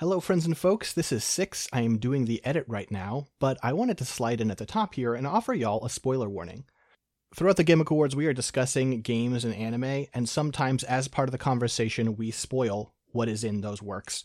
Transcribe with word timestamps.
Hello, 0.00 0.18
friends 0.18 0.46
and 0.46 0.56
folks. 0.56 0.94
This 0.94 1.12
is 1.12 1.22
Six. 1.22 1.68
I 1.74 1.82
am 1.82 1.98
doing 1.98 2.24
the 2.24 2.42
edit 2.42 2.64
right 2.66 2.90
now, 2.90 3.26
but 3.38 3.58
I 3.62 3.74
wanted 3.74 3.98
to 3.98 4.06
slide 4.06 4.40
in 4.40 4.50
at 4.50 4.56
the 4.56 4.64
top 4.64 4.94
here 4.94 5.12
and 5.12 5.26
offer 5.26 5.52
y'all 5.52 5.84
a 5.84 5.90
spoiler 5.90 6.26
warning. 6.26 6.64
Throughout 7.36 7.58
the 7.58 7.64
Gimmick 7.64 7.90
Awards, 7.90 8.16
we 8.16 8.24
are 8.24 8.32
discussing 8.32 9.02
games 9.02 9.44
and 9.44 9.54
anime, 9.54 10.06
and 10.14 10.26
sometimes, 10.26 10.84
as 10.84 11.06
part 11.06 11.28
of 11.28 11.32
the 11.32 11.36
conversation, 11.36 12.16
we 12.16 12.30
spoil 12.30 12.94
what 13.12 13.28
is 13.28 13.44
in 13.44 13.60
those 13.60 13.82
works. 13.82 14.24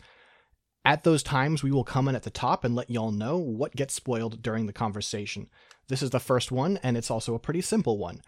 At 0.85 1.03
those 1.03 1.21
times, 1.21 1.61
we 1.61 1.73
will 1.73 1.83
come 1.83 2.07
in 2.07 2.15
at 2.15 2.23
the 2.23 2.29
top 2.29 2.63
and 2.63 2.73
let 2.73 2.89
y'all 2.89 3.11
know 3.11 3.37
what 3.37 3.75
gets 3.75 3.93
spoiled 3.93 4.41
during 4.41 4.67
the 4.67 4.71
conversation. 4.71 5.49
This 5.89 6.01
is 6.01 6.11
the 6.11 6.21
first 6.21 6.53
one, 6.53 6.79
and 6.83 6.95
it's 6.95 7.11
also 7.11 7.35
a 7.35 7.39
pretty 7.39 7.59
simple 7.59 7.97
one. 7.97 8.21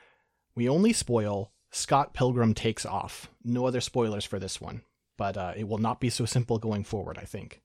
We 0.54 0.68
only 0.68 0.92
spoil 0.92 1.54
Scott 1.72 2.14
Pilgrim 2.14 2.54
Takes 2.54 2.86
Off. 2.86 3.30
No 3.42 3.66
other 3.66 3.80
spoilers 3.80 4.26
for 4.26 4.38
this 4.38 4.60
one, 4.60 4.82
but 5.18 5.38
uh, 5.38 5.54
it 5.56 5.68
will 5.68 5.78
not 5.78 6.00
be 6.00 6.10
so 6.10 6.26
simple 6.26 6.60
going 6.60 6.84
forward, 6.84 7.18
I 7.18 7.26
think. 7.26 7.62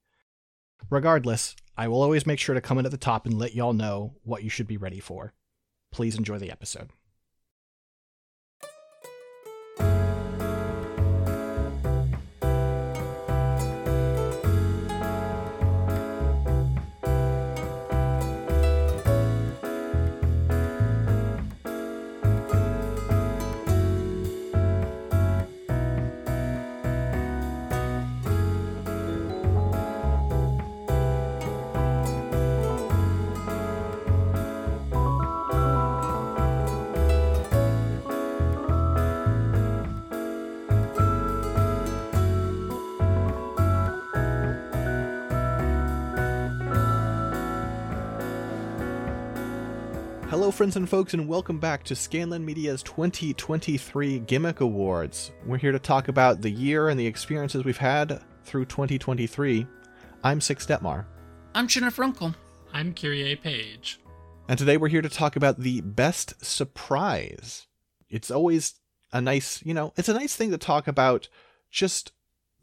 Regardless, 0.90 1.54
I 1.76 1.88
will 1.88 2.02
always 2.02 2.26
make 2.26 2.38
sure 2.38 2.54
to 2.54 2.60
come 2.60 2.78
in 2.78 2.86
at 2.86 2.90
the 2.90 2.98
top 2.98 3.26
and 3.26 3.38
let 3.38 3.54
y'all 3.54 3.72
know 3.72 4.14
what 4.24 4.42
you 4.42 4.50
should 4.50 4.66
be 4.66 4.76
ready 4.76 5.00
for. 5.00 5.32
Please 5.90 6.16
enjoy 6.16 6.38
the 6.38 6.50
episode. 6.50 6.90
Hello, 50.32 50.50
friends 50.50 50.76
and 50.76 50.88
folks, 50.88 51.12
and 51.12 51.28
welcome 51.28 51.58
back 51.58 51.84
to 51.84 51.92
Scanline 51.92 52.42
Media's 52.42 52.82
2023 52.84 54.20
Gimmick 54.20 54.62
Awards. 54.62 55.30
We're 55.44 55.58
here 55.58 55.72
to 55.72 55.78
talk 55.78 56.08
about 56.08 56.40
the 56.40 56.50
year 56.50 56.88
and 56.88 56.98
the 56.98 57.06
experiences 57.06 57.66
we've 57.66 57.76
had 57.76 58.18
through 58.42 58.64
2023. 58.64 59.66
I'm 60.24 60.40
Six 60.40 60.64
Detmar, 60.64 61.04
I'm 61.54 61.68
Jennifer 61.68 62.02
Unkle. 62.02 62.34
I'm 62.72 62.94
Kyrie 62.94 63.36
Page. 63.36 64.00
and 64.48 64.58
today 64.58 64.78
we're 64.78 64.88
here 64.88 65.02
to 65.02 65.10
talk 65.10 65.36
about 65.36 65.60
the 65.60 65.82
best 65.82 66.42
surprise. 66.42 67.66
It's 68.08 68.30
always 68.30 68.76
a 69.12 69.20
nice, 69.20 69.62
you 69.66 69.74
know, 69.74 69.92
it's 69.98 70.08
a 70.08 70.14
nice 70.14 70.34
thing 70.34 70.50
to 70.50 70.56
talk 70.56 70.88
about 70.88 71.28
just 71.70 72.10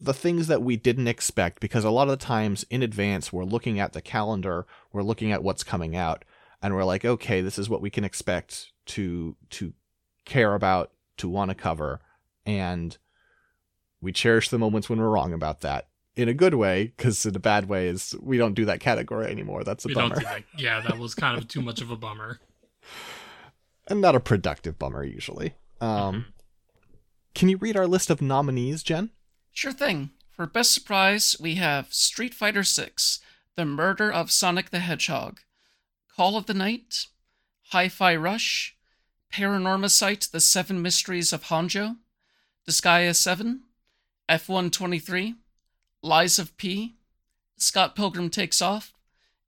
the 0.01 0.15
things 0.15 0.47
that 0.47 0.63
we 0.63 0.75
didn't 0.75 1.07
expect 1.07 1.59
because 1.59 1.83
a 1.83 1.91
lot 1.91 2.09
of 2.09 2.17
the 2.17 2.25
times 2.25 2.65
in 2.71 2.81
advance 2.81 3.31
we're 3.31 3.43
looking 3.43 3.79
at 3.79 3.93
the 3.93 4.01
calendar, 4.01 4.65
we're 4.91 5.03
looking 5.03 5.31
at 5.31 5.43
what's 5.43 5.63
coming 5.63 5.95
out, 5.95 6.25
and 6.61 6.75
we're 6.75 6.83
like, 6.83 7.05
okay, 7.05 7.41
this 7.41 7.57
is 7.57 7.69
what 7.69 7.81
we 7.81 7.89
can 7.89 8.03
expect 8.03 8.71
to 8.87 9.35
to 9.51 9.73
care 10.25 10.53
about, 10.53 10.91
to 11.17 11.29
want 11.29 11.49
to 11.49 11.55
cover, 11.55 11.99
and 12.45 12.97
we 14.01 14.11
cherish 14.11 14.49
the 14.49 14.59
moments 14.59 14.89
when 14.89 14.99
we're 14.99 15.09
wrong 15.09 15.33
about 15.33 15.61
that 15.61 15.87
in 16.15 16.27
a 16.27 16.33
good 16.33 16.53
way 16.53 16.93
because 16.97 17.25
in 17.25 17.35
a 17.35 17.39
bad 17.39 17.69
way 17.69 17.87
is 17.87 18.15
we 18.21 18.37
don't 18.37 18.53
do 18.53 18.65
that 18.65 18.79
category 18.79 19.27
anymore. 19.27 19.63
That's 19.63 19.85
a 19.85 19.89
we 19.89 19.93
bummer 19.93 20.15
don't 20.15 20.19
do 20.19 20.25
that. 20.25 20.43
Yeah, 20.57 20.81
that 20.81 20.97
was 20.97 21.15
kind 21.15 21.37
of 21.37 21.47
too 21.47 21.61
much 21.61 21.81
of 21.81 21.91
a 21.91 21.95
bummer. 21.95 22.39
and 23.87 24.01
not 24.01 24.15
a 24.15 24.19
productive 24.19 24.77
bummer 24.77 25.03
usually. 25.03 25.53
Um, 25.81 26.25
Can 27.33 27.49
you 27.49 27.57
read 27.57 27.77
our 27.77 27.87
list 27.87 28.09
of 28.09 28.21
nominees, 28.21 28.83
Jen? 28.83 29.11
Sure 29.51 29.71
thing. 29.71 30.11
For 30.31 30.45
Best 30.45 30.73
Surprise, 30.73 31.35
we 31.39 31.55
have 31.55 31.93
Street 31.93 32.33
Fighter 32.33 32.63
VI, 32.63 32.91
The 33.55 33.65
Murder 33.65 34.11
of 34.11 34.31
Sonic 34.31 34.69
the 34.69 34.79
Hedgehog, 34.79 35.39
Call 36.19 36.35
of 36.35 36.47
the 36.47 36.53
Night, 36.53 37.05
Hi 37.67 37.87
Fi 37.87 38.13
Rush, 38.13 38.75
Paranormasight, 39.33 40.31
The 40.31 40.41
Seven 40.41 40.81
Mysteries 40.81 41.31
of 41.31 41.43
Honjo, 41.43 41.95
Disgaea 42.67 43.15
7, 43.15 43.61
F1 44.27 44.69
23, 44.69 45.35
Lies 46.03 46.37
of 46.37 46.57
P, 46.57 46.97
Scott 47.55 47.95
Pilgrim 47.95 48.29
Takes 48.29 48.61
Off, 48.61 48.91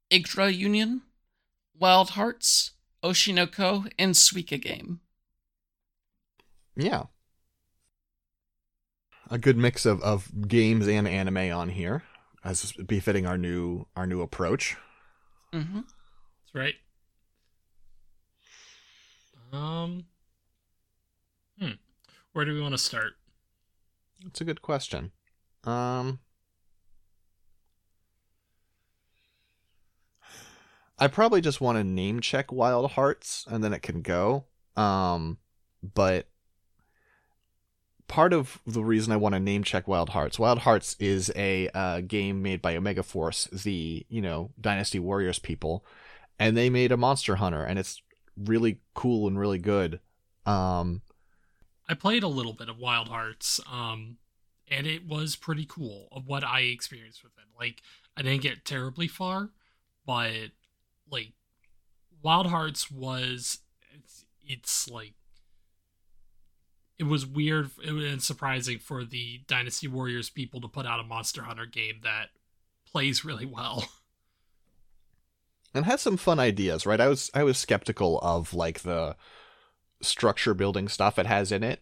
Yggdra 0.10 0.56
Union, 0.56 1.02
Wild 1.78 2.12
Hearts, 2.12 2.72
Oshi 3.04 3.34
no 3.34 3.48
Ko, 3.48 3.84
and 4.00 4.16
Suika 4.16 4.58
Game. 4.58 5.02
Yeah. 6.78 7.08
A 9.30 9.38
good 9.38 9.58
mix 9.58 9.86
of, 9.86 10.02
of 10.04 10.48
games 10.48 10.88
and 10.88 11.06
anime 11.06 11.52
on 11.52 11.68
here, 11.68 12.04
as 12.46 12.72
befitting 12.72 13.28
our 13.28 13.38
new 13.38 13.88
our 13.98 14.08
new 14.08 14.22
approach. 14.22 14.78
Mm-hmm. 15.52 15.82
That's 16.54 16.64
right. 16.64 16.76
Um. 19.54 20.06
Hmm. 21.60 21.72
Where 22.34 22.46
do 22.46 22.54
we 22.54 22.62
want 22.62 22.74
to 22.74 22.78
start? 22.78 23.14
It's 24.26 24.42
a 24.42 24.46
good 24.46 24.62
question. 24.62 25.12
Um 25.64 26.20
I 30.98 31.08
probably 31.08 31.42
just 31.42 31.62
want 31.62 31.78
to 31.78 31.84
name 31.84 32.20
check 32.20 32.52
Wild 32.52 32.92
Hearts 32.92 33.46
and 33.50 33.64
then 33.64 33.74
it 33.74 33.82
can 33.82 34.02
go. 34.02 34.46
Um 34.76 35.38
but 35.82 36.28
part 38.08 38.34
of 38.34 38.60
the 38.68 38.84
reason 38.84 39.14
I 39.14 39.18
want 39.18 39.34
to 39.34 39.40
name 39.40 39.64
check 39.64 39.88
Wild 39.88 40.10
Hearts, 40.10 40.38
Wild 40.38 40.60
Hearts 40.60 40.96
is 41.00 41.32
a 41.36 41.70
uh, 41.70 42.02
game 42.02 42.42
made 42.42 42.62
by 42.62 42.76
Omega 42.76 43.04
Force, 43.04 43.46
the, 43.46 44.06
you 44.10 44.22
know, 44.22 44.52
Dynasty 44.60 45.00
Warriors 45.00 45.40
people, 45.40 45.86
and 46.42 46.58
they 46.58 46.70
made 46.70 46.92
a 46.92 46.98
Monster 46.98 47.36
Hunter 47.36 47.64
and 47.64 47.78
it's 47.78 48.02
really 48.36 48.80
cool 48.94 49.28
and 49.28 49.38
really 49.38 49.60
good. 49.60 50.00
Um 50.46 51.02
I 51.88 51.94
played 51.94 52.24
a 52.24 52.28
little 52.28 52.54
bit 52.54 52.70
of 52.70 52.78
Wild 52.78 53.10
Hearts, 53.10 53.60
um, 53.70 54.18
and 54.70 54.88
it 54.88 55.06
was 55.06 55.36
pretty 55.36 55.66
cool 55.68 56.08
of 56.14 56.26
what 56.26 56.42
I 56.42 56.62
experienced 56.62 57.22
with 57.22 57.34
it. 57.38 57.44
Like, 57.60 57.82
I 58.16 58.22
didn't 58.22 58.44
get 58.44 58.64
terribly 58.64 59.10
far, 59.10 59.50
but 60.06 60.52
like, 61.12 61.34
Wild 62.24 62.48
Hearts 62.48 62.90
was 62.90 63.60
it's, 63.94 64.26
it's 64.42 64.90
like 64.90 65.16
it 66.98 67.04
was 67.04 67.26
weird 67.26 67.72
and 67.86 68.24
surprising 68.24 68.80
for 68.80 69.04
the 69.04 69.42
Dynasty 69.48 69.90
Warriors 69.90 70.30
people 70.30 70.62
to 70.62 70.70
put 70.70 70.86
out 70.86 71.02
a 71.02 71.04
Monster 71.04 71.44
Hunter 71.44 71.66
game 71.66 72.00
that 72.04 72.28
plays 72.90 73.26
really 73.26 73.46
well. 73.46 73.86
and 75.74 75.86
has 75.86 76.02
some 76.02 76.18
fun 76.18 76.40
ideas, 76.40 76.86
right? 76.86 77.00
I 77.00 77.08
was 77.08 77.32
I 77.34 77.44
was 77.44 77.58
skeptical 77.58 78.20
of 78.20 78.54
like 78.54 78.82
the 78.82 79.16
structure 80.02 80.54
building 80.54 80.88
stuff 80.88 81.20
it 81.20 81.26
has 81.26 81.52
in 81.52 81.64
it. 81.64 81.82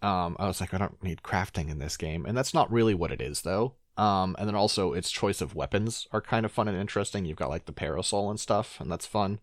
Um, 0.00 0.36
I 0.38 0.48
was 0.48 0.60
like, 0.60 0.74
I 0.74 0.78
don't 0.78 1.02
need 1.02 1.22
crafting 1.22 1.70
in 1.70 1.78
this 1.78 1.96
game, 1.96 2.26
and 2.26 2.36
that's 2.36 2.54
not 2.54 2.72
really 2.72 2.94
what 2.94 3.12
it 3.12 3.20
is, 3.20 3.42
though. 3.42 3.74
Um, 3.96 4.34
and 4.38 4.48
then 4.48 4.56
also 4.56 4.94
its 4.94 5.10
choice 5.10 5.40
of 5.40 5.54
weapons 5.54 6.08
are 6.12 6.20
kind 6.20 6.44
of 6.44 6.52
fun 6.52 6.66
and 6.66 6.78
interesting. 6.78 7.24
You've 7.24 7.36
got 7.36 7.50
like 7.50 7.66
the 7.66 7.72
parasol 7.72 8.30
and 8.30 8.40
stuff, 8.40 8.80
and 8.80 8.90
that's 8.90 9.06
fun. 9.06 9.38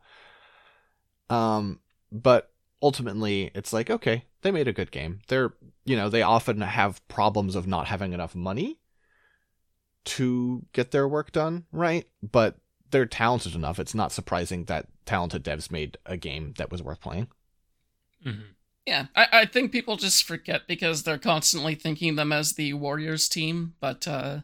Um, 1.30 1.80
but 2.12 2.52
ultimately, 2.82 3.52
it's 3.54 3.72
like 3.72 3.90
okay, 3.90 4.26
they 4.42 4.52
made 4.52 4.68
a 4.68 4.74
good 4.74 4.92
game. 4.92 5.20
They're 5.28 5.54
you 5.86 5.96
know 5.96 6.10
they 6.10 6.24
often 6.24 6.62
have 6.62 7.08
problems 7.08 7.56
of 7.56 7.68
not 7.68 7.88
having 7.88 8.12
enough 8.12 8.36
money 8.36 8.80
to 10.06 10.66
get 10.74 10.92
their 10.92 11.08
work 11.08 11.32
done, 11.32 11.66
right? 11.72 12.06
But 12.24 12.58
they're 12.92 13.06
talented 13.06 13.56
enough. 13.56 13.80
It's 13.80 13.96
not 13.96 14.12
surprising 14.12 14.66
that 14.66 14.88
talented 15.06 15.44
devs 15.44 15.72
made 15.72 15.98
a 16.06 16.18
game 16.18 16.54
that 16.58 16.72
was 16.72 16.84
worth 16.84 17.02
playing. 17.02 17.28
Mm-hmm. 18.26 18.42
Yeah, 18.86 19.06
I, 19.16 19.28
I 19.32 19.46
think 19.46 19.72
people 19.72 19.98
just 19.98 20.24
forget 20.24 20.68
because 20.68 21.04
they're 21.04 21.20
constantly 21.20 21.76
thinking 21.76 22.16
them 22.16 22.32
as 22.32 22.54
the 22.54 22.74
Warriors 22.74 23.30
team. 23.30 23.76
But 23.80 24.08
uh, 24.08 24.40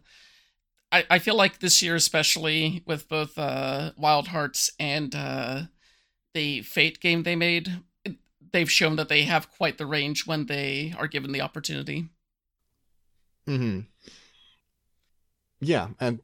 I, 0.92 1.06
I 1.10 1.20
feel 1.20 1.36
like 1.36 1.60
this 1.60 1.82
year, 1.82 1.96
especially 1.96 2.84
with 2.86 3.10
both 3.10 3.38
uh, 3.40 3.92
Wild 3.98 4.28
Hearts 4.28 4.72
and 4.80 5.16
uh, 5.16 5.62
the 6.34 6.62
Fate 6.62 7.00
game 7.00 7.24
they 7.24 7.36
made, 7.36 7.82
they've 8.54 8.72
shown 8.72 8.98
that 8.98 9.10
they 9.10 9.24
have 9.24 9.52
quite 9.52 9.78
the 9.78 9.86
range 9.86 10.28
when 10.28 10.46
they 10.46 10.94
are 10.98 11.08
given 11.08 11.32
the 11.32 11.42
opportunity. 11.42 12.10
Hmm. 13.48 13.82
Yeah, 15.60 15.90
and 16.00 16.20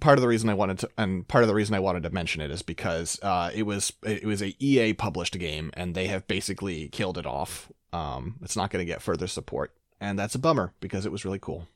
part 0.00 0.18
of 0.18 0.22
the 0.22 0.28
reason 0.28 0.48
I 0.48 0.54
wanted 0.54 0.78
to, 0.80 0.90
and 0.98 1.26
part 1.26 1.44
of 1.44 1.48
the 1.48 1.54
reason 1.54 1.74
I 1.74 1.80
wanted 1.80 2.02
to 2.04 2.10
mention 2.10 2.40
it 2.40 2.50
is 2.50 2.62
because 2.62 3.18
uh, 3.22 3.50
it 3.54 3.64
was 3.64 3.92
it 4.02 4.24
was 4.24 4.42
a 4.42 4.54
EA 4.58 4.92
published 4.92 5.38
game, 5.38 5.70
and 5.74 5.94
they 5.94 6.06
have 6.06 6.26
basically 6.26 6.88
killed 6.88 7.18
it 7.18 7.26
off. 7.26 7.70
Um, 7.92 8.36
it's 8.42 8.56
not 8.56 8.70
going 8.70 8.84
to 8.84 8.90
get 8.90 9.02
further 9.02 9.26
support, 9.26 9.74
and 10.00 10.18
that's 10.18 10.34
a 10.34 10.38
bummer 10.38 10.72
because 10.80 11.06
it 11.06 11.12
was 11.12 11.24
really 11.24 11.38
cool. 11.38 11.66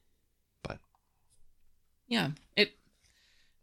But 0.62 0.78
Yeah, 2.08 2.30
it 2.56 2.72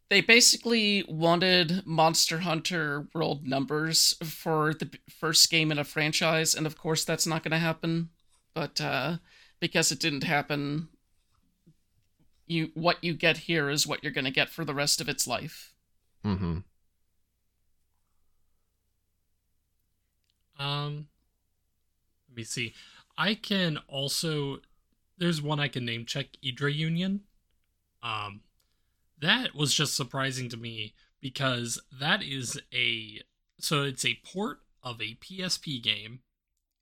they 0.09 0.21
basically 0.21 1.03
wanted 1.07 1.85
Monster 1.85 2.39
Hunter 2.39 3.07
World 3.13 3.45
numbers 3.45 4.15
for 4.23 4.73
the 4.73 4.89
first 5.09 5.49
game 5.49 5.71
in 5.71 5.79
a 5.79 5.83
franchise, 5.83 6.55
and 6.55 6.65
of 6.65 6.77
course 6.77 7.03
that's 7.03 7.27
not 7.27 7.43
going 7.43 7.51
to 7.51 7.57
happen. 7.57 8.09
But 8.53 8.81
uh, 8.81 9.17
because 9.59 9.91
it 9.91 9.99
didn't 9.99 10.23
happen, 10.23 10.89
you 12.47 12.71
what 12.73 13.03
you 13.03 13.13
get 13.13 13.37
here 13.37 13.69
is 13.69 13.85
what 13.85 14.03
you're 14.03 14.11
going 14.11 14.25
to 14.25 14.31
get 14.31 14.49
for 14.49 14.65
the 14.65 14.73
rest 14.73 15.01
of 15.01 15.09
its 15.09 15.27
life. 15.27 15.73
Mm-hmm. 16.25 16.59
Um, 20.59 21.07
let 22.29 22.37
me 22.37 22.43
see. 22.43 22.73
I 23.17 23.35
can 23.35 23.79
also. 23.87 24.59
There's 25.17 25.41
one 25.41 25.59
I 25.59 25.67
can 25.67 25.85
name 25.85 26.05
check. 26.05 26.27
Yggdra 26.43 26.73
Union. 26.73 27.21
Um, 28.03 28.41
that 29.19 29.55
was 29.55 29.73
just 29.73 29.95
surprising 29.95 30.49
to 30.49 30.57
me 30.57 30.93
because 31.21 31.81
that 31.91 32.21
is 32.23 32.59
a 32.73 33.21
so 33.59 33.83
it's 33.83 34.05
a 34.05 34.19
port 34.23 34.59
of 34.83 35.01
a 35.01 35.15
PSP 35.15 35.81
game 35.81 36.19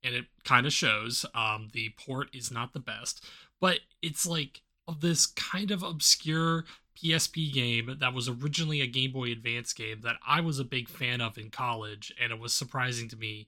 and 0.04 0.14
it 0.14 0.26
kind 0.44 0.66
of 0.66 0.72
shows 0.72 1.24
um 1.34 1.68
the 1.72 1.94
port 1.98 2.28
is 2.34 2.50
not 2.50 2.72
the 2.72 2.80
best 2.80 3.24
but 3.60 3.80
it's 4.02 4.26
like 4.26 4.60
of 4.88 5.00
this 5.00 5.26
kind 5.26 5.70
of 5.70 5.82
obscure 5.82 6.64
PSP 6.96 7.52
game 7.52 7.96
that 8.00 8.14
was 8.14 8.28
originally 8.28 8.80
a 8.80 8.86
Game 8.86 9.12
Boy 9.12 9.30
Advance 9.30 9.72
game 9.72 10.00
that 10.02 10.16
I 10.26 10.40
was 10.40 10.58
a 10.58 10.64
big 10.64 10.88
fan 10.88 11.20
of 11.20 11.36
in 11.36 11.50
college 11.50 12.12
and 12.20 12.32
it 12.32 12.38
was 12.38 12.54
surprising 12.54 13.08
to 13.08 13.16
me 13.16 13.46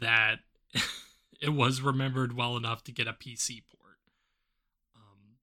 that 0.00 0.40
it 1.40 1.50
was 1.50 1.80
remembered 1.80 2.36
well 2.36 2.56
enough 2.56 2.82
to 2.84 2.92
get 2.92 3.06
a 3.06 3.12
PC 3.12 3.62
port. 3.70 3.98
Um, 4.96 5.36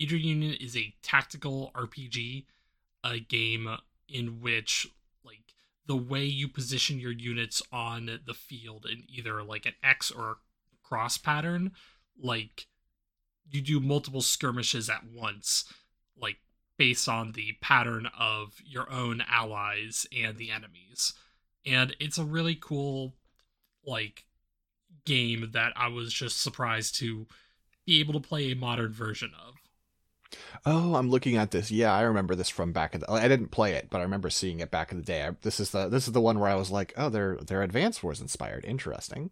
Yggdra 0.00 0.22
Union 0.22 0.56
is 0.60 0.76
a 0.76 0.94
tactical 1.02 1.70
RPG, 1.74 2.46
a 3.04 3.20
game 3.20 3.68
in 4.08 4.40
which 4.40 4.88
like 5.24 5.54
the 5.86 5.96
way 5.96 6.24
you 6.24 6.48
position 6.48 6.98
your 6.98 7.12
units 7.12 7.62
on 7.72 8.20
the 8.26 8.34
field 8.34 8.86
in 8.90 9.04
either 9.08 9.42
like 9.42 9.66
an 9.66 9.74
X 9.82 10.10
or 10.10 10.30
a 10.30 10.36
cross 10.82 11.16
pattern, 11.16 11.72
like 12.20 12.66
you 13.50 13.60
do 13.60 13.80
multiple 13.80 14.20
skirmishes 14.20 14.88
at 14.88 15.04
once, 15.04 15.64
like 16.20 16.38
based 16.76 17.08
on 17.08 17.32
the 17.32 17.56
pattern 17.60 18.08
of 18.18 18.54
your 18.64 18.90
own 18.90 19.22
allies 19.30 20.06
and 20.16 20.36
the 20.36 20.50
enemies. 20.50 21.14
And 21.66 21.94
it's 22.00 22.18
a 22.18 22.24
really 22.24 22.56
cool 22.60 23.14
like 23.84 24.24
game 25.04 25.50
that 25.52 25.72
I 25.76 25.88
was 25.88 26.12
just 26.12 26.40
surprised 26.40 26.96
to 26.96 27.26
be 27.86 28.00
able 28.00 28.12
to 28.14 28.28
play 28.28 28.52
a 28.52 28.56
modern 28.56 28.92
version 28.92 29.32
of. 29.46 29.54
Oh, 30.66 30.94
I'm 30.94 31.08
looking 31.10 31.36
at 31.36 31.50
this. 31.50 31.70
Yeah, 31.70 31.94
I 31.94 32.02
remember 32.02 32.34
this 32.34 32.50
from 32.50 32.72
back 32.72 32.94
in 32.94 33.00
the. 33.00 33.10
I 33.10 33.28
didn't 33.28 33.48
play 33.48 33.72
it, 33.72 33.88
but 33.88 33.98
I 33.98 34.02
remember 34.02 34.28
seeing 34.28 34.60
it 34.60 34.70
back 34.70 34.92
in 34.92 34.98
the 34.98 35.04
day. 35.04 35.26
I, 35.26 35.30
this 35.40 35.58
is 35.58 35.70
the 35.70 35.88
this 35.88 36.06
is 36.06 36.12
the 36.12 36.20
one 36.20 36.38
where 36.38 36.50
I 36.50 36.54
was 36.54 36.70
like, 36.70 36.92
oh, 36.96 37.08
they're 37.08 37.36
they're 37.36 37.62
Advance 37.62 38.02
Wars 38.02 38.20
inspired. 38.20 38.64
Interesting. 38.66 39.30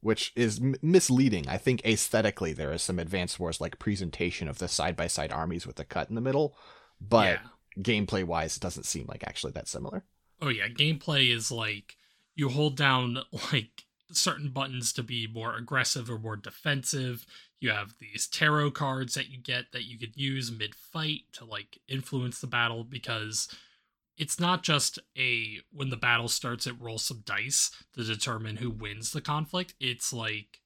Which 0.00 0.32
is 0.36 0.60
m- 0.60 0.76
misleading. 0.80 1.48
I 1.48 1.58
think 1.58 1.84
aesthetically 1.84 2.52
there 2.52 2.72
is 2.72 2.82
some 2.82 2.98
Advance 2.98 3.38
Wars 3.38 3.60
like 3.60 3.78
presentation 3.78 4.48
of 4.48 4.58
the 4.58 4.68
side 4.68 4.96
by 4.96 5.08
side 5.08 5.32
armies 5.32 5.66
with 5.66 5.76
the 5.76 5.84
cut 5.84 6.08
in 6.08 6.14
the 6.14 6.20
middle, 6.20 6.56
but 7.00 7.40
yeah. 7.40 7.82
gameplay 7.82 8.24
wise, 8.24 8.56
it 8.56 8.62
doesn't 8.62 8.86
seem 8.86 9.06
like 9.08 9.24
actually 9.26 9.52
that 9.52 9.68
similar. 9.68 10.04
Oh 10.40 10.48
yeah, 10.48 10.68
gameplay 10.68 11.34
is 11.34 11.50
like 11.50 11.96
you 12.36 12.48
hold 12.48 12.76
down 12.76 13.18
like 13.52 13.84
certain 14.12 14.50
buttons 14.50 14.92
to 14.94 15.02
be 15.02 15.26
more 15.26 15.56
aggressive 15.56 16.08
or 16.08 16.18
more 16.18 16.36
defensive 16.36 17.26
you 17.60 17.70
have 17.70 17.94
these 17.98 18.26
tarot 18.26 18.70
cards 18.70 19.14
that 19.14 19.28
you 19.28 19.38
get 19.38 19.72
that 19.72 19.84
you 19.84 19.98
could 19.98 20.16
use 20.16 20.52
mid 20.52 20.74
fight 20.74 21.22
to 21.32 21.44
like 21.44 21.78
influence 21.88 22.40
the 22.40 22.46
battle 22.46 22.84
because 22.84 23.48
it's 24.18 24.40
not 24.40 24.64
just 24.64 24.98
a 25.16 25.60
when 25.72 25.90
the 25.90 25.96
battle 25.96 26.28
starts 26.28 26.66
it 26.66 26.80
rolls 26.80 27.04
some 27.04 27.22
dice 27.24 27.70
to 27.94 28.02
determine 28.02 28.56
who 28.56 28.70
wins 28.70 29.12
the 29.12 29.20
conflict. 29.20 29.74
It's 29.80 30.12
like 30.12 30.60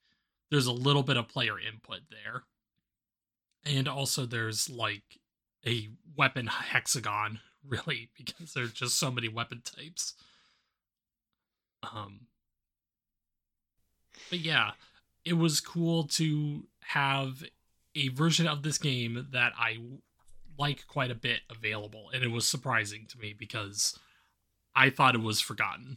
there's 0.50 0.66
a 0.66 0.72
little 0.72 1.02
bit 1.02 1.18
of 1.18 1.28
player 1.28 1.58
input 1.60 2.00
there. 2.10 2.44
And 3.64 3.86
also 3.86 4.26
there's 4.26 4.68
like 4.70 5.02
a 5.66 5.90
weapon 6.16 6.46
hexagon 6.46 7.40
really 7.68 8.10
because 8.16 8.54
there's 8.54 8.72
just 8.72 8.98
so 8.98 9.10
many 9.10 9.28
weapon 9.28 9.62
types. 9.62 10.14
Um 11.82 12.22
but 14.30 14.38
yeah 14.38 14.72
it 15.24 15.34
was 15.34 15.60
cool 15.60 16.04
to 16.04 16.64
have 16.80 17.44
a 17.94 18.08
version 18.08 18.46
of 18.46 18.62
this 18.62 18.78
game 18.78 19.28
that 19.32 19.52
I 19.58 19.78
like 20.62 20.86
quite 20.86 21.10
a 21.10 21.16
bit 21.16 21.40
available, 21.50 22.08
and 22.14 22.22
it 22.22 22.30
was 22.30 22.46
surprising 22.46 23.06
to 23.08 23.18
me 23.18 23.34
because 23.36 23.98
I 24.76 24.90
thought 24.90 25.16
it 25.16 25.20
was 25.20 25.40
forgotten. 25.40 25.96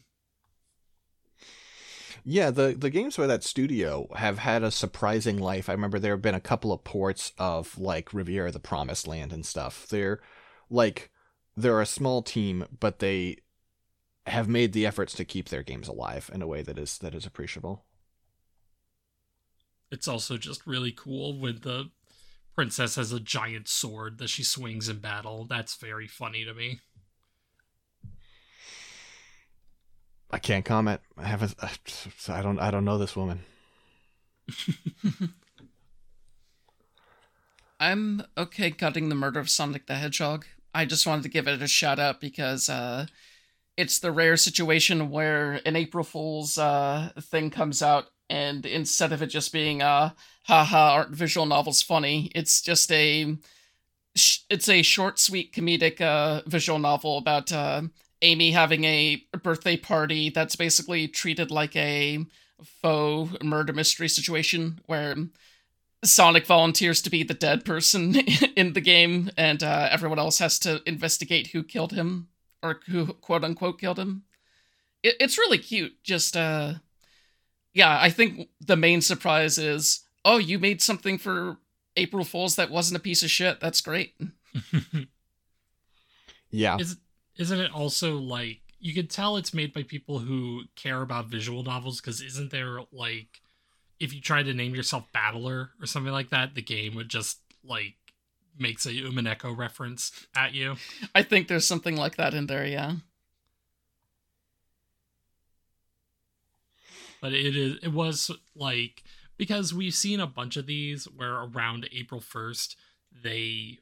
Yeah, 2.24 2.50
the 2.50 2.76
the 2.76 2.90
games 2.90 3.16
by 3.16 3.28
that 3.28 3.44
studio 3.44 4.08
have 4.16 4.40
had 4.40 4.64
a 4.64 4.72
surprising 4.72 5.38
life. 5.38 5.70
I 5.70 5.74
remember 5.74 6.00
there 6.00 6.14
have 6.14 6.24
been 6.24 6.34
a 6.34 6.40
couple 6.40 6.74
of 6.74 6.84
ports 6.84 7.32
of 7.38 7.78
like 7.78 8.12
Riviera 8.12 8.52
the 8.52 8.60
Promised 8.60 9.08
Land 9.08 9.32
and 9.32 9.46
stuff. 9.46 9.86
They're 9.88 10.20
like 10.68 11.12
they're 11.56 11.80
a 11.80 11.86
small 11.86 12.24
team, 12.24 12.66
but 12.80 12.98
they 12.98 13.38
have 14.26 14.48
made 14.50 14.74
the 14.74 14.88
efforts 14.88 15.14
to 15.14 15.26
keep 15.26 15.50
their 15.50 15.62
games 15.62 15.88
alive 15.88 16.32
in 16.34 16.42
a 16.42 16.48
way 16.48 16.64
that 16.64 16.80
is 16.80 16.98
that 16.98 17.14
is 17.14 17.28
appreciable 17.28 17.86
it's 19.92 20.08
also 20.08 20.38
just 20.38 20.66
really 20.66 20.92
cool 20.92 21.40
when 21.40 21.60
the 21.62 21.90
princess 22.56 22.96
has 22.96 23.12
a 23.12 23.20
giant 23.20 23.68
sword 23.68 24.18
that 24.18 24.30
she 24.30 24.44
swings 24.44 24.88
in 24.90 25.00
battle. 25.00 25.46
That's 25.46 25.76
very 25.76 26.08
funny 26.08 26.46
to 26.46 26.54
me. 26.54 26.80
I 30.32 30.40
can't 30.40 30.66
comment. 30.66 31.02
I 31.18 31.26
haven't. 31.26 31.56
I 31.62 32.42
don't. 32.42 32.60
I 32.60 32.72
don't 32.72 32.86
know 32.86 32.98
this 32.98 33.16
woman. 33.16 33.42
I'm 37.80 38.24
okay 38.38 38.72
cutting 38.72 39.10
the 39.10 39.16
murder 39.16 39.40
of 39.40 39.50
Sonic 39.50 39.88
the 39.88 39.96
Hedgehog. 39.96 40.46
I 40.74 40.86
just 40.86 41.06
wanted 41.06 41.24
to 41.24 41.30
give 41.30 41.48
it 41.48 41.62
a 41.62 41.68
shout 41.68 42.00
out 42.00 42.20
because 42.20 42.70
uh, 42.70 43.06
it's 43.78 44.00
the 44.00 44.12
rare 44.12 44.38
situation 44.38 45.10
where 45.10 45.62
an 45.66 45.76
April 45.76 46.04
Fool's 46.04 46.58
uh, 46.58 47.12
thing 47.20 47.50
comes 47.50 47.82
out 47.82 48.08
and 48.30 48.66
instead 48.66 49.12
of 49.12 49.22
it 49.22 49.28
just 49.28 49.54
being 49.54 49.82
uh 49.82 50.10
haha 50.44 50.94
art 50.94 51.10
visual 51.10 51.46
novels 51.46 51.82
funny 51.82 52.32
it's 52.36 52.62
just 52.62 52.92
a 52.92 53.36
it's 54.50 54.70
a 54.70 54.82
short 54.82 55.20
sweet 55.20 55.54
comedic 55.54 56.02
uh 56.02 56.42
visual 56.48 56.80
novel 56.80 57.18
about 57.18 57.52
uh 57.52 57.82
amy 58.22 58.52
having 58.52 58.84
a 58.86 59.24
birthday 59.44 59.78
party 59.78 60.30
that's 60.30 60.56
basically 60.56 61.08
treated 61.08 61.52
like 61.52 61.76
a 61.76 62.26
faux 62.82 63.36
murder 63.44 63.74
mystery 63.74 64.08
situation 64.08 64.80
where 64.86 65.16
sonic 66.06 66.46
volunteers 66.46 67.02
to 67.02 67.10
be 67.10 67.24
the 67.24 67.34
dead 67.34 67.66
person 67.66 68.16
in 68.56 68.74
the 68.74 68.82
game 68.82 69.30
and 69.38 69.64
uh, 69.64 69.88
everyone 69.92 70.20
else 70.20 70.40
has 70.40 70.60
to 70.60 70.82
investigate 70.86 71.48
who 71.48 71.64
killed 71.64 71.92
him 71.92 72.28
or 72.64 72.80
who 72.88 73.08
quote 73.14 73.44
unquote 73.44 73.80
killed 73.80 74.00
him. 74.00 74.24
It, 75.04 75.16
it's 75.20 75.38
really 75.38 75.58
cute 75.58 76.04
just 76.04 76.38
uh 76.38 76.76
yeah, 77.76 78.00
I 78.02 78.10
think 78.10 78.48
the 78.66 78.78
main 78.78 79.02
surprise 79.02 79.58
is, 79.58 80.06
oh, 80.24 80.38
you 80.38 80.58
made 80.58 80.82
something 80.82 81.18
for 81.18 81.58
April 81.98 82.24
Fools 82.24 82.56
that 82.56 82.72
wasn't 82.72 82.98
a 82.98 83.04
piece 83.04 83.22
of 83.22 83.30
shit. 83.30 83.60
That's 83.60 83.82
great. 83.82 84.16
yeah. 86.50 86.78
Is, 86.78 86.96
isn't 87.38 87.60
it 87.60 87.72
also 87.72 88.18
like 88.18 88.62
you 88.80 88.94
could 88.94 89.10
tell 89.10 89.36
it's 89.36 89.54
made 89.54 89.74
by 89.74 89.84
people 89.84 90.20
who 90.20 90.64
care 90.76 91.02
about 91.02 91.28
visual 91.28 91.64
novels 91.64 92.00
because 92.00 92.22
isn't 92.22 92.50
there 92.52 92.80
like 92.94 93.42
if 94.00 94.14
you 94.14 94.22
try 94.22 94.42
to 94.42 94.54
name 94.54 94.74
yourself 94.74 95.06
Battler 95.14 95.72
or 95.82 95.86
something 95.86 96.14
like 96.14 96.30
that, 96.30 96.56
the 96.56 96.62
game 96.62 96.96
would 96.96 97.10
just 97.10 97.40
like 97.62 97.96
makes 98.58 98.86
a 98.86 98.92
Umineko 98.92 99.56
reference 99.58 100.28
at 100.34 100.54
you. 100.54 100.76
I 101.14 101.24
think 101.24 101.50
there's 101.50 101.68
something 101.68 101.98
like 101.98 102.16
that 102.16 102.34
in 102.34 102.48
there, 102.48 102.66
yeah. 102.66 102.94
But 107.26 107.34
it 107.34 107.56
is 107.56 107.80
it 107.82 107.92
was 107.92 108.30
like 108.56 109.04
because 109.36 109.74
we've 109.74 109.96
seen 109.96 110.20
a 110.20 110.28
bunch 110.28 110.58
of 110.58 110.68
these 110.68 111.06
where 111.06 111.34
around 111.34 111.90
April 111.92 112.22
1st 112.22 112.76
they 113.24 113.80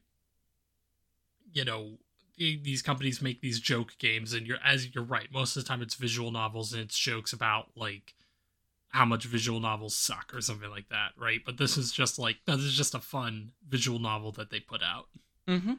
you 1.52 1.62
know 1.62 1.98
these 2.38 2.80
companies 2.80 3.20
make 3.20 3.42
these 3.42 3.60
joke 3.60 3.98
games 3.98 4.32
and 4.32 4.46
you're 4.46 4.56
as 4.64 4.94
you're 4.94 5.04
right 5.04 5.28
most 5.30 5.58
of 5.58 5.62
the 5.62 5.68
time 5.68 5.82
it's 5.82 5.94
visual 5.94 6.30
novels 6.30 6.72
and 6.72 6.80
it's 6.80 6.98
jokes 6.98 7.34
about 7.34 7.66
like 7.76 8.14
how 8.88 9.04
much 9.04 9.26
visual 9.26 9.60
novels 9.60 9.94
suck 9.94 10.32
or 10.32 10.40
something 10.40 10.70
like 10.70 10.88
that 10.88 11.10
right 11.18 11.42
but 11.44 11.58
this 11.58 11.76
is 11.76 11.92
just 11.92 12.18
like 12.18 12.38
no, 12.48 12.56
this 12.56 12.64
is 12.64 12.74
just 12.74 12.94
a 12.94 12.98
fun 12.98 13.50
visual 13.68 13.98
novel 13.98 14.32
that 14.32 14.48
they 14.48 14.58
put 14.58 14.82
out 14.82 15.08
mm-hmm. 15.46 15.74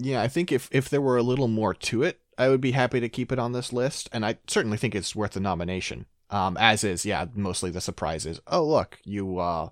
yeah 0.00 0.20
i 0.20 0.26
think 0.26 0.50
if 0.50 0.68
if 0.72 0.88
there 0.88 1.00
were 1.00 1.16
a 1.16 1.22
little 1.22 1.46
more 1.46 1.72
to 1.72 2.02
it 2.02 2.23
I 2.38 2.48
would 2.48 2.60
be 2.60 2.72
happy 2.72 3.00
to 3.00 3.08
keep 3.08 3.30
it 3.32 3.38
on 3.38 3.52
this 3.52 3.72
list, 3.72 4.08
and 4.12 4.24
I 4.26 4.38
certainly 4.46 4.76
think 4.76 4.94
it's 4.94 5.14
worth 5.16 5.32
the 5.32 5.40
nomination. 5.40 6.06
Um, 6.30 6.56
as 6.58 6.82
is, 6.84 7.04
yeah, 7.06 7.26
mostly 7.34 7.70
the 7.70 7.80
surprises. 7.80 8.40
oh 8.46 8.64
look, 8.64 8.98
you 9.04 9.38
uh, 9.38 9.68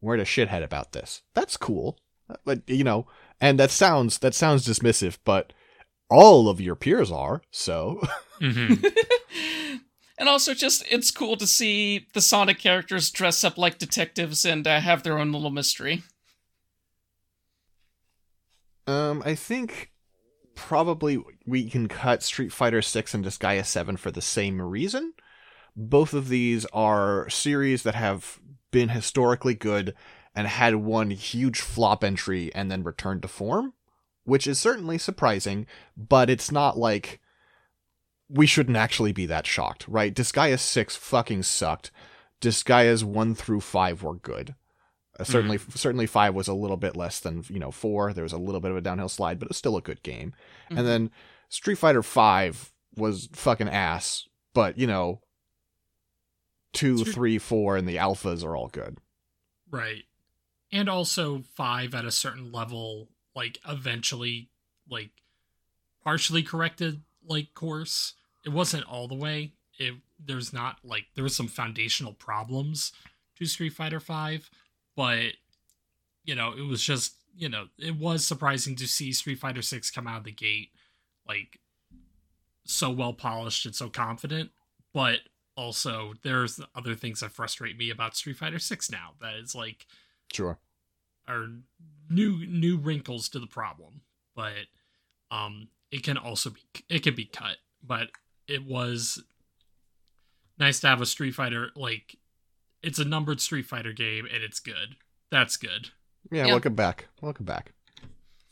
weren't 0.00 0.22
a 0.22 0.24
shithead 0.24 0.62
about 0.62 0.92
this. 0.92 1.22
That's 1.34 1.56
cool. 1.56 1.98
but 2.44 2.60
you 2.68 2.84
know, 2.84 3.06
and 3.40 3.58
that 3.58 3.70
sounds 3.70 4.18
that 4.18 4.34
sounds 4.34 4.66
dismissive, 4.66 5.18
but 5.24 5.52
all 6.10 6.48
of 6.48 6.60
your 6.60 6.74
peers 6.76 7.10
are. 7.10 7.42
So 7.50 8.00
Mhm. 8.40 8.84
and 10.18 10.28
also, 10.28 10.54
just 10.54 10.84
it's 10.90 11.10
cool 11.10 11.36
to 11.36 11.46
see 11.46 12.06
the 12.12 12.20
Sonic 12.20 12.58
characters 12.58 13.10
dress 13.10 13.42
up 13.42 13.56
like 13.58 13.78
detectives 13.78 14.44
and 14.44 14.66
uh, 14.66 14.80
have 14.80 15.02
their 15.02 15.18
own 15.18 15.32
little 15.32 15.50
mystery. 15.50 16.02
Um, 18.86 19.22
I 19.24 19.34
think 19.34 19.90
probably 20.58 21.22
we 21.46 21.70
can 21.70 21.86
cut 21.86 22.22
Street 22.22 22.52
Fighter 22.52 22.82
6 22.82 23.14
and 23.14 23.24
Disgaea 23.24 23.64
7 23.64 23.96
for 23.96 24.10
the 24.10 24.20
same 24.20 24.60
reason. 24.60 25.14
Both 25.76 26.12
of 26.12 26.28
these 26.28 26.66
are 26.72 27.28
series 27.30 27.84
that 27.84 27.94
have 27.94 28.40
been 28.72 28.88
historically 28.88 29.54
good 29.54 29.94
and 30.34 30.48
had 30.48 30.74
one 30.74 31.10
huge 31.10 31.60
flop 31.60 32.02
entry 32.02 32.52
and 32.54 32.70
then 32.70 32.82
returned 32.82 33.22
to 33.22 33.28
form, 33.28 33.72
which 34.24 34.46
is 34.48 34.58
certainly 34.58 34.98
surprising, 34.98 35.64
but 35.96 36.28
it's 36.28 36.50
not 36.50 36.76
like 36.76 37.20
we 38.28 38.46
shouldn't 38.46 38.76
actually 38.76 39.12
be 39.12 39.26
that 39.26 39.46
shocked, 39.46 39.86
right? 39.88 40.14
Disgaea 40.14 40.58
6 40.58 40.96
fucking 40.96 41.44
sucked. 41.44 41.92
Disgaea's 42.40 43.04
1 43.04 43.36
through 43.36 43.60
5 43.60 44.02
were 44.02 44.16
good. 44.16 44.56
Uh, 45.18 45.24
certainly, 45.24 45.58
certainly 45.74 46.06
five 46.06 46.34
was 46.34 46.48
a 46.48 46.54
little 46.54 46.76
bit 46.76 46.96
less 46.96 47.20
than 47.20 47.44
you 47.48 47.58
know 47.58 47.70
four. 47.70 48.12
There 48.12 48.22
was 48.24 48.32
a 48.32 48.38
little 48.38 48.60
bit 48.60 48.70
of 48.70 48.76
a 48.76 48.80
downhill 48.80 49.08
slide, 49.08 49.38
but 49.38 49.46
it 49.46 49.50
was 49.50 49.56
still 49.56 49.76
a 49.76 49.82
good 49.82 50.02
game. 50.02 50.32
Mhm. 50.70 50.78
And 50.78 50.86
then 50.86 51.10
Street 51.48 51.76
Fighter 51.76 52.02
Five 52.02 52.72
was 52.96 53.28
fucking 53.32 53.68
ass, 53.68 54.28
but 54.54 54.78
you 54.78 54.86
know, 54.86 55.22
two, 56.72 57.04
three, 57.04 57.38
four, 57.38 57.76
and 57.76 57.88
the 57.88 57.96
alphas 57.96 58.44
are 58.44 58.56
all 58.56 58.68
good. 58.68 58.98
Right. 59.70 60.04
And 60.70 60.88
also 60.88 61.42
five 61.54 61.94
at 61.94 62.04
a 62.04 62.10
certain 62.12 62.52
level, 62.52 63.08
like 63.34 63.58
eventually 63.66 64.50
like 64.88 65.10
partially 66.02 66.42
corrected 66.42 67.02
like 67.26 67.54
course. 67.54 68.14
It 68.44 68.50
wasn't 68.50 68.84
all 68.84 69.08
the 69.08 69.14
way. 69.14 69.52
It 69.78 69.94
there's 70.18 70.52
not 70.52 70.78
like 70.84 71.06
there 71.14 71.24
was 71.24 71.36
some 71.36 71.48
foundational 71.48 72.12
problems 72.12 72.92
to 73.36 73.46
Street 73.46 73.72
Fighter 73.72 74.00
Five, 74.00 74.50
but 74.98 75.34
you 76.24 76.34
know, 76.34 76.52
it 76.52 76.66
was 76.66 76.82
just 76.82 77.14
you 77.36 77.48
know, 77.48 77.68
it 77.78 77.96
was 77.96 78.26
surprising 78.26 78.74
to 78.74 78.88
see 78.88 79.12
Street 79.12 79.38
Fighter 79.38 79.62
Six 79.62 79.92
come 79.92 80.08
out 80.08 80.18
of 80.18 80.24
the 80.24 80.32
gate 80.32 80.70
like 81.26 81.60
so 82.64 82.90
well 82.90 83.12
polished 83.12 83.64
and 83.64 83.74
so 83.76 83.88
confident, 83.88 84.50
but 84.92 85.20
also 85.56 86.14
there's 86.24 86.60
other 86.74 86.96
things 86.96 87.20
that 87.20 87.30
frustrate 87.30 87.78
me 87.78 87.90
about 87.90 88.16
Street 88.16 88.36
Fighter 88.36 88.58
6 88.58 88.90
now 88.90 89.12
that 89.20 89.34
is 89.36 89.54
like 89.54 89.86
Sure. 90.32 90.58
are 91.28 91.46
new 92.10 92.44
new 92.46 92.76
wrinkles 92.76 93.28
to 93.28 93.38
the 93.38 93.46
problem. 93.46 94.00
But 94.34 94.66
um 95.30 95.68
it 95.92 96.02
can 96.02 96.18
also 96.18 96.50
be 96.50 96.60
it 96.88 97.04
can 97.04 97.14
be 97.14 97.24
cut. 97.24 97.58
But 97.86 98.08
it 98.48 98.64
was 98.64 99.22
nice 100.58 100.80
to 100.80 100.88
have 100.88 101.00
a 101.00 101.06
Street 101.06 101.36
Fighter 101.36 101.70
like 101.76 102.16
it's 102.82 102.98
a 102.98 103.04
numbered 103.04 103.40
Street 103.40 103.66
Fighter 103.66 103.92
game 103.92 104.26
and 104.32 104.42
it's 104.42 104.60
good 104.60 104.96
that's 105.30 105.56
good 105.56 105.90
Yeah, 106.30 106.46
Yeah. 106.46 106.52
welcome 106.52 106.74
back. 106.74 107.06
Welcome 107.22 107.44
back. 107.46 107.72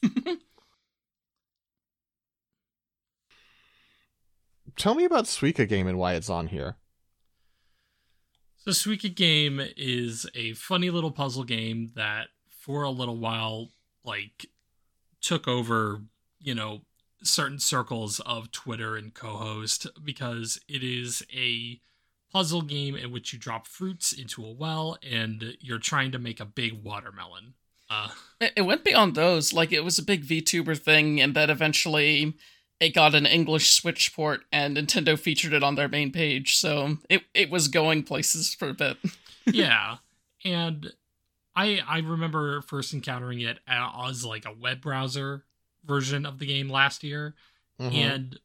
Tell 4.77 4.95
me 4.95 5.05
about 5.05 5.25
Suika 5.25 5.67
game 5.69 5.87
and 5.87 5.99
why 5.99 6.15
it's 6.15 6.29
on 6.29 6.49
here. 6.49 6.77
So 8.57 8.73
Suika 8.73 9.15
Game 9.15 9.61
is 9.77 10.27
a 10.35 10.53
funny 10.55 10.91
little 10.91 11.13
puzzle 11.13 11.45
game 11.45 11.93
that 11.95 12.29
for 12.51 12.83
a 12.83 12.91
little 12.91 13.17
while 13.17 13.69
like 14.05 14.47
took 15.21 15.47
over, 15.47 16.03
you 16.41 16.55
know, 16.55 16.83
certain 17.23 17.59
circles 17.61 18.21
of 18.21 18.51
Twitter 18.51 18.97
and 18.97 19.15
co-host 19.15 19.87
because 20.05 20.61
it 20.69 20.83
is 20.83 21.25
a 21.33 21.81
puzzle 22.37 22.61
game 22.61 22.95
in 22.95 23.11
which 23.11 23.33
you 23.33 23.39
drop 23.39 23.67
fruits 23.67 24.13
into 24.13 24.45
a 24.45 24.53
well 24.53 24.99
and 25.03 25.57
you're 25.61 25.79
trying 25.79 26.13
to 26.13 26.19
make 26.19 26.39
a 26.39 26.45
big 26.45 26.85
watermelon. 26.85 27.55
Uh 27.89 28.09
It 28.41 28.53
it 28.57 28.63
went 28.63 28.85
beyond 28.85 29.15
those. 29.15 29.55
Like 29.55 29.73
it 29.73 29.81
was 29.85 29.99
a 29.99 30.03
big 30.03 30.23
VTuber 30.23 30.77
thing, 30.79 31.19
and 31.23 31.35
then 31.35 31.49
eventually 31.49 32.35
it 32.79 32.93
got 32.95 33.15
an 33.15 33.25
English 33.25 33.71
Switch 33.73 34.15
port, 34.15 34.43
and 34.53 34.77
Nintendo 34.77 35.19
featured 35.19 35.55
it 35.55 35.63
on 35.63 35.77
their 35.77 35.89
main 35.89 36.13
page. 36.13 36.57
So 36.57 36.99
it 37.09 37.23
it 37.33 37.49
was 37.49 37.69
going 37.69 38.03
places 38.03 38.55
for 38.55 38.69
a 38.69 38.75
bit. 38.75 38.99
yeah. 39.47 39.97
And 40.45 40.93
I 41.55 41.81
I 41.89 41.99
remember 42.01 42.61
first 42.61 42.93
encountering 42.93 43.41
it 43.41 43.61
as 43.67 44.25
like 44.27 44.45
a 44.45 44.53
web 44.53 44.83
browser 44.83 45.45
version 45.85 46.27
of 46.27 46.39
the 46.39 46.47
game 46.47 46.69
last 46.69 47.03
year 47.03 47.35
Mhm. 47.81 47.95
and 47.95 48.41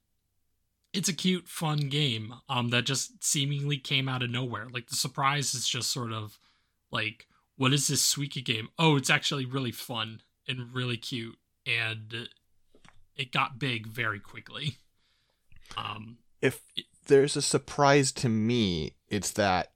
it's 0.94 1.10
a 1.10 1.14
cute 1.14 1.48
fun 1.48 1.78
game 1.90 2.34
um 2.50 2.70
that 2.70 2.86
just 2.86 3.24
seemingly 3.24 3.78
came 3.78 4.10
out 4.10 4.24
of 4.24 4.30
nowhere 4.30 4.68
like 4.72 4.88
the 4.88 4.96
surprise 4.96 5.54
is 5.54 5.68
just 5.68 5.92
sort 5.92 6.12
of 6.12 6.38
like 6.92 7.28
what 7.58 7.74
is 7.74 7.88
this 7.88 8.14
Suika 8.14 8.44
game 8.44 8.70
oh 8.78 8.96
it's 8.96 9.10
actually 9.10 9.46
really 9.46 9.72
fun 9.72 10.22
and 10.48 10.74
really 10.74 10.98
cute 10.98 11.38
and 11.66 12.30
it 13.16 13.32
got 13.32 13.60
big 13.60 13.88
very 13.88 14.20
quickly 14.20 14.78
um 15.78 16.18
if 16.42 16.62
there's 17.06 17.36
a 17.36 17.42
surprise 17.42 18.12
to 18.14 18.30
me, 18.30 18.96
it's 19.08 19.32
that 19.32 19.74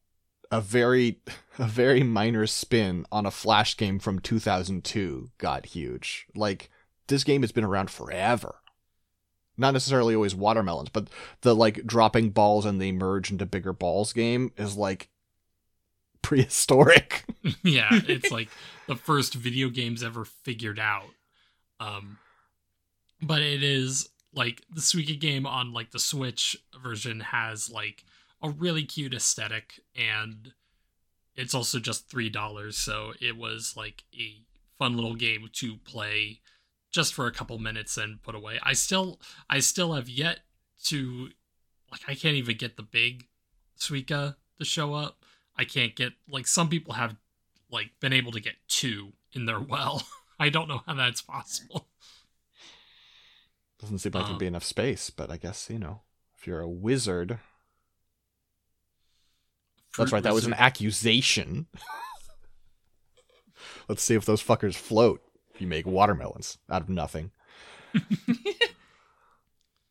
a 0.51 0.61
very 0.61 1.19
a 1.59 1.65
very 1.65 2.03
minor 2.03 2.47
spin 2.47 3.05
on 3.11 3.25
a 3.25 3.31
flash 3.31 3.77
game 3.77 3.99
from 3.99 4.19
2002 4.19 5.29
got 5.37 5.67
huge. 5.67 6.27
Like 6.35 6.69
this 7.07 7.23
game 7.23 7.41
has 7.41 7.51
been 7.51 7.63
around 7.63 7.89
forever. 7.89 8.55
Not 9.57 9.71
necessarily 9.71 10.15
always 10.15 10.35
watermelons, 10.35 10.89
but 10.89 11.09
the 11.41 11.55
like 11.55 11.85
dropping 11.85 12.31
balls 12.31 12.65
and 12.65 12.81
they 12.81 12.91
merge 12.91 13.31
into 13.31 13.45
bigger 13.45 13.73
balls 13.73 14.13
game 14.13 14.51
is 14.57 14.75
like 14.75 15.09
prehistoric. 16.21 17.23
yeah 17.63 17.89
it's 17.91 18.31
like 18.31 18.49
the 18.87 18.95
first 18.95 19.33
video 19.33 19.69
games 19.69 20.03
ever 20.03 20.25
figured 20.25 20.79
out 20.79 21.09
um 21.79 22.17
but 23.21 23.41
it 23.41 23.63
is 23.63 24.09
like 24.33 24.61
the 24.73 24.81
Suika 24.81 25.17
game 25.19 25.45
on 25.45 25.71
like 25.71 25.91
the 25.91 25.99
Switch 25.99 26.57
version 26.81 27.19
has 27.21 27.69
like 27.69 28.03
a 28.41 28.49
really 28.49 28.83
cute 28.83 29.13
aesthetic 29.13 29.79
and 29.95 30.53
it's 31.35 31.53
also 31.53 31.79
just 31.79 32.09
three 32.09 32.29
dollars 32.29 32.77
so 32.77 33.13
it 33.21 33.37
was 33.37 33.75
like 33.77 34.03
a 34.13 34.41
fun 34.77 34.95
little 34.95 35.15
game 35.15 35.49
to 35.53 35.77
play 35.77 36.41
just 36.95 37.13
for 37.13 37.27
a 37.27 37.31
couple 37.31 37.59
minutes 37.59 37.97
and 37.97 38.23
put 38.23 38.35
away 38.35 38.57
i 38.63 38.71
still 38.71 39.19
i 39.49 39.59
still 39.59 39.91
have 39.91 40.07
yet 40.07 40.39
to 40.81 41.27
like 41.91 41.99
i 42.07 42.15
can't 42.15 42.37
even 42.37 42.55
get 42.55 42.77
the 42.77 42.83
big 42.83 43.27
suika 43.77 44.37
to 44.57 44.63
show 44.63 44.93
up 44.93 45.25
i 45.57 45.65
can't 45.65 45.97
get 45.97 46.13
like 46.29 46.47
some 46.47 46.69
people 46.69 46.93
have 46.93 47.17
like 47.69 47.91
been 47.99 48.13
able 48.13 48.31
to 48.31 48.39
get 48.39 48.53
two 48.69 49.11
in 49.33 49.45
their 49.45 49.59
well 49.59 50.03
i 50.39 50.47
don't 50.47 50.69
know 50.69 50.83
how 50.87 50.93
that's 50.93 51.21
possible 51.21 51.89
Doesn't 53.79 53.99
seem 53.99 54.13
like 54.13 54.25
there'd 54.25 54.39
be 54.39 54.47
um, 54.47 54.53
enough 54.53 54.63
space, 54.63 55.09
but 55.09 55.29
I 55.29 55.37
guess, 55.37 55.69
you 55.69 55.77
know, 55.77 56.01
if 56.37 56.47
you're 56.47 56.61
a 56.61 56.67
wizard. 56.67 57.39
That's 59.97 60.11
right, 60.11 60.23
that 60.23 60.33
was 60.33 60.45
an 60.45 60.53
accusation. 60.53 61.67
Let's 63.89 64.01
see 64.01 64.15
if 64.15 64.25
those 64.25 64.41
fuckers 64.41 64.75
float. 64.75 65.21
You 65.57 65.67
make 65.67 65.85
watermelons 65.85 66.57
out 66.69 66.81
of 66.81 66.89
nothing. 66.89 67.31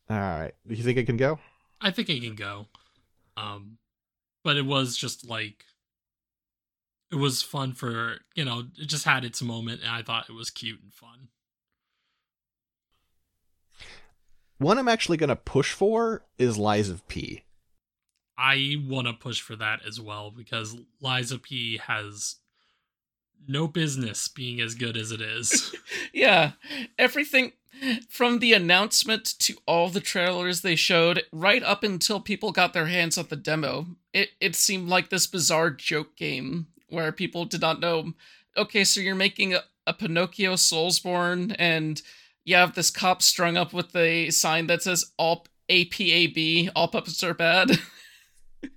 All 0.09 0.19
right. 0.19 0.51
Do 0.67 0.75
you 0.75 0.83
think 0.83 0.97
it 0.97 1.05
can 1.05 1.17
go? 1.17 1.39
I 1.81 1.91
think 1.91 2.09
it 2.09 2.21
can 2.21 2.35
go. 2.35 2.67
Um, 3.37 3.77
but 4.43 4.57
it 4.57 4.65
was 4.65 4.95
just 4.95 5.27
like 5.27 5.65
it 7.11 7.15
was 7.15 7.41
fun 7.41 7.73
for 7.73 8.17
you 8.35 8.45
know 8.45 8.63
it 8.77 8.87
just 8.87 9.05
had 9.05 9.25
its 9.25 9.41
moment 9.41 9.81
and 9.81 9.89
I 9.89 10.01
thought 10.01 10.29
it 10.29 10.33
was 10.33 10.49
cute 10.49 10.81
and 10.81 10.93
fun. 10.93 11.29
One 14.57 14.77
I'm 14.77 14.87
actually 14.87 15.17
going 15.17 15.29
to 15.29 15.35
push 15.35 15.73
for 15.73 16.23
is 16.37 16.57
Lies 16.57 16.89
of 16.89 17.05
P. 17.09 17.43
I 18.37 18.77
want 18.87 19.07
to 19.07 19.13
push 19.13 19.41
for 19.41 19.55
that 19.57 19.81
as 19.85 19.99
well 19.99 20.31
because 20.31 20.77
Lies 21.01 21.31
of 21.31 21.41
P 21.41 21.77
has 21.77 22.37
no 23.47 23.67
business 23.67 24.27
being 24.27 24.59
as 24.59 24.75
good 24.75 24.97
as 24.97 25.11
it 25.11 25.21
is. 25.21 25.75
yeah, 26.13 26.51
everything 26.97 27.53
from 28.09 28.39
the 28.39 28.53
announcement 28.53 29.25
to 29.39 29.55
all 29.65 29.89
the 29.89 29.99
trailers 29.99 30.61
they 30.61 30.75
showed, 30.75 31.23
right 31.31 31.63
up 31.63 31.83
until 31.83 32.19
people 32.19 32.51
got 32.51 32.73
their 32.73 32.87
hands 32.87 33.17
on 33.17 33.27
the 33.29 33.35
demo, 33.35 33.87
it 34.13 34.29
it 34.39 34.55
seemed 34.55 34.87
like 34.87 35.09
this 35.09 35.27
bizarre 35.27 35.71
joke 35.71 36.15
game 36.15 36.67
where 36.89 37.11
people 37.11 37.45
did 37.45 37.61
not 37.61 37.79
know. 37.79 38.13
Okay, 38.57 38.83
so 38.83 39.01
you're 39.01 39.15
making 39.15 39.53
a, 39.53 39.63
a 39.85 39.93
Pinocchio 39.93 40.53
Soulsborne, 40.53 41.55
and 41.59 42.01
you 42.45 42.55
have 42.55 42.75
this 42.75 42.89
cop 42.89 43.21
strung 43.21 43.57
up 43.57 43.73
with 43.73 43.95
a 43.95 44.29
sign 44.29 44.67
that 44.67 44.83
says 44.83 45.11
"All 45.17 45.45
APAB, 45.69 46.71
all 46.75 46.87
puppets 46.87 47.23
are 47.23 47.33
bad." 47.33 47.71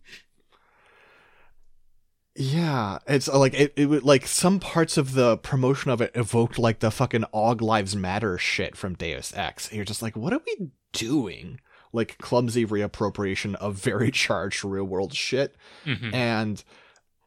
Yeah, 2.40 2.99
it's 3.09 3.28
uh, 3.28 3.37
like 3.37 3.52
it, 3.54 3.73
it 3.75 3.87
would 3.87 4.04
like 4.04 4.25
some 4.28 4.61
parts 4.61 4.97
of 4.97 5.14
the 5.14 5.38
promotion 5.38 5.90
of 5.90 6.00
it 6.00 6.12
evoked 6.14 6.57
like 6.57 6.78
the 6.78 6.92
fucking 6.92 7.25
Aug 7.35 7.61
Lives 7.61 7.97
Matter 7.97 8.38
shit 8.38 8.76
from 8.76 8.95
Deus 8.95 9.33
Ex. 9.37 9.66
And 9.66 9.75
you're 9.76 9.85
just 9.85 10.02
like, 10.02 10.16
what 10.16 10.33
are 10.33 10.40
we 10.47 10.68
doing? 10.92 11.59
Like 11.92 12.16
clumsy 12.18 12.64
reappropriation 12.64 13.57
of 13.57 13.75
very 13.75 14.11
charged 14.12 14.64
real 14.64 14.85
world 14.85 15.14
shit. 15.14 15.57
Mhm. 15.85 16.14
And 16.14 16.62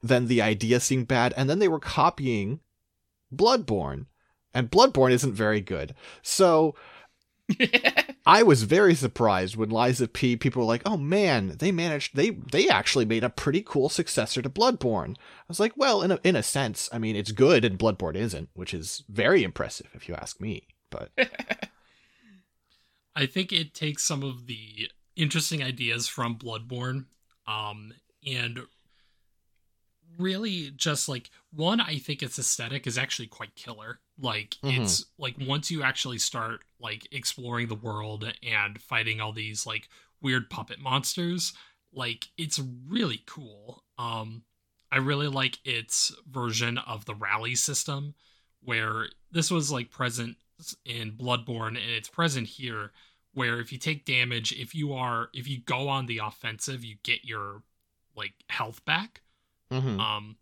then 0.02 0.28
the 0.28 0.42
idea 0.42 0.80
seemed 0.80 1.10
bad, 1.10 1.34
and 1.36 1.50
then 1.50 1.60
they 1.60 1.68
were 1.68 1.80
copying 1.80 2.62
Bloodborne. 3.36 4.06
And 4.54 4.72
Bloodborne 4.72 5.12
isn't 5.12 5.34
very 5.34 5.60
good. 5.60 5.94
So 6.22 6.74
I 8.26 8.44
was 8.44 8.64
very 8.64 8.94
surprised 8.94 9.56
when 9.56 9.70
Lies 9.70 10.00
of 10.02 10.14
P. 10.14 10.36
People 10.36 10.62
were 10.62 10.68
like, 10.68 10.84
"Oh 10.86 10.98
man, 10.98 11.56
they 11.58 11.72
managed. 11.72 12.16
They 12.16 12.32
they 12.32 12.70
actually 12.70 13.06
made 13.06 13.24
a 13.24 13.30
pretty 13.30 13.62
cool 13.62 13.90
successor 13.90 14.42
to 14.42 14.50
Bloodborne." 14.50 15.16
I 15.18 15.46
was 15.48 15.60
like, 15.60 15.74
"Well, 15.76 16.02
in 16.02 16.12
a 16.12 16.20
in 16.24 16.36
a 16.36 16.44
sense, 16.44 16.90
I 16.92 17.00
mean, 17.00 17.16
it's 17.16 17.32
good, 17.32 17.66
and 17.66 17.80
Bloodborne 17.80 18.16
isn't, 18.16 18.50
which 18.54 18.74
is 18.74 19.04
very 19.10 19.44
impressive 19.44 19.90
if 19.94 20.08
you 20.08 20.16
ask 20.16 20.40
me." 20.40 20.68
But 20.90 21.12
I 23.16 23.26
think 23.26 23.52
it 23.52 23.74
takes 23.74 24.04
some 24.04 24.24
of 24.24 24.46
the 24.48 24.90
interesting 25.16 25.64
ideas 25.64 26.08
from 26.08 26.38
Bloodborne, 26.38 27.06
um, 27.48 27.94
and 28.26 28.62
really 30.22 30.72
just 30.72 31.10
like 31.10 31.30
one, 31.52 31.82
I 31.82 31.98
think 31.98 32.22
its 32.24 32.40
aesthetic 32.40 32.88
is 32.88 32.98
actually 32.98 33.28
quite 33.28 33.56
killer. 33.56 34.00
Like 34.18 34.58
Mhm. 34.64 34.80
it's 34.82 35.06
like 35.18 35.36
once 35.40 35.70
you 35.72 35.84
actually 35.84 36.20
start 36.20 36.64
like 36.80 37.08
exploring 37.12 37.68
the 37.68 37.76
world 37.76 38.32
and 38.44 38.82
fighting 38.82 39.20
all 39.20 39.34
these 39.34 39.66
like 39.66 39.90
weird 40.22 40.50
puppet 40.50 40.80
monsters, 40.80 41.54
like 41.92 42.30
it's 42.38 42.60
really 42.60 43.24
cool. 43.26 43.84
Um, 43.98 44.44
I 44.92 44.98
really 44.98 45.28
like 45.28 45.60
its 45.66 46.14
version 46.30 46.78
of 46.78 47.06
the 47.06 47.16
rally 47.16 47.56
system, 47.56 48.16
where 48.62 49.10
this 49.32 49.50
was 49.50 49.72
like 49.72 49.90
present 49.90 50.38
in 50.86 51.14
Bloodborne 51.14 51.70
and 51.70 51.90
it's 51.90 52.10
present 52.10 52.48
here 52.48 52.92
where 53.34 53.60
if 53.60 53.72
you 53.72 53.78
take 53.78 54.06
damage, 54.06 54.52
if 54.52 54.76
you 54.76 54.94
are 54.94 55.30
if 55.34 55.48
you 55.48 55.60
go 55.62 55.88
on 55.90 56.06
the 56.06 56.20
offensive, 56.20 56.84
you 56.84 56.98
get 57.04 57.24
your 57.26 57.64
like 58.16 58.34
health 58.50 58.84
back. 58.86 59.22
Mhm. 59.72 60.00
Um 60.00 60.38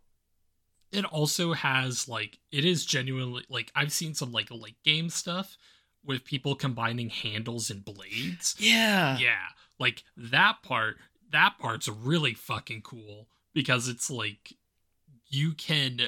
it 0.92 1.06
also 1.06 1.54
has 1.54 2.08
like 2.08 2.40
it 2.52 2.66
is 2.66 2.86
genuinely 2.86 3.46
like 3.50 3.72
I've 3.76 3.94
seen 3.94 4.14
some 4.14 4.32
like 4.32 4.50
late 4.52 4.82
game 4.84 5.10
stuff 5.10 5.58
with 6.04 6.26
people 6.26 6.56
combining 6.56 7.10
handles 7.10 7.70
and 7.70 7.84
blades. 7.84 8.56
yeah. 8.58 9.18
Yeah, 9.18 9.48
like 9.80 10.04
that 10.18 10.64
part 10.64 10.98
that 11.32 11.56
part's 11.60 11.88
really 11.88 12.34
fucking 12.34 12.82
cool 12.82 13.28
because 13.54 13.88
it's 13.88 14.10
like 14.10 14.54
you 15.28 15.54
can 15.54 16.00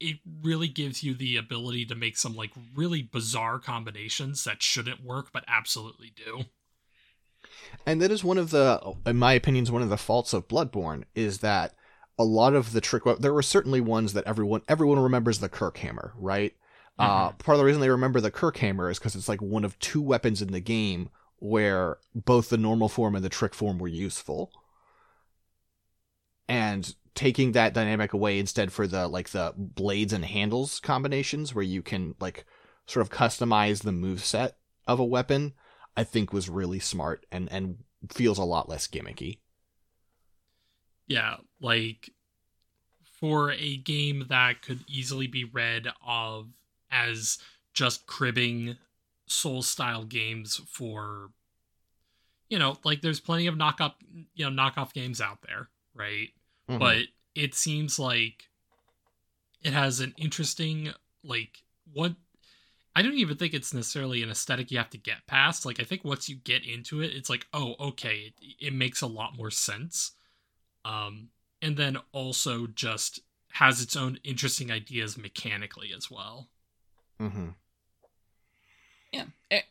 it 0.00 0.16
really 0.42 0.68
gives 0.68 1.02
you 1.02 1.14
the 1.14 1.36
ability 1.36 1.86
to 1.86 1.94
make 1.94 2.16
some 2.16 2.34
like 2.34 2.50
really 2.74 3.02
bizarre 3.02 3.58
combinations 3.58 4.44
that 4.44 4.62
shouldn't 4.62 5.04
work 5.04 5.28
but 5.32 5.44
absolutely 5.46 6.12
do. 6.14 6.44
and 7.86 8.00
that 8.00 8.10
is 8.10 8.24
one 8.24 8.38
of 8.38 8.50
the, 8.50 8.94
in 9.06 9.16
my 9.16 9.32
opinion, 9.34 9.62
is 9.62 9.70
one 9.72 9.82
of 9.82 9.88
the 9.88 9.96
faults 9.96 10.32
of 10.32 10.48
Bloodborne 10.48 11.04
is 11.14 11.38
that 11.38 11.74
a 12.18 12.24
lot 12.24 12.54
of 12.54 12.72
the 12.72 12.80
trick. 12.80 13.02
There 13.18 13.34
were 13.34 13.42
certainly 13.42 13.80
ones 13.80 14.12
that 14.12 14.24
everyone 14.26 14.62
everyone 14.68 14.98
remembers 14.98 15.38
the 15.38 15.48
Kirk 15.48 15.78
hammer, 15.78 16.14
right? 16.16 16.54
Uh, 16.96 17.32
part 17.32 17.56
of 17.56 17.58
the 17.58 17.64
reason 17.64 17.80
they 17.80 17.90
remember 17.90 18.20
the 18.20 18.30
Kirk 18.30 18.56
hammer 18.58 18.88
is 18.88 18.98
because 18.98 19.16
it's 19.16 19.28
like 19.28 19.42
one 19.42 19.64
of 19.64 19.78
two 19.80 20.00
weapons 20.00 20.40
in 20.40 20.52
the 20.52 20.60
game 20.60 21.08
where 21.38 21.98
both 22.14 22.50
the 22.50 22.56
normal 22.56 22.88
form 22.88 23.16
and 23.16 23.24
the 23.24 23.28
trick 23.28 23.52
form 23.52 23.78
were 23.78 23.88
useful. 23.88 24.52
And 26.48 26.94
taking 27.14 27.52
that 27.52 27.74
dynamic 27.74 28.12
away 28.12 28.38
instead 28.38 28.72
for 28.72 28.86
the 28.86 29.08
like 29.08 29.30
the 29.30 29.52
blades 29.56 30.12
and 30.12 30.24
handles 30.24 30.80
combinations 30.80 31.54
where 31.54 31.64
you 31.64 31.82
can 31.82 32.14
like 32.20 32.44
sort 32.86 33.04
of 33.04 33.12
customize 33.12 33.82
the 33.82 33.92
move 33.92 34.24
set 34.24 34.56
of 34.86 35.00
a 35.00 35.04
weapon, 35.04 35.54
I 35.96 36.04
think 36.04 36.32
was 36.32 36.48
really 36.48 36.80
smart 36.80 37.26
and 37.32 37.50
and 37.50 37.78
feels 38.12 38.38
a 38.38 38.44
lot 38.44 38.68
less 38.68 38.86
gimmicky. 38.86 39.38
Yeah, 41.06 41.36
like 41.60 42.10
for 43.20 43.52
a 43.52 43.76
game 43.78 44.26
that 44.28 44.62
could 44.62 44.84
easily 44.88 45.26
be 45.26 45.44
read 45.44 45.88
of 46.06 46.48
as 46.90 47.38
just 47.72 48.06
cribbing 48.06 48.76
soul 49.26 49.62
style 49.62 50.04
games 50.04 50.60
for 50.68 51.30
you 52.50 52.58
know, 52.58 52.76
like 52.84 53.00
there's 53.00 53.20
plenty 53.20 53.46
of 53.46 53.56
knock 53.56 53.80
up 53.80 53.96
you 54.34 54.48
know, 54.48 54.62
knockoff 54.62 54.92
games 54.92 55.20
out 55.20 55.38
there, 55.42 55.70
right? 55.94 56.28
Mhm. 56.68 56.78
But 56.78 57.06
it 57.34 57.54
seems 57.54 57.98
like 57.98 58.48
it 59.62 59.72
has 59.72 60.00
an 60.00 60.14
interesting 60.18 60.92
like 61.22 61.62
what 61.92 62.14
I 62.94 63.02
don't 63.02 63.14
even 63.14 63.36
think 63.36 63.54
it's 63.54 63.74
necessarily 63.74 64.22
an 64.22 64.30
aesthetic 64.30 64.70
you 64.70 64.78
have 64.78 64.90
to 64.90 64.98
get 64.98 65.26
past. 65.26 65.66
Like 65.66 65.80
I 65.80 65.84
think 65.84 66.04
once 66.04 66.28
you 66.28 66.36
get 66.36 66.64
into 66.64 67.00
it, 67.02 67.12
it's 67.12 67.28
like, 67.28 67.46
oh, 67.52 67.74
okay, 67.80 68.32
it, 68.40 68.66
it 68.66 68.72
makes 68.72 69.00
a 69.02 69.06
lot 69.08 69.36
more 69.36 69.50
sense. 69.50 70.12
Um, 70.84 71.30
and 71.64 71.78
then 71.78 71.96
also 72.12 72.66
just 72.66 73.20
has 73.52 73.80
its 73.80 73.96
own 73.96 74.18
interesting 74.22 74.70
ideas 74.70 75.16
mechanically 75.16 75.92
as 75.96 76.10
well. 76.10 76.48
hmm 77.18 77.48
Yeah. 79.12 79.24
It, 79.50 79.64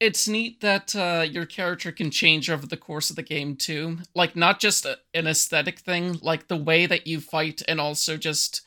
it's 0.00 0.26
neat 0.26 0.60
that 0.60 0.96
uh, 0.96 1.24
your 1.30 1.46
character 1.46 1.92
can 1.92 2.10
change 2.10 2.50
over 2.50 2.66
the 2.66 2.76
course 2.76 3.10
of 3.10 3.16
the 3.16 3.22
game, 3.22 3.54
too. 3.54 3.98
Like, 4.14 4.34
not 4.34 4.58
just 4.58 4.84
a, 4.86 4.98
an 5.14 5.26
aesthetic 5.26 5.78
thing, 5.78 6.18
like 6.20 6.48
the 6.48 6.56
way 6.56 6.86
that 6.86 7.06
you 7.06 7.20
fight, 7.20 7.62
and 7.68 7.80
also 7.80 8.16
just 8.16 8.62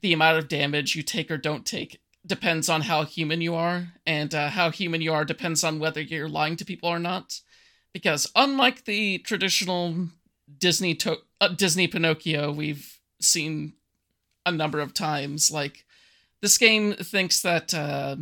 the 0.00 0.12
amount 0.12 0.38
of 0.38 0.48
damage 0.48 0.94
you 0.94 1.02
take 1.02 1.30
or 1.30 1.38
don't 1.38 1.66
take 1.66 2.00
depends 2.24 2.68
on 2.68 2.82
how 2.82 3.04
human 3.04 3.40
you 3.40 3.54
are, 3.54 3.88
and 4.06 4.34
uh, 4.34 4.48
how 4.50 4.70
human 4.70 5.00
you 5.00 5.12
are 5.12 5.24
depends 5.24 5.64
on 5.64 5.80
whether 5.80 6.00
you're 6.00 6.28
lying 6.28 6.56
to 6.56 6.64
people 6.64 6.88
or 6.88 6.98
not. 6.98 7.40
Because 7.92 8.30
unlike 8.36 8.84
the 8.84 9.18
traditional 9.18 10.08
Disney 10.56 10.94
to- 10.96 11.20
uh, 11.40 11.48
Disney 11.48 11.88
Pinocchio 11.88 12.50
we've 12.52 12.98
seen 13.20 13.74
a 14.46 14.52
number 14.52 14.80
of 14.80 14.94
times, 14.94 15.50
like 15.50 15.84
this 16.40 16.56
game 16.58 16.94
thinks 16.94 17.42
that 17.42 17.74
uh, 17.74 18.16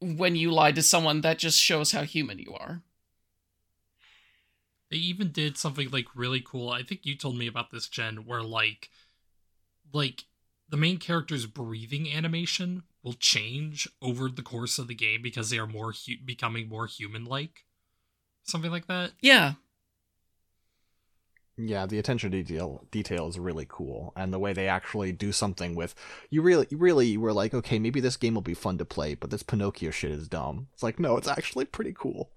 when 0.00 0.36
you 0.36 0.50
lie 0.50 0.72
to 0.72 0.82
someone, 0.82 1.20
that 1.22 1.38
just 1.38 1.58
shows 1.58 1.92
how 1.92 2.02
human 2.02 2.38
you 2.38 2.54
are. 2.58 2.82
They 4.90 4.96
even 4.96 5.32
did 5.32 5.58
something 5.58 5.90
like 5.90 6.06
really 6.14 6.40
cool. 6.44 6.70
I 6.70 6.82
think 6.82 7.04
you 7.04 7.14
told 7.14 7.36
me 7.36 7.46
about 7.46 7.70
this, 7.70 7.88
Jen, 7.88 8.24
where 8.26 8.42
like, 8.42 8.90
like 9.92 10.24
the 10.68 10.76
main 10.76 10.98
character's 10.98 11.46
breathing 11.46 12.12
animation 12.12 12.82
will 13.02 13.12
change 13.14 13.88
over 14.02 14.28
the 14.28 14.42
course 14.42 14.78
of 14.78 14.88
the 14.88 14.94
game 14.94 15.22
because 15.22 15.50
they 15.50 15.58
are 15.58 15.66
more 15.66 15.92
hu- 15.92 16.24
becoming 16.24 16.68
more 16.68 16.86
human-like, 16.86 17.64
something 18.44 18.70
like 18.70 18.86
that. 18.86 19.12
Yeah, 19.20 19.54
Yeah, 21.60 21.86
the 21.86 21.98
attention 21.98 22.30
to 22.30 22.42
detail 22.42 22.86
detail 22.92 23.26
is 23.26 23.38
really 23.38 23.66
cool, 23.68 24.12
and 24.16 24.32
the 24.32 24.38
way 24.38 24.52
they 24.52 24.68
actually 24.68 25.10
do 25.10 25.32
something 25.32 25.74
with 25.74 25.94
you 26.30 26.40
really, 26.40 26.68
you 26.70 26.78
really 26.78 27.16
were 27.16 27.32
like, 27.32 27.52
okay, 27.52 27.80
maybe 27.80 27.98
this 28.00 28.16
game 28.16 28.34
will 28.34 28.42
be 28.42 28.54
fun 28.54 28.78
to 28.78 28.84
play, 28.84 29.14
but 29.14 29.30
this 29.30 29.42
Pinocchio 29.42 29.90
shit 29.90 30.12
is 30.12 30.28
dumb. 30.28 30.68
It's 30.72 30.84
like, 30.84 31.00
no, 31.00 31.16
it's 31.16 31.26
actually 31.26 31.64
pretty 31.64 31.92
cool. 31.98 32.30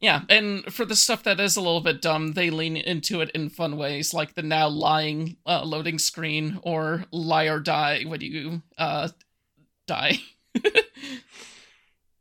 yeah, 0.00 0.22
and 0.30 0.64
for 0.72 0.86
the 0.86 0.96
stuff 0.96 1.22
that 1.24 1.38
is 1.38 1.56
a 1.56 1.60
little 1.60 1.82
bit 1.82 2.00
dumb, 2.00 2.32
they 2.32 2.48
lean 2.50 2.76
into 2.78 3.20
it 3.20 3.30
in 3.30 3.50
fun 3.50 3.76
ways, 3.76 4.14
like 4.14 4.34
the 4.34 4.42
now 4.42 4.68
lying 4.68 5.36
uh, 5.46 5.62
loading 5.64 5.98
screen 5.98 6.58
or 6.62 7.04
lie 7.12 7.44
or 7.44 7.60
die 7.60 8.04
when 8.04 8.22
you 8.22 8.62
uh, 8.78 9.08
die. 9.86 10.18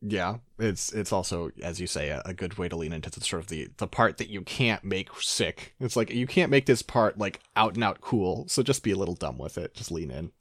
Yeah, 0.08 0.38
it's 0.60 0.94
it's 0.94 1.12
also, 1.12 1.50
as 1.64 1.82
you 1.82 1.88
say, 1.88 2.10
a, 2.10 2.22
a 2.26 2.34
good 2.34 2.60
way 2.60 2.70
to 2.70 2.76
lean 2.76 2.94
into 2.94 3.10
the 3.10 3.22
sort 3.22 3.42
of 3.42 3.48
the 3.48 3.70
the 3.78 3.88
part 3.88 4.18
that 4.18 4.30
you 4.30 4.42
can't 4.42 4.84
make 4.84 5.10
sick. 5.20 5.74
It's 5.80 5.96
like 5.96 6.12
you 6.12 6.28
can't 6.28 6.52
make 6.52 6.68
this 6.68 6.84
part 6.84 7.18
like 7.18 7.40
out 7.56 7.74
and 7.74 7.84
out 7.84 8.02
cool, 8.02 8.48
so 8.48 8.62
just 8.62 8.84
be 8.84 8.92
a 8.92 8.98
little 8.98 9.16
dumb 9.16 9.40
with 9.40 9.58
it. 9.58 9.74
Just 9.74 9.92
lean 9.92 10.12
in. 10.12 10.32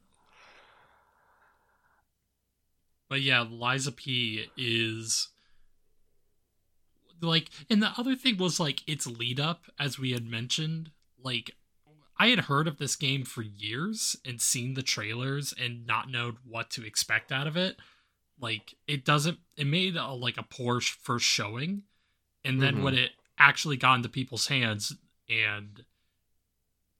But 3.08 3.22
yeah, 3.22 3.44
Lies 3.48 3.86
of 3.86 3.96
P 3.96 4.48
is 4.56 5.28
like, 7.22 7.48
and 7.70 7.82
the 7.82 7.92
other 7.96 8.16
thing 8.16 8.36
was 8.36 8.60
like 8.60 8.82
its 8.86 9.06
lead 9.06 9.40
up, 9.40 9.64
as 9.78 9.98
we 9.98 10.12
had 10.12 10.26
mentioned. 10.26 10.90
Like, 11.22 11.52
I 12.18 12.28
had 12.28 12.40
heard 12.40 12.68
of 12.68 12.78
this 12.78 12.96
game 12.96 13.24
for 13.24 13.40
years 13.40 14.16
and 14.26 14.42
seen 14.42 14.74
the 14.74 14.82
trailers 14.82 15.54
and 15.58 15.86
not 15.86 16.10
known 16.10 16.36
what 16.46 16.70
to 16.72 16.84
expect 16.84 17.32
out 17.32 17.46
of 17.46 17.56
it. 17.56 17.76
Like, 18.40 18.74
it 18.86 19.04
doesn't. 19.04 19.38
It 19.56 19.66
made 19.66 19.96
a, 19.96 20.12
like 20.12 20.36
a 20.36 20.42
poor 20.42 20.80
sh- 20.80 20.96
first 21.00 21.24
showing, 21.26 21.82
and 22.44 22.60
then 22.60 22.76
Mhm. 22.76 22.82
when 22.82 22.94
it 22.94 23.12
actually 23.38 23.76
got 23.76 23.94
into 23.94 24.08
people's 24.08 24.48
hands, 24.48 24.92
and 25.28 25.84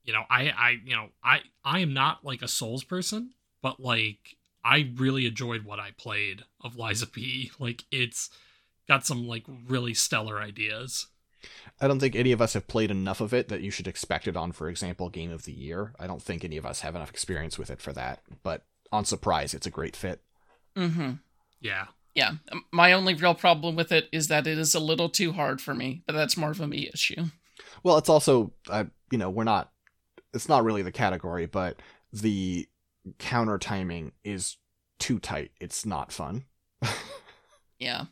you 0.05 0.13
know, 0.13 0.25
I, 0.29 0.51
I, 0.51 0.71
you 0.85 0.95
know, 0.95 1.09
I, 1.23 1.41
I 1.65 1.79
am 1.81 1.95
not 1.95 2.25
like 2.25 2.43
a 2.43 2.49
Souls 2.49 2.85
person, 2.85 3.31
but 3.63 3.81
like 3.81 4.37
I 4.65 4.91
really 4.97 5.27
enjoyed 5.27 5.65
what 5.65 5.81
I 5.81 5.93
played 5.93 6.45
of 6.61 6.77
Lies 6.77 7.03
of 7.03 7.13
P. 7.13 7.51
Like 7.59 7.85
it's 7.91 8.31
got 8.87 9.07
some 9.07 9.27
like 9.27 9.45
really 9.67 9.95
stellar 9.95 10.41
ideas. 10.41 11.07
I 11.81 11.89
don't 11.89 12.01
think 12.01 12.15
any 12.17 12.33
of 12.33 12.41
us 12.41 12.53
have 12.55 12.69
played 12.69 12.91
enough 12.91 13.21
of 13.21 13.35
it 13.35 13.49
that 13.49 13.61
you 13.61 13.71
should 13.71 13.87
expect 13.89 14.27
it 14.27 14.37
on, 14.37 14.53
for 14.53 14.69
example, 14.69 15.09
Game 15.11 15.31
of 15.31 15.45
the 15.45 15.53
Year. 15.53 15.93
I 15.99 16.07
don't 16.07 16.23
think 16.23 16.45
any 16.45 16.57
of 16.57 16.65
us 16.65 16.81
have 16.81 16.95
enough 16.95 17.11
experience 17.11 17.59
with 17.59 17.71
it 17.71 17.81
for 17.81 17.93
that. 17.93 18.21
But 18.43 18.65
on 18.93 19.05
surprise, 19.05 19.53
it's 19.53 19.67
a 19.67 19.71
great 19.71 19.95
fit. 19.97 20.21
Mm-hmm. 20.77 21.13
Yeah. 21.65 21.87
Yeah. 22.15 22.35
My 22.73 22.93
only 22.93 23.15
real 23.15 23.35
problem 23.35 23.75
with 23.75 23.91
it 23.91 24.09
is 24.13 24.29
that 24.29 24.47
it 24.47 24.57
is 24.57 24.75
a 24.77 24.81
little 24.81 25.09
too 25.09 25.33
hard 25.33 25.61
for 25.61 25.75
me, 25.75 26.05
but 26.07 26.13
that's 26.13 26.37
more 26.37 26.53
of 26.53 26.61
a 26.61 26.69
me 26.69 26.89
issue. 26.95 27.25
Well, 27.83 27.99
it's 27.99 28.09
also, 28.09 28.53
uh, 28.71 28.85
you 29.11 29.19
know, 29.19 29.31
we're 29.31 29.43
not. 29.43 29.73
It's 30.33 30.49
not 30.49 30.65
really 30.65 30.83
the 30.83 30.93
category, 30.93 31.47
but 31.47 31.81
the 32.13 32.69
counter 33.19 33.59
timing 33.59 34.13
is 34.23 34.57
too 35.01 35.19
tight. 35.19 35.51
It's 35.61 35.85
not 35.85 36.13
fun. 36.13 36.45
Yeah. 37.79 38.05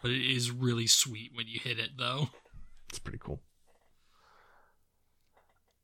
But 0.00 0.10
it 0.10 0.34
is 0.34 0.50
really 0.50 0.86
sweet 0.86 1.30
when 1.34 1.46
you 1.46 1.60
hit 1.62 1.78
it 1.78 1.90
though. 1.96 2.30
It's 2.88 2.98
pretty 2.98 3.18
cool. 3.18 3.40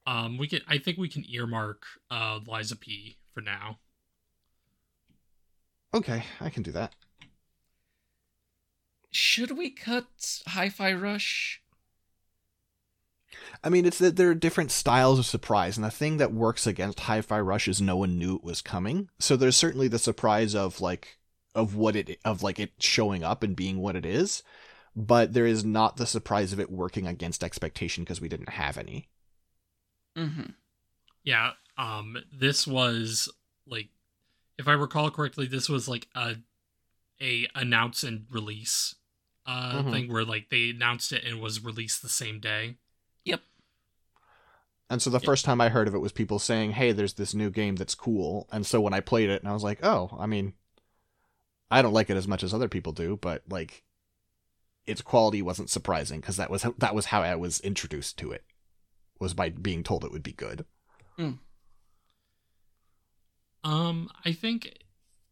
Um 0.06 0.38
we 0.38 0.48
can 0.48 0.60
I 0.66 0.78
think 0.78 0.98
we 0.98 1.08
can 1.08 1.24
earmark 1.28 1.84
uh 2.10 2.40
Lies 2.46 2.72
of 2.72 2.80
P 2.80 3.18
for 3.32 3.40
now. 3.40 3.78
Okay, 5.98 6.22
I 6.40 6.48
can 6.48 6.62
do 6.62 6.70
that. 6.70 6.94
Should 9.10 9.58
we 9.58 9.68
cut 9.68 10.42
Hi-Fi 10.46 10.92
Rush? 10.92 11.60
I 13.64 13.68
mean, 13.68 13.84
it's 13.84 13.98
that 13.98 14.14
there 14.14 14.30
are 14.30 14.34
different 14.34 14.70
styles 14.70 15.18
of 15.18 15.26
surprise, 15.26 15.76
and 15.76 15.84
the 15.84 15.90
thing 15.90 16.18
that 16.18 16.32
works 16.32 16.68
against 16.68 17.00
Hi-Fi 17.00 17.40
Rush 17.40 17.66
is 17.66 17.80
no 17.80 17.96
one 17.96 18.16
knew 18.16 18.36
it 18.36 18.44
was 18.44 18.62
coming. 18.62 19.08
So 19.18 19.36
there's 19.36 19.56
certainly 19.56 19.88
the 19.88 19.98
surprise 19.98 20.54
of 20.54 20.80
like 20.80 21.18
of 21.52 21.74
what 21.74 21.96
it 21.96 22.20
of 22.24 22.44
like 22.44 22.60
it 22.60 22.74
showing 22.78 23.24
up 23.24 23.42
and 23.42 23.56
being 23.56 23.78
what 23.80 23.96
it 23.96 24.06
is, 24.06 24.44
but 24.94 25.32
there 25.32 25.46
is 25.46 25.64
not 25.64 25.96
the 25.96 26.06
surprise 26.06 26.52
of 26.52 26.60
it 26.60 26.70
working 26.70 27.08
against 27.08 27.42
expectation 27.42 28.04
because 28.04 28.20
we 28.20 28.28
didn't 28.28 28.50
have 28.50 28.78
any. 28.78 29.08
Mm-hmm. 30.16 30.50
Yeah, 31.24 31.54
um 31.76 32.18
this 32.32 32.68
was 32.68 33.28
like 33.66 33.88
if 34.58 34.68
I 34.68 34.72
recall 34.72 35.10
correctly, 35.10 35.46
this 35.46 35.68
was 35.68 35.88
like 35.88 36.08
a 36.14 36.36
a 37.20 37.48
announce 37.54 38.02
and 38.04 38.26
release 38.30 38.94
uh 39.46 39.82
Mhm. 39.82 39.90
thing 39.90 40.12
where 40.12 40.24
like 40.24 40.50
they 40.50 40.70
announced 40.70 41.12
it 41.12 41.24
and 41.24 41.38
it 41.38 41.42
was 41.42 41.64
released 41.64 42.02
the 42.02 42.08
same 42.08 42.40
day. 42.40 42.76
Yep. 43.24 43.40
And 44.90 45.02
so 45.02 45.10
the 45.10 45.20
Yeah. 45.20 45.26
first 45.26 45.44
time 45.44 45.60
I 45.60 45.68
heard 45.68 45.86
of 45.88 45.94
it 45.94 45.98
was 45.98 46.12
people 46.12 46.38
saying, 46.38 46.72
"Hey, 46.72 46.92
there's 46.92 47.14
this 47.14 47.34
new 47.34 47.50
game 47.50 47.76
that's 47.76 47.94
cool." 47.94 48.48
And 48.50 48.66
so 48.66 48.80
when 48.80 48.94
I 48.94 49.00
played 49.00 49.30
it, 49.30 49.42
and 49.42 49.48
I 49.48 49.52
was 49.52 49.62
like, 49.62 49.84
"Oh, 49.84 50.16
I 50.18 50.26
mean, 50.26 50.54
I 51.70 51.82
don't 51.82 51.92
like 51.92 52.10
it 52.10 52.16
as 52.16 52.28
much 52.28 52.42
as 52.42 52.54
other 52.54 52.68
people 52.68 52.92
do, 52.92 53.16
but 53.16 53.42
like, 53.48 53.84
its 54.86 55.02
quality 55.02 55.42
wasn't 55.42 55.70
surprising 55.70 56.20
because 56.20 56.36
that 56.38 56.50
was 56.50 56.64
that 56.78 56.94
was 56.94 57.06
how 57.06 57.22
I 57.22 57.34
was 57.36 57.60
introduced 57.60 58.18
to 58.18 58.32
it, 58.32 58.44
was 59.20 59.34
by 59.34 59.50
being 59.50 59.82
told 59.82 60.04
it 60.04 60.12
would 60.12 60.22
be 60.22 60.32
good." 60.32 60.64
Um, 63.64 64.08
I 64.24 64.32
think 64.32 64.82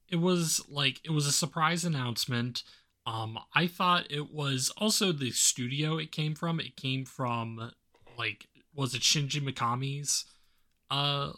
it 0.09 0.17
was 0.17 0.63
like 0.69 1.01
it 1.05 1.11
was 1.11 1.27
a 1.27 1.33
surprise 1.33 1.85
announcement. 1.85 2.63
Um, 3.07 3.39
I 3.55 3.67
thought 3.67 4.11
it 4.11 4.33
was 4.33 4.73
also 4.77 5.13
the 5.13 5.31
studio 5.31 5.97
it 5.99 6.11
came 6.13 6.35
from. 6.35 6.61
It 6.61 6.77
came 6.77 7.05
from 7.05 7.73
like 8.19 8.47
was 8.75 8.95
it 8.95 9.03
Shinji 9.03 9.41
Mikami's 9.41 10.25
uh 10.91 11.33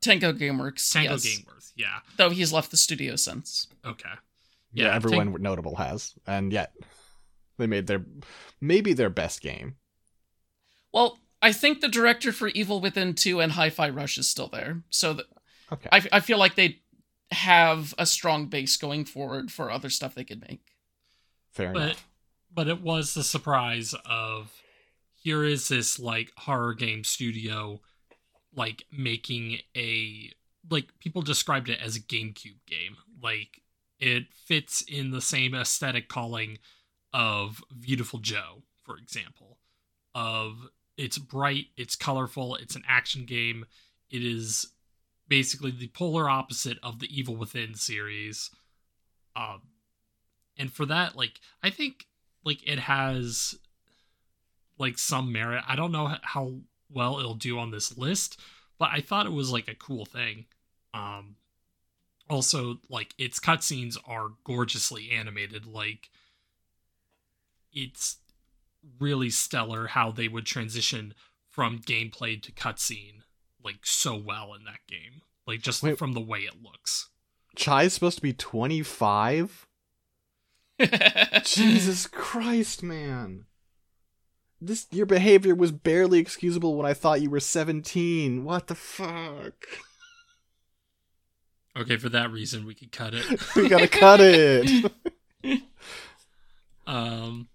Tango 0.00 0.32
Gameworks. 0.32 0.92
Tango 0.92 1.12
yes. 1.12 1.24
Gameworth? 1.24 1.72
Yeah. 1.76 2.00
Though 2.18 2.30
he's 2.30 2.52
left 2.52 2.70
the 2.70 2.76
studio 2.76 3.16
since. 3.16 3.66
Okay. 3.84 4.10
Yeah, 4.72 4.86
Yeah, 4.86 4.94
everyone 4.94 5.34
notable 5.40 5.76
has, 5.76 6.14
and 6.26 6.52
yet 6.52 6.74
they 7.58 7.66
made 7.66 7.86
their 7.86 8.04
maybe 8.60 8.92
their 8.92 9.10
best 9.10 9.40
game. 9.40 9.76
Well, 10.92 11.18
I 11.40 11.52
think 11.52 11.80
the 11.80 11.88
director 11.88 12.32
for 12.32 12.48
Evil 12.48 12.80
Within 12.80 13.14
2 13.14 13.40
and 13.40 13.52
Hi-Fi 13.52 13.88
Rush 13.90 14.16
is 14.18 14.28
still 14.28 14.48
there. 14.48 14.82
So 14.90 15.14
th- 15.14 15.26
Okay, 15.72 15.88
I, 15.92 16.06
I 16.12 16.20
feel 16.20 16.38
like 16.38 16.54
they 16.54 16.80
have 17.30 17.94
a 17.98 18.06
strong 18.06 18.46
base 18.46 18.76
going 18.76 19.04
forward 19.04 19.50
for 19.50 19.70
other 19.70 19.90
stuff 19.90 20.14
they 20.14 20.24
could 20.24 20.40
make. 20.48 20.60
fair 21.50 21.72
But 21.72 21.82
enough. 21.82 22.08
but 22.52 22.68
it 22.68 22.80
was 22.82 23.14
the 23.14 23.24
surprise 23.24 23.94
of 24.04 24.52
here 25.14 25.44
is 25.44 25.68
this 25.68 25.98
like 25.98 26.32
horror 26.36 26.74
game 26.74 27.04
studio 27.04 27.80
like 28.54 28.84
making 28.92 29.58
a 29.76 30.30
like 30.70 30.98
people 30.98 31.22
described 31.22 31.68
it 31.68 31.80
as 31.82 31.96
a 31.96 32.00
GameCube 32.00 32.64
game. 32.66 32.96
Like 33.22 33.60
it 33.98 34.32
fits 34.32 34.82
in 34.82 35.10
the 35.10 35.20
same 35.20 35.54
aesthetic 35.54 36.08
calling 36.08 36.58
of 37.12 37.62
Beautiful 37.80 38.18
Joe, 38.18 38.62
for 38.84 38.96
example. 38.96 39.58
Of 40.14 40.68
it's 40.96 41.18
bright, 41.18 41.66
it's 41.76 41.96
colorful, 41.96 42.54
it's 42.56 42.76
an 42.76 42.84
action 42.88 43.24
game. 43.24 43.66
It 44.10 44.24
is 44.24 44.68
basically 45.28 45.70
the 45.70 45.88
polar 45.88 46.28
opposite 46.28 46.78
of 46.82 46.98
the 46.98 47.08
Evil 47.16 47.36
Within 47.36 47.74
series. 47.74 48.50
Um 49.36 49.62
and 50.56 50.72
for 50.72 50.86
that 50.86 51.16
like 51.16 51.40
I 51.62 51.70
think 51.70 52.06
like 52.44 52.66
it 52.68 52.78
has 52.80 53.56
like 54.78 54.98
some 54.98 55.32
merit. 55.32 55.64
I 55.68 55.76
don't 55.76 55.92
know 55.92 56.16
how 56.22 56.54
well 56.90 57.18
it'll 57.18 57.34
do 57.34 57.58
on 57.58 57.70
this 57.70 57.96
list, 57.96 58.40
but 58.78 58.90
I 58.92 59.00
thought 59.00 59.26
it 59.26 59.32
was 59.32 59.50
like 59.50 59.68
a 59.68 59.74
cool 59.74 60.04
thing. 60.04 60.46
Um 60.92 61.36
also 62.28 62.78
like 62.88 63.14
its 63.18 63.38
cutscenes 63.38 63.96
are 64.06 64.28
gorgeously 64.44 65.10
animated 65.10 65.66
like 65.66 66.10
it's 67.72 68.18
really 68.98 69.30
stellar 69.30 69.88
how 69.88 70.10
they 70.10 70.28
would 70.28 70.46
transition 70.46 71.14
from 71.50 71.80
gameplay 71.80 72.40
to 72.40 72.52
cutscene 72.52 73.22
like 73.64 73.78
so 73.82 74.14
well 74.16 74.52
in 74.54 74.64
that 74.64 74.80
game 74.88 75.22
like 75.46 75.62
just 75.62 75.82
Wait. 75.82 75.98
from 75.98 76.12
the 76.12 76.20
way 76.20 76.40
it 76.40 76.62
looks 76.62 77.08
Chai's 77.56 77.92
supposed 77.92 78.16
to 78.16 78.22
be 78.22 78.32
twenty 78.32 78.82
five. 78.82 79.66
Jesus 81.44 82.08
Christ, 82.08 82.82
man. 82.82 83.44
This 84.60 84.86
your 84.90 85.06
behavior 85.06 85.54
was 85.54 85.70
barely 85.70 86.18
excusable 86.18 86.76
when 86.76 86.86
I 86.86 86.94
thought 86.94 87.20
you 87.20 87.30
were 87.30 87.38
17. 87.40 88.44
What 88.44 88.66
the 88.66 88.74
fuck? 88.74 89.54
okay 91.76 91.96
for 91.96 92.08
that 92.08 92.30
reason 92.30 92.64
we 92.64 92.74
could 92.74 92.92
cut 92.92 93.14
it 93.14 93.24
we 93.56 93.68
gotta 93.68 93.88
cut 93.88 94.20
it. 94.20 94.92
um 96.86 97.48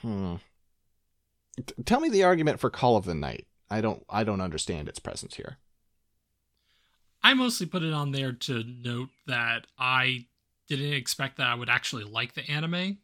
Hmm. 0.00 0.36
T- 1.66 1.74
tell 1.84 2.00
me 2.00 2.08
the 2.08 2.24
argument 2.24 2.60
for 2.60 2.70
Call 2.70 2.96
of 2.96 3.04
the 3.04 3.14
Night. 3.14 3.46
I 3.70 3.80
don't 3.80 4.04
I 4.08 4.24
don't 4.24 4.40
understand 4.40 4.88
its 4.88 4.98
presence 4.98 5.36
here. 5.36 5.58
I 7.22 7.34
mostly 7.34 7.66
put 7.66 7.82
it 7.82 7.92
on 7.92 8.12
there 8.12 8.32
to 8.32 8.64
note 8.64 9.10
that 9.26 9.66
I 9.78 10.26
didn't 10.68 10.94
expect 10.94 11.36
that 11.36 11.46
I 11.46 11.54
would 11.54 11.68
actually 11.68 12.04
like 12.04 12.34
the 12.34 12.48
anime, 12.50 12.98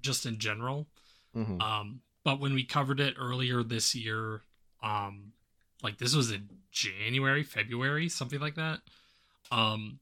just 0.00 0.24
in 0.24 0.38
general. 0.38 0.86
Mhm. 1.34 1.60
Um, 1.60 2.00
but 2.24 2.40
when 2.40 2.54
we 2.54 2.64
covered 2.64 2.98
it 2.98 3.14
earlier 3.18 3.62
this 3.62 3.94
year, 3.94 4.42
um, 4.82 5.32
like 5.82 5.98
this 5.98 6.14
was 6.14 6.30
in 6.30 6.48
January, 6.70 7.42
February, 7.42 8.08
something 8.08 8.40
like 8.40 8.54
that. 8.54 8.80
Um, 9.50 10.00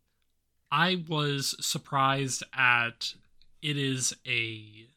I 0.71 1.05
was 1.09 1.55
surprised 1.65 2.43
at 2.53 3.15
it 3.63 3.77
is 3.77 4.15
a. 4.27 4.89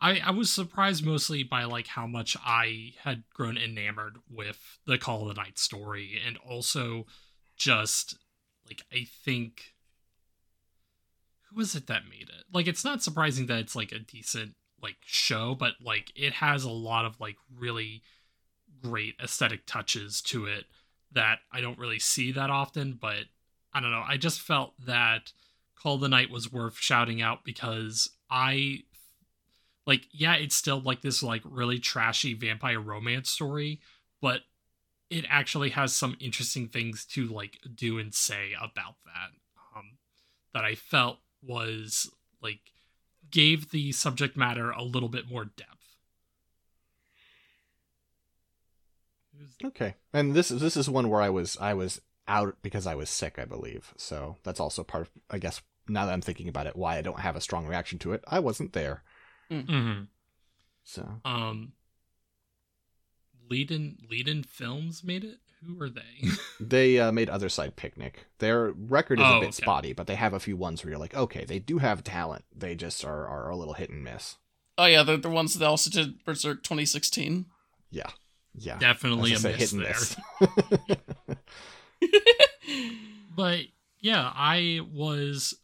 I, 0.00 0.20
I 0.24 0.30
was 0.30 0.50
surprised 0.50 1.04
mostly 1.04 1.42
by 1.42 1.64
like 1.64 1.88
how 1.88 2.06
much 2.06 2.36
I 2.44 2.92
had 3.02 3.24
grown 3.34 3.56
enamored 3.56 4.18
with 4.30 4.78
the 4.86 4.98
Call 4.98 5.22
of 5.22 5.34
the 5.34 5.40
Night 5.40 5.58
story, 5.58 6.20
and 6.24 6.36
also 6.38 7.06
just 7.56 8.16
like 8.68 8.82
I 8.92 9.06
think 9.24 9.74
who 11.48 11.56
was 11.56 11.74
it 11.74 11.86
that 11.86 12.08
made 12.08 12.28
it? 12.28 12.44
Like 12.52 12.66
it's 12.66 12.84
not 12.84 13.02
surprising 13.02 13.46
that 13.46 13.58
it's 13.58 13.76
like 13.76 13.92
a 13.92 13.98
decent 13.98 14.54
like 14.80 14.98
show, 15.04 15.54
but 15.54 15.74
like 15.82 16.12
it 16.14 16.34
has 16.34 16.64
a 16.64 16.70
lot 16.70 17.04
of 17.04 17.20
like 17.20 17.36
really 17.56 18.02
great 18.82 19.14
aesthetic 19.22 19.66
touches 19.66 20.22
to 20.22 20.46
it 20.46 20.66
that 21.12 21.38
I 21.50 21.60
don't 21.60 21.78
really 21.78 21.98
see 21.98 22.32
that 22.32 22.50
often, 22.50 22.98
but 23.00 23.24
I 23.72 23.80
don't 23.80 23.90
know. 23.90 24.04
I 24.06 24.16
just 24.16 24.40
felt 24.40 24.74
that 24.86 25.32
Call 25.74 25.96
of 25.96 26.00
the 26.00 26.08
Night 26.08 26.30
was 26.30 26.52
worth 26.52 26.78
shouting 26.78 27.22
out 27.22 27.44
because 27.44 28.10
I 28.30 28.82
like 29.88 30.06
yeah, 30.12 30.34
it's 30.34 30.54
still 30.54 30.80
like 30.80 31.00
this 31.00 31.22
like 31.22 31.40
really 31.46 31.78
trashy 31.78 32.34
vampire 32.34 32.78
romance 32.78 33.30
story, 33.30 33.80
but 34.20 34.42
it 35.08 35.24
actually 35.30 35.70
has 35.70 35.94
some 35.94 36.14
interesting 36.20 36.68
things 36.68 37.06
to 37.06 37.26
like 37.26 37.58
do 37.74 37.98
and 37.98 38.14
say 38.14 38.52
about 38.58 38.96
that. 39.06 39.30
Um 39.74 39.96
that 40.52 40.62
I 40.62 40.74
felt 40.74 41.20
was 41.42 42.10
like 42.42 42.60
gave 43.30 43.70
the 43.70 43.90
subject 43.92 44.36
matter 44.36 44.70
a 44.70 44.82
little 44.82 45.08
bit 45.08 45.26
more 45.26 45.46
depth. 45.46 45.96
Okay. 49.64 49.94
And 50.12 50.34
this 50.34 50.50
is 50.50 50.60
this 50.60 50.76
is 50.76 50.90
one 50.90 51.08
where 51.08 51.22
I 51.22 51.30
was 51.30 51.56
I 51.58 51.72
was 51.72 52.02
out 52.26 52.56
because 52.60 52.86
I 52.86 52.94
was 52.94 53.08
sick, 53.08 53.38
I 53.38 53.46
believe. 53.46 53.94
So 53.96 54.36
that's 54.42 54.60
also 54.60 54.84
part 54.84 55.06
of, 55.06 55.10
I 55.30 55.38
guess, 55.38 55.62
now 55.88 56.04
that 56.04 56.12
I'm 56.12 56.20
thinking 56.20 56.46
about 56.46 56.66
it, 56.66 56.76
why 56.76 56.98
I 56.98 57.00
don't 57.02 57.20
have 57.20 57.36
a 57.36 57.40
strong 57.40 57.66
reaction 57.66 57.98
to 58.00 58.12
it. 58.12 58.22
I 58.28 58.38
wasn't 58.38 58.74
there. 58.74 59.02
Mm-hmm. 59.50 60.02
So 60.84 61.20
Um, 61.24 61.72
Liden 63.50 63.96
Liden 64.10 64.44
Films 64.44 65.02
made 65.02 65.24
it. 65.24 65.38
Who 65.66 65.80
are 65.82 65.88
they? 65.90 66.28
they 66.60 66.98
uh, 67.00 67.10
made 67.10 67.28
Other 67.28 67.48
Side 67.48 67.74
Picnic. 67.76 68.26
Their 68.38 68.70
record 68.70 69.18
is 69.18 69.24
Oh, 69.26 69.38
a 69.38 69.40
bit 69.40 69.48
okay. 69.48 69.62
spotty, 69.62 69.92
but 69.92 70.06
they 70.06 70.14
have 70.14 70.32
a 70.32 70.38
few 70.40 70.56
ones 70.56 70.84
where 70.84 70.90
you're 70.90 71.00
like, 71.00 71.16
okay, 71.16 71.44
they 71.44 71.58
do 71.58 71.78
have 71.78 72.04
talent. 72.04 72.44
They 72.54 72.74
just 72.76 73.04
are, 73.04 73.26
are 73.26 73.48
a 73.48 73.56
little 73.56 73.74
hit 73.74 73.90
and 73.90 74.04
miss. 74.04 74.36
Oh 74.76 74.84
yeah, 74.86 75.02
they're 75.02 75.16
the 75.16 75.28
ones 75.30 75.54
that 75.54 75.66
also 75.66 75.90
did 75.90 76.22
Berserk 76.24 76.62
2016. 76.62 77.46
Yeah. 77.90 78.10
Yeah. 78.54 78.78
Definitely 78.78 79.32
a 79.32 79.34
As 79.36 79.44
I 79.46 79.52
miss 79.52 79.70
say, 79.70 80.16
there. 80.86 80.96
but 83.36 83.60
yeah, 84.00 84.30
I 84.34 84.80
was 84.92 85.54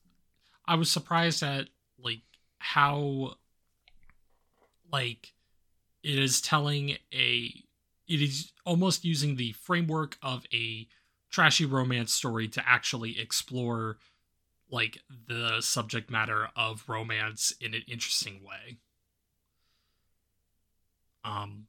I 0.67 0.75
was 0.75 0.91
surprised 0.91 1.43
at 1.43 1.69
like 1.99 2.23
how 2.59 3.35
like 4.95 5.35
it 6.05 6.19
is 6.19 6.41
telling 6.41 6.91
a 7.13 7.53
it 8.07 8.23
is 8.23 8.53
almost 8.65 9.05
using 9.05 9.37
the 9.37 9.53
framework 9.53 10.17
of 10.23 10.45
a 10.55 10.87
trashy 11.31 11.65
romance 11.67 12.13
story 12.13 12.47
to 12.47 12.63
actually 12.69 13.19
explore 13.19 13.99
like 14.71 14.99
the 15.29 15.61
subject 15.61 16.11
matter 16.11 16.49
of 16.57 16.85
romance 16.89 17.53
in 17.61 17.75
an 17.75 17.83
interesting 17.89 18.41
way. 18.45 18.79
Um 21.25 21.67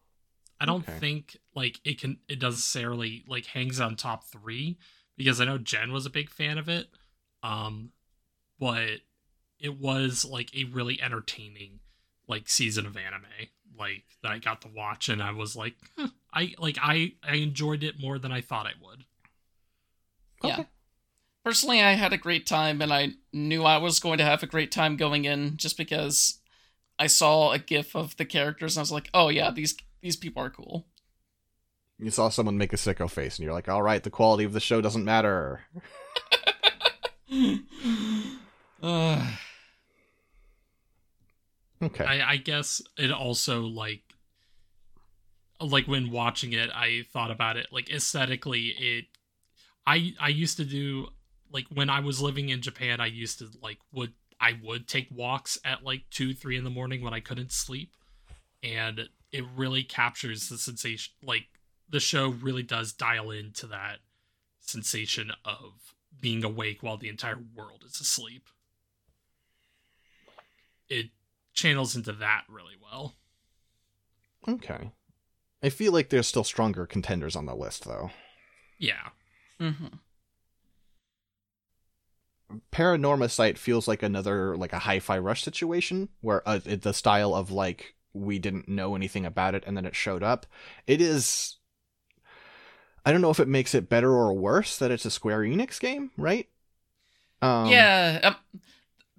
I 0.60 0.66
don't 0.66 0.84
Okay. 0.84 1.00
think 1.00 1.38
like 1.56 1.80
it 1.84 2.00
can 2.00 2.20
it 2.28 2.42
necessarily 2.42 3.26
like 3.28 3.46
hangs 3.48 3.80
on 3.80 3.96
top 3.96 4.24
3 4.26 4.78
because 5.18 5.42
I 5.42 5.46
know 5.46 5.58
Jen 5.58 5.92
was 5.92 6.06
a 6.06 6.12
big 6.12 6.30
fan 6.30 6.58
of 6.60 6.70
it. 6.70 6.88
Um 7.44 7.92
but 8.60 9.02
it 9.60 9.80
was 9.80 10.26
like 10.26 10.56
a 10.56 10.66
really 10.66 11.02
entertaining 11.02 11.80
like 12.28 12.50
season 12.50 12.86
of 12.86 12.98
anime 12.98 13.24
like 13.78 14.04
that 14.24 14.32
I 14.32 14.40
got 14.40 14.62
to 14.62 14.68
watch 14.68 15.10
and 15.10 15.22
I 15.22 15.32
was 15.32 15.56
like 15.56 15.76
huh, 15.98 16.08
I 16.34 16.54
like 16.58 16.78
I 16.82 17.14
I 17.24 17.36
enjoyed 17.36 17.84
it 17.84 18.00
more 18.00 18.20
than 18.20 18.32
I 18.32 18.42
thought 18.42 18.68
I 18.68 18.74
would. 18.82 19.06
Yeah. 20.44 20.64
Personally, 21.44 21.82
I 21.82 21.92
had 21.92 22.12
a 22.12 22.18
great 22.18 22.48
time, 22.48 22.82
and 22.82 22.92
I 22.92 23.12
knew 23.32 23.64
I 23.64 23.78
was 23.78 24.00
going 24.00 24.18
to 24.18 24.26
have 24.26 24.42
a 24.42 24.48
great 24.48 24.72
time 24.72 24.98
going 24.98 25.26
in 25.26 25.58
just 25.58 25.78
because 25.78 26.40
I 26.98 27.06
saw 27.06 27.52
a 27.52 27.60
GIF 27.60 27.96
of 27.96 28.18
the 28.18 28.26
characters, 28.26 28.76
and 28.76 28.82
I 28.82 28.84
was 28.84 28.92
like, 28.92 29.12
"Oh 29.14 29.30
yeah, 29.30 29.52
these 29.52 29.76
these 30.02 30.16
people 30.16 30.42
are 30.42 30.50
cool." 30.50 30.88
You 32.00 32.10
saw 32.10 32.30
someone 32.30 32.58
make 32.58 32.74
a 32.74 32.78
sicko 32.78 33.10
face, 33.10 33.38
and 33.38 33.46
you're 33.46 33.54
like, 33.54 33.70
all 33.70 33.84
right, 33.84 34.04
the 34.04 34.10
quality 34.10 34.44
of 34.44 34.54
the 34.54 34.60
show 34.60 34.82
doesn't 34.82 35.06
matter. 35.06 35.62
Ugh. 37.32 37.60
Uh, 38.84 39.26
Okay. 41.86 42.04
I, 42.04 42.32
I 42.32 42.38
guess 42.38 42.82
it 42.98 43.12
also 43.12 43.62
like 43.62 44.02
like 45.62 45.88
when 45.88 46.12
watching 46.12 46.54
it 46.54 46.70
I 46.74 47.06
thought 47.14 47.32
about 47.32 47.58
it 47.58 47.68
like 47.72 47.90
aesthetically 47.90 48.74
it 48.78 49.06
I 49.86 50.14
I 50.20 50.30
used 50.30 50.58
to 50.58 50.66
do 50.66 51.08
like 51.52 51.66
when 51.74 51.90
I 51.90 52.00
was 52.00 52.22
living 52.22 52.50
in 52.50 52.62
Japan 52.62 53.00
I 53.00 53.06
used 53.06 53.40
to 53.40 53.48
like 53.62 53.78
would 53.94 54.14
I 54.40 54.60
would 54.64 54.88
take 54.88 55.08
walks 55.12 55.58
at 55.64 55.84
like 55.84 56.04
two 56.10 56.34
three 56.34 56.58
in 56.58 56.64
the 56.64 56.70
morning 56.70 57.02
when 57.02 57.14
I 57.14 57.20
couldn't 57.20 57.52
sleep 57.52 57.92
and 58.64 59.08
it 59.32 59.44
really 59.56 59.84
captures 59.84 60.50
the 60.50 60.58
sensation 60.58 61.14
like 61.24 61.46
the 61.88 62.00
show 62.00 62.30
really 62.30 62.64
does 62.64 62.92
dial 62.94 63.30
into 63.32 63.68
that 63.68 64.00
sensation 64.60 65.32
of 65.46 65.94
being 66.20 66.44
awake 66.44 66.82
while 66.82 66.98
the 66.98 67.10
entire 67.10 67.40
world 67.56 67.84
is 67.86 68.02
asleep 68.02 68.50
it 70.90 71.12
channels 71.56 71.96
into 71.96 72.12
that 72.14 72.44
really 72.50 72.76
well. 72.82 73.16
okay. 74.48 74.92
I 75.64 75.70
feel 75.70 75.92
like 75.92 76.10
there's 76.10 76.28
still 76.28 76.44
stronger 76.44 76.86
contenders 76.86 77.36
on 77.36 77.48
the 77.48 77.56
list, 77.56 77.86
though. 77.86 78.12
Yeah. 78.78 79.10
Mm-hmm. 79.60 79.88
Paranormasight 82.72 83.58
feels 83.58 83.88
like 83.88 84.04
another 84.04 84.56
like 84.56 84.74
a 84.74 84.80
hi-fi 84.80 85.18
rush 85.18 85.44
situation 85.44 86.10
where 86.22 86.48
uh, 86.48 86.60
the 86.64 86.94
style 86.94 87.34
of 87.34 87.50
like 87.50 87.96
we 88.14 88.38
didn't 88.38 88.70
know 88.70 88.96
anything 88.96 89.26
about 89.26 89.56
it 89.56 89.64
and 89.66 89.76
then 89.76 89.86
it 89.86 89.96
showed 89.96 90.22
up. 90.22 90.46
It 90.86 91.02
is 91.02 91.58
I 93.06 93.12
don't 93.12 93.22
know 93.22 93.32
if 93.32 93.40
it 93.40 93.48
makes 93.48 93.74
it 93.74 93.90
better 93.90 94.12
or 94.12 94.34
worse 94.34 94.78
that 94.78 94.92
it's 94.92 95.06
a 95.06 95.12
Square 95.12 95.42
Enix 95.42 95.80
game, 95.80 96.12
right? 96.18 96.48
Um, 97.42 97.68
yeah. 97.68 98.20
Um, 98.24 98.36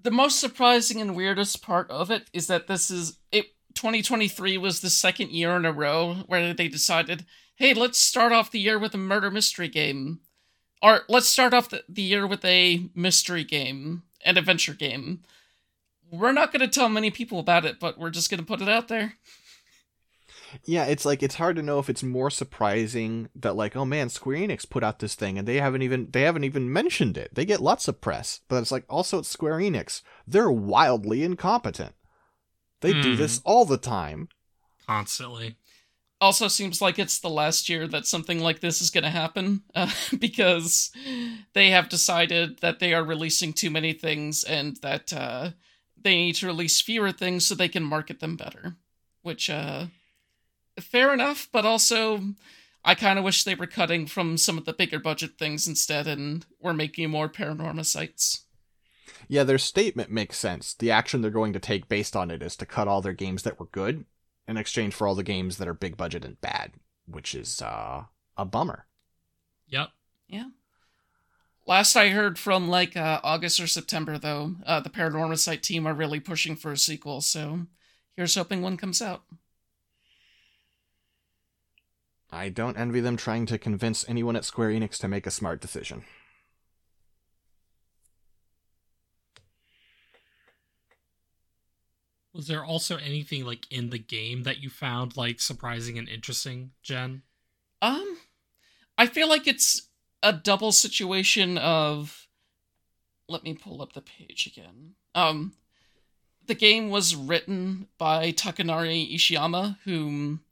the 0.07 0.11
most 0.13 0.39
surprising 0.39 1.01
and 1.01 1.17
weirdest 1.17 1.63
part 1.63 1.91
of 1.91 2.13
it 2.13 2.31
is 2.33 2.47
that 2.47 2.69
this 2.69 2.93
is 2.93 3.19
it. 3.33 3.47
2023 3.75 4.57
was 4.57 4.81
the 4.81 4.89
second 4.89 5.33
year 5.33 5.57
in 5.57 5.65
a 5.65 5.73
row 5.73 6.15
where 6.29 6.55
they 6.55 6.69
decided, 6.69 7.27
hey, 7.57 7.75
let's 7.75 7.99
start 7.99 8.31
off 8.33 8.53
the 8.53 8.61
year 8.61 8.79
with 8.79 8.95
a 8.95 8.99
murder 8.99 9.33
mystery 9.33 9.69
game, 9.69 10.21
or 10.81 11.01
let's 11.09 11.27
start 11.27 11.53
off 11.53 11.69
the, 11.71 11.83
the 11.89 12.03
year 12.03 12.25
with 12.25 12.45
a 12.45 12.89
mystery 12.95 13.43
game, 13.43 14.05
an 14.25 14.39
adventure 14.39 14.75
game. 14.75 15.23
We're 16.09 16.33
not 16.33 16.53
going 16.53 16.61
to 16.61 16.69
tell 16.69 16.89
many 16.89 17.11
people 17.11 17.41
about 17.41 17.65
it, 17.65 17.81
but 17.81 17.99
we're 17.99 18.11
just 18.11 18.31
going 18.31 18.41
to 18.41 18.47
put 18.47 18.63
it 18.63 18.69
out 18.69 18.87
there. 18.87 19.15
Yeah, 20.65 20.85
it's 20.85 21.05
like 21.05 21.23
it's 21.23 21.37
hard 21.37 21.57
to 21.57 21.63
know 21.63 21.79
if 21.79 21.89
it's 21.91 22.03
more 22.03 22.31
surprising 22.31 23.29
that 23.35 23.57
like, 23.57 23.75
oh 23.77 23.85
man, 23.85 24.09
Square 24.09 24.39
Enix 24.39 24.69
put 24.69 24.83
out 24.85 24.99
this 24.99 25.15
thing 25.15 25.39
and 25.39 25.47
they 25.47 25.57
haven't 25.61 25.83
even 25.83 26.09
they 26.11 26.23
haven't 26.23 26.45
even 26.45 26.73
mentioned 26.73 27.17
it. 27.17 27.35
They 27.35 27.45
get 27.45 27.61
lots 27.61 27.89
of 27.89 28.01
press, 28.01 28.41
but 28.49 28.57
it's 28.57 28.73
like 28.73 28.85
also 28.89 29.19
it's 29.19 29.29
Square 29.29 29.59
Enix. 29.59 30.03
They're 30.27 30.51
wildly 30.51 31.23
incompetent. 31.23 31.95
They 32.81 32.93
do 32.93 33.13
Hmm. 33.15 33.17
this 33.17 33.41
all 33.45 33.65
the 33.65 33.79
time. 33.79 34.29
Constantly. 34.87 35.57
also 36.21 36.49
seems 36.49 36.81
like 36.81 36.99
it's 36.99 37.19
the 37.19 37.29
last 37.29 37.69
year 37.69 37.87
that 37.89 38.07
something 38.07 38.41
like 38.41 38.61
this 38.61 38.81
is 38.81 38.91
going 38.91 39.05
to 39.05 39.11
happen 39.11 39.63
uh, 39.75 39.91
because 40.19 40.91
they 41.53 41.71
have 41.71 41.89
decided 41.91 42.59
that 42.61 42.79
they 42.79 42.95
are 42.95 43.05
releasing 43.05 43.53
too 43.53 43.71
many 43.71 43.93
things 43.93 44.43
and 44.45 44.77
that 44.79 45.13
uh, 45.13 45.51
they 46.01 46.15
need 46.17 46.35
to 46.37 46.47
release 46.47 46.81
fewer 46.81 47.13
things 47.13 47.47
so 47.47 47.55
they 47.55 47.69
can 47.69 47.83
market 47.83 48.21
them 48.21 48.37
better 48.37 48.77
which 49.23 49.51
uh 49.51 49.87
fair 50.81 51.13
enough 51.13 51.49
but 51.53 51.65
also 51.65 52.21
i 52.85 52.95
kind 52.95 53.19
of 53.19 53.25
wish 53.25 53.45
they 53.45 53.55
were 53.55 53.67
cutting 53.67 54.07
from 54.07 54.37
some 54.37 54.59
of 54.59 54.65
the 54.65 54.73
bigger 54.73 54.99
budget 54.99 55.33
things 55.39 55.67
instead 55.67 56.07
and 56.07 56.47
were 56.61 56.75
making 56.75 57.11
more 57.11 57.29
Paranormasights 57.29 58.43
Yeah, 59.29 59.45
their 59.45 59.59
statement 59.59 60.11
makes 60.11 60.39
sense. 60.39 60.75
The 60.75 60.91
action 60.91 61.21
they're 61.21 61.31
going 61.31 61.53
to 61.53 61.59
take 61.59 61.89
based 61.89 62.15
on 62.15 62.31
it 62.31 62.43
is 62.43 62.57
to 62.57 62.67
cut 62.67 62.89
all 62.89 63.01
their 63.01 63.13
games 63.13 63.43
that 63.43 63.59
were 63.59 63.67
good 63.67 64.05
in 64.47 64.57
exchange 64.57 64.95
for 64.95 65.07
all 65.07 65.15
the 65.15 65.23
games 65.23 65.59
that 65.59 65.69
are 65.69 65.75
big 65.75 65.97
budget 65.97 66.25
and 66.25 66.41
bad, 66.41 66.73
which 67.07 67.35
is 67.35 67.61
uh, 67.63 68.05
a 68.37 68.45
bummer. 68.45 68.87
Yep. 69.69 69.89
Yeah. 70.29 70.49
Last 71.67 71.97
I 71.97 72.11
heard 72.11 72.39
from 72.39 72.69
like 72.69 72.97
uh, 72.97 73.21
August 73.25 73.59
or 73.59 73.67
September, 73.67 74.19
though, 74.19 74.55
uh, 74.65 74.81
the 74.81 74.91
Paranormasight 74.91 75.63
team 75.63 75.87
are 75.87 75.95
really 75.95 76.21
pushing 76.21 76.55
for 76.55 76.71
a 76.71 76.77
sequel. 76.77 77.21
So 77.21 77.67
here's 78.17 78.37
hoping 78.37 78.63
one 78.63 78.77
comes 78.77 79.03
out. 79.03 79.25
I 82.31 82.49
don't 82.49 82.79
envy 82.79 83.01
them 83.01 83.17
trying 83.17 83.47
to 83.47 83.59
convince 83.59 84.09
anyone 84.09 84.37
at 84.37 84.45
Square 84.45 84.71
Enix 84.71 84.99
to 84.99 85.09
make 85.09 85.27
a 85.27 85.31
smart 85.31 85.61
decision. 85.61 86.05
Was 92.35 92.49
there 92.49 92.65
also 92.65 92.99
anything 92.99 93.47
like 93.47 93.67
in 93.73 93.89
the 93.89 93.99
game 93.99 94.43
that 94.43 94.59
you 94.59 94.69
found 94.69 95.17
like 95.17 95.41
surprising 95.41 95.97
and 95.97 96.07
interesting, 96.07 96.73
Jen? 96.83 97.23
Um, 97.81 98.19
I 98.99 99.07
feel 99.07 99.27
like 99.27 99.47
it's 99.47 99.89
a 100.23 100.35
double 100.35 100.73
situation 100.73 101.57
of. 101.57 102.27
Let 103.29 103.43
me 103.43 103.55
pull 103.55 103.83
up 103.83 103.95
the 103.95 104.03
page 104.03 104.47
again. 104.47 104.95
Um, 105.15 105.55
the 106.47 106.55
game 106.55 106.91
was 106.91 107.17
written 107.17 107.89
by 107.99 108.33
Takanari 108.33 109.13
Ishiyama, 109.13 109.79
whom 109.85 110.43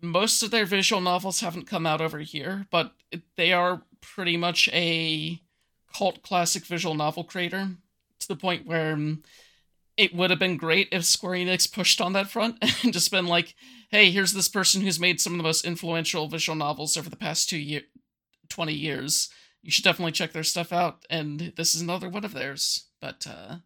most 0.00 0.42
of 0.42 0.50
their 0.50 0.66
visual 0.66 1.00
novels 1.00 1.40
haven't 1.40 1.66
come 1.66 1.86
out 1.86 2.00
over 2.00 2.18
here, 2.18 2.66
but 2.70 2.92
they 3.36 3.52
are 3.52 3.82
pretty 4.00 4.36
much 4.36 4.68
a 4.72 5.40
cult 5.94 6.22
classic 6.22 6.64
visual 6.64 6.94
novel 6.94 7.24
creator 7.24 7.70
to 8.20 8.28
the 8.28 8.36
point 8.36 8.66
where 8.66 8.92
um, 8.92 9.22
it 9.96 10.14
would 10.14 10.30
have 10.30 10.38
been 10.38 10.56
great 10.56 10.88
if 10.92 11.04
Square 11.04 11.38
Enix 11.38 11.70
pushed 11.70 12.00
on 12.00 12.12
that 12.12 12.30
front 12.30 12.56
and 12.82 12.92
just 12.92 13.10
been 13.10 13.26
like, 13.26 13.54
hey, 13.90 14.10
here's 14.10 14.32
this 14.32 14.48
person 14.48 14.82
who's 14.82 15.00
made 15.00 15.20
some 15.20 15.32
of 15.32 15.38
the 15.38 15.44
most 15.44 15.64
influential 15.64 16.28
visual 16.28 16.56
novels 16.56 16.96
over 16.96 17.08
the 17.08 17.16
past 17.16 17.48
two 17.48 17.58
year, 17.58 17.82
20 18.48 18.72
years. 18.72 19.30
You 19.62 19.70
should 19.70 19.84
definitely 19.84 20.12
check 20.12 20.32
their 20.32 20.44
stuff 20.44 20.72
out, 20.72 21.04
and 21.10 21.52
this 21.56 21.74
is 21.74 21.80
another 21.80 22.08
one 22.08 22.24
of 22.24 22.34
theirs. 22.34 22.84
But 23.00 23.26
uh, 23.28 23.56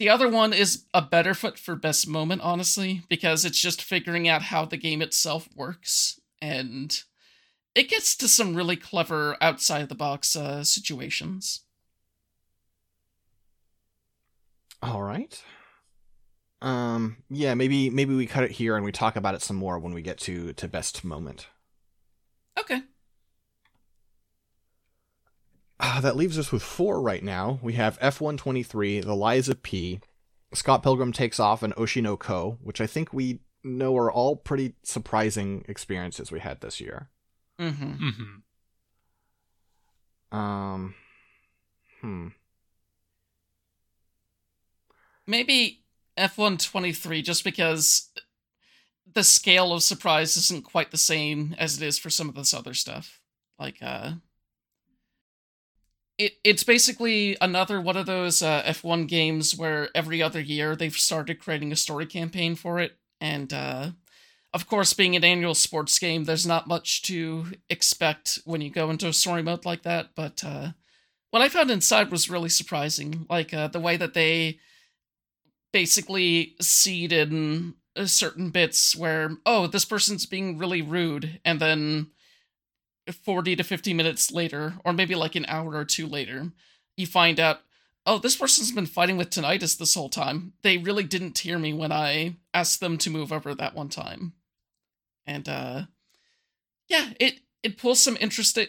the 0.00 0.08
other 0.08 0.30
one 0.30 0.54
is 0.54 0.86
a 0.94 1.02
better 1.02 1.34
foot 1.34 1.58
for 1.58 1.76
best 1.76 2.08
moment, 2.08 2.40
honestly, 2.40 3.02
because 3.10 3.44
it's 3.44 3.60
just 3.60 3.82
figuring 3.82 4.26
out 4.26 4.40
how 4.40 4.64
the 4.64 4.78
game 4.78 5.02
itself 5.02 5.46
works, 5.54 6.18
and 6.40 7.02
it 7.74 7.90
gets 7.90 8.16
to 8.16 8.26
some 8.26 8.56
really 8.56 8.76
clever 8.76 9.36
outside 9.42 9.90
the 9.90 9.94
box 9.94 10.34
uh, 10.34 10.64
situations. 10.64 11.60
All 14.82 15.02
right. 15.02 15.42
Um 16.62 17.18
yeah, 17.30 17.54
maybe 17.54 17.88
maybe 17.90 18.14
we 18.14 18.26
cut 18.26 18.44
it 18.44 18.50
here 18.52 18.76
and 18.76 18.84
we 18.84 18.92
talk 18.92 19.16
about 19.16 19.34
it 19.34 19.42
some 19.42 19.56
more 19.56 19.78
when 19.78 19.94
we 19.94 20.02
get 20.02 20.18
to 20.20 20.52
to 20.54 20.68
best 20.68 21.04
moment. 21.04 21.48
Okay. 22.58 22.82
Uh, 25.82 25.98
that 26.02 26.14
leaves 26.14 26.38
us 26.38 26.52
with 26.52 26.62
four 26.62 27.00
right 27.00 27.24
now. 27.24 27.58
We 27.62 27.72
have 27.72 27.98
F1 28.00 28.36
23, 28.36 29.00
The 29.00 29.14
Lies 29.14 29.48
of 29.48 29.62
P, 29.62 30.00
Scott 30.52 30.82
Pilgrim 30.82 31.10
Takes 31.10 31.40
Off, 31.40 31.62
and 31.62 31.74
Oshi 31.74 32.02
no 32.02 32.18
Ko, 32.18 32.58
which 32.62 32.82
I 32.82 32.86
think 32.86 33.14
we 33.14 33.40
know 33.64 33.96
are 33.96 34.12
all 34.12 34.36
pretty 34.36 34.74
surprising 34.82 35.64
experiences 35.68 36.30
we 36.30 36.40
had 36.40 36.60
this 36.60 36.82
year. 36.82 37.08
Mm-hmm. 37.58 38.08
Mm-hmm. 38.08 38.40
Um, 40.36 40.94
hmm. 42.02 42.28
Maybe 45.26 45.84
F1 46.18 46.62
23, 46.62 47.22
just 47.22 47.42
because 47.42 48.10
the 49.10 49.24
scale 49.24 49.72
of 49.72 49.82
surprise 49.82 50.36
isn't 50.36 50.64
quite 50.64 50.90
the 50.90 50.98
same 50.98 51.54
as 51.58 51.80
it 51.80 51.86
is 51.86 51.98
for 51.98 52.10
some 52.10 52.28
of 52.28 52.34
this 52.34 52.52
other 52.52 52.74
stuff. 52.74 53.18
Like, 53.58 53.78
uh, 53.80 54.12
it 56.20 56.32
it's 56.44 56.64
basically 56.64 57.36
another 57.40 57.80
one 57.80 57.96
of 57.96 58.06
those 58.06 58.42
uh, 58.42 58.62
F1 58.64 59.06
games 59.08 59.56
where 59.56 59.88
every 59.94 60.22
other 60.22 60.40
year 60.40 60.76
they've 60.76 60.94
started 60.94 61.40
creating 61.40 61.72
a 61.72 61.76
story 61.76 62.06
campaign 62.06 62.54
for 62.54 62.78
it, 62.78 62.96
and 63.20 63.52
uh, 63.52 63.90
of 64.52 64.66
course, 64.66 64.92
being 64.92 65.16
an 65.16 65.24
annual 65.24 65.54
sports 65.54 65.98
game, 65.98 66.24
there's 66.24 66.46
not 66.46 66.66
much 66.66 67.02
to 67.02 67.46
expect 67.68 68.40
when 68.44 68.60
you 68.60 68.70
go 68.70 68.90
into 68.90 69.08
a 69.08 69.12
story 69.12 69.42
mode 69.42 69.64
like 69.64 69.82
that. 69.82 70.10
But 70.14 70.42
uh, 70.44 70.70
what 71.30 71.42
I 71.42 71.48
found 71.48 71.70
inside 71.70 72.10
was 72.10 72.30
really 72.30 72.48
surprising, 72.48 73.26
like 73.30 73.54
uh, 73.54 73.68
the 73.68 73.80
way 73.80 73.96
that 73.96 74.14
they 74.14 74.58
basically 75.72 76.56
seed 76.60 77.12
in 77.12 77.74
uh, 77.96 78.06
certain 78.06 78.50
bits 78.50 78.96
where 78.96 79.30
oh 79.46 79.66
this 79.66 79.84
person's 79.84 80.26
being 80.26 80.58
really 80.58 80.82
rude 80.82 81.40
and 81.44 81.60
then 81.60 82.08
40 83.10 83.56
to 83.56 83.64
50 83.64 83.94
minutes 83.94 84.30
later 84.30 84.74
or 84.84 84.92
maybe 84.92 85.14
like 85.14 85.34
an 85.34 85.46
hour 85.48 85.74
or 85.74 85.84
two 85.84 86.06
later 86.06 86.52
you 86.96 87.06
find 87.06 87.40
out 87.40 87.60
oh 88.06 88.18
this 88.18 88.36
person's 88.36 88.72
been 88.72 88.86
fighting 88.86 89.16
with 89.16 89.30
tinnitus 89.30 89.76
this 89.76 89.94
whole 89.94 90.08
time. 90.08 90.52
They 90.62 90.78
really 90.78 91.04
didn't 91.04 91.38
hear 91.38 91.58
me 91.58 91.72
when 91.72 91.92
i 91.92 92.36
asked 92.54 92.80
them 92.80 92.98
to 92.98 93.10
move 93.10 93.32
over 93.32 93.54
that 93.54 93.74
one 93.74 93.88
time. 93.88 94.34
And 95.26 95.48
uh 95.48 95.82
yeah 96.88 97.10
it 97.18 97.40
it 97.62 97.78
pulls 97.78 98.02
some 98.02 98.16
interesting 98.20 98.68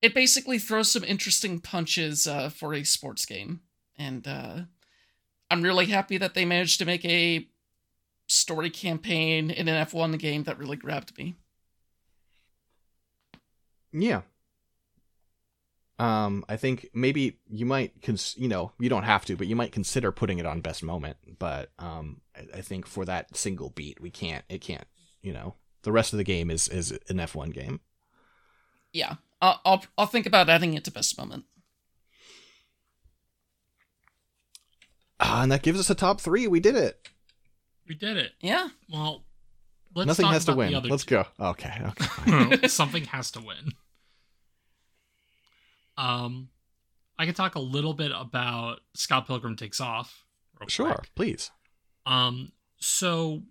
it 0.00 0.14
basically 0.14 0.58
throws 0.58 0.90
some 0.90 1.04
interesting 1.04 1.60
punches 1.60 2.26
uh 2.26 2.50
for 2.50 2.74
a 2.74 2.84
sports 2.84 3.24
game. 3.26 3.60
And 3.96 4.26
uh 4.26 4.60
I'm 5.50 5.62
really 5.62 5.86
happy 5.86 6.18
that 6.18 6.34
they 6.34 6.44
managed 6.44 6.78
to 6.78 6.84
make 6.84 7.04
a 7.04 7.48
story 8.28 8.68
campaign 8.68 9.50
in 9.50 9.68
an 9.68 9.86
F1 9.86 10.18
game 10.18 10.44
that 10.44 10.58
really 10.58 10.76
grabbed 10.76 11.16
me. 11.16 11.36
Yeah. 13.92 14.22
Um, 15.98 16.44
I 16.48 16.56
think 16.56 16.90
maybe 16.94 17.40
you 17.48 17.66
might, 17.66 18.00
cons- 18.02 18.36
you 18.38 18.46
know, 18.46 18.72
you 18.78 18.88
don't 18.88 19.02
have 19.02 19.24
to, 19.24 19.36
but 19.36 19.48
you 19.48 19.56
might 19.56 19.72
consider 19.72 20.12
putting 20.12 20.38
it 20.38 20.46
on 20.46 20.60
best 20.60 20.82
moment. 20.82 21.16
But 21.38 21.70
um, 21.78 22.20
I, 22.36 22.58
I 22.58 22.60
think 22.60 22.86
for 22.86 23.04
that 23.04 23.36
single 23.36 23.70
beat, 23.70 24.00
we 24.00 24.10
can't. 24.10 24.44
It 24.48 24.60
can't. 24.60 24.86
You 25.22 25.32
know, 25.32 25.54
the 25.82 25.90
rest 25.90 26.12
of 26.12 26.18
the 26.18 26.24
game 26.24 26.50
is 26.50 26.68
is 26.68 26.92
an 27.08 27.16
F1 27.16 27.52
game. 27.52 27.80
Yeah, 28.92 29.14
I'll 29.42 29.60
I'll, 29.64 29.84
I'll 29.98 30.06
think 30.06 30.26
about 30.26 30.48
adding 30.48 30.74
it 30.74 30.84
to 30.84 30.92
best 30.92 31.18
moment. 31.18 31.44
Ah, 35.20 35.42
and 35.42 35.50
that 35.50 35.62
gives 35.62 35.80
us 35.80 35.90
a 35.90 35.96
top 35.96 36.20
three. 36.20 36.46
We 36.46 36.60
did 36.60 36.76
it. 36.76 37.08
We 37.88 37.94
did 37.96 38.16
it. 38.16 38.32
Yeah. 38.40 38.68
Well, 38.88 39.24
let's 39.94 40.06
Nothing 40.06 40.24
talk 40.24 40.32
has 40.34 40.44
to 40.46 40.54
win. 40.54 40.70
the 40.72 40.78
other 40.78 40.88
Let's 40.88 41.04
two. 41.04 41.16
go. 41.16 41.24
Okay. 41.40 41.82
Okay. 41.86 42.66
Something 42.68 43.04
has 43.04 43.30
to 43.32 43.40
win. 43.40 43.72
Um, 45.96 46.48
I 47.18 47.26
can 47.26 47.34
talk 47.34 47.54
a 47.56 47.60
little 47.60 47.94
bit 47.94 48.12
about 48.14 48.80
Scott 48.94 49.26
Pilgrim 49.26 49.56
Takes 49.56 49.80
Off. 49.80 50.24
real 50.60 50.68
sure. 50.68 50.94
quick. 50.94 51.14
Please. 51.14 51.50
Um, 52.06 52.52
so 52.78 53.42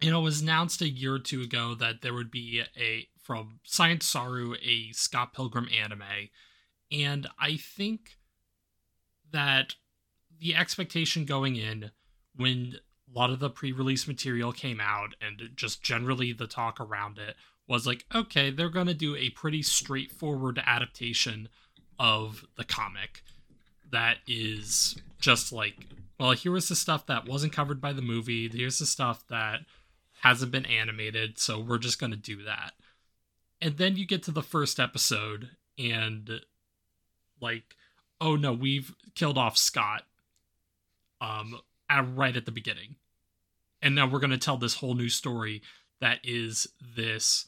you 0.00 0.10
know, 0.10 0.20
it 0.20 0.24
was 0.24 0.42
announced 0.42 0.80
a 0.80 0.88
year 0.88 1.14
or 1.14 1.18
two 1.18 1.42
ago 1.42 1.74
that 1.74 2.02
there 2.02 2.14
would 2.14 2.30
be 2.30 2.62
a 2.76 3.08
from 3.20 3.60
Science 3.64 4.06
Saru 4.06 4.54
a 4.62 4.92
Scott 4.92 5.34
Pilgrim 5.34 5.68
anime, 5.76 6.30
and 6.92 7.26
I 7.38 7.56
think 7.56 8.16
that 9.32 9.74
the 10.40 10.54
expectation 10.54 11.24
going 11.24 11.56
in 11.56 11.90
when 12.36 12.76
a 13.14 13.18
lot 13.18 13.30
of 13.30 13.40
the 13.40 13.50
pre-release 13.50 14.06
material 14.06 14.52
came 14.52 14.80
out 14.80 15.14
and 15.20 15.50
just 15.56 15.82
generally 15.82 16.32
the 16.32 16.46
talk 16.46 16.80
around 16.80 17.18
it 17.18 17.36
was 17.66 17.86
like 17.86 18.04
okay 18.14 18.50
they're 18.50 18.68
going 18.68 18.86
to 18.86 18.94
do 18.94 19.16
a 19.16 19.30
pretty 19.30 19.62
straightforward 19.62 20.60
adaptation 20.66 21.48
of 21.98 22.44
the 22.56 22.64
comic 22.64 23.22
that 23.90 24.18
is 24.26 24.96
just 25.20 25.52
like 25.52 25.74
well 26.18 26.32
here 26.32 26.52
was 26.52 26.68
the 26.68 26.76
stuff 26.76 27.06
that 27.06 27.26
wasn't 27.26 27.52
covered 27.52 27.80
by 27.80 27.92
the 27.92 28.02
movie. 28.02 28.48
Here's 28.48 28.78
the 28.78 28.86
stuff 28.86 29.24
that 29.28 29.60
hasn't 30.22 30.52
been 30.52 30.66
animated 30.66 31.38
so 31.38 31.60
we're 31.60 31.78
just 31.78 32.00
going 32.00 32.10
to 32.10 32.16
do 32.16 32.42
that. 32.44 32.72
And 33.60 33.76
then 33.76 33.96
you 33.96 34.06
get 34.06 34.22
to 34.24 34.30
the 34.30 34.42
first 34.42 34.78
episode 34.78 35.50
and 35.78 36.40
like 37.40 37.76
oh 38.20 38.36
no 38.36 38.52
we've 38.52 38.94
killed 39.14 39.38
off 39.38 39.56
scott. 39.56 40.02
Um 41.20 41.60
at, 41.88 42.16
right 42.16 42.36
at 42.36 42.46
the 42.46 42.52
beginning. 42.52 42.96
And 43.80 43.94
now 43.94 44.08
we're 44.08 44.18
going 44.18 44.30
to 44.30 44.38
tell 44.38 44.56
this 44.56 44.74
whole 44.74 44.94
new 44.94 45.08
story 45.08 45.62
that 46.00 46.20
is 46.24 46.68
this. 46.96 47.46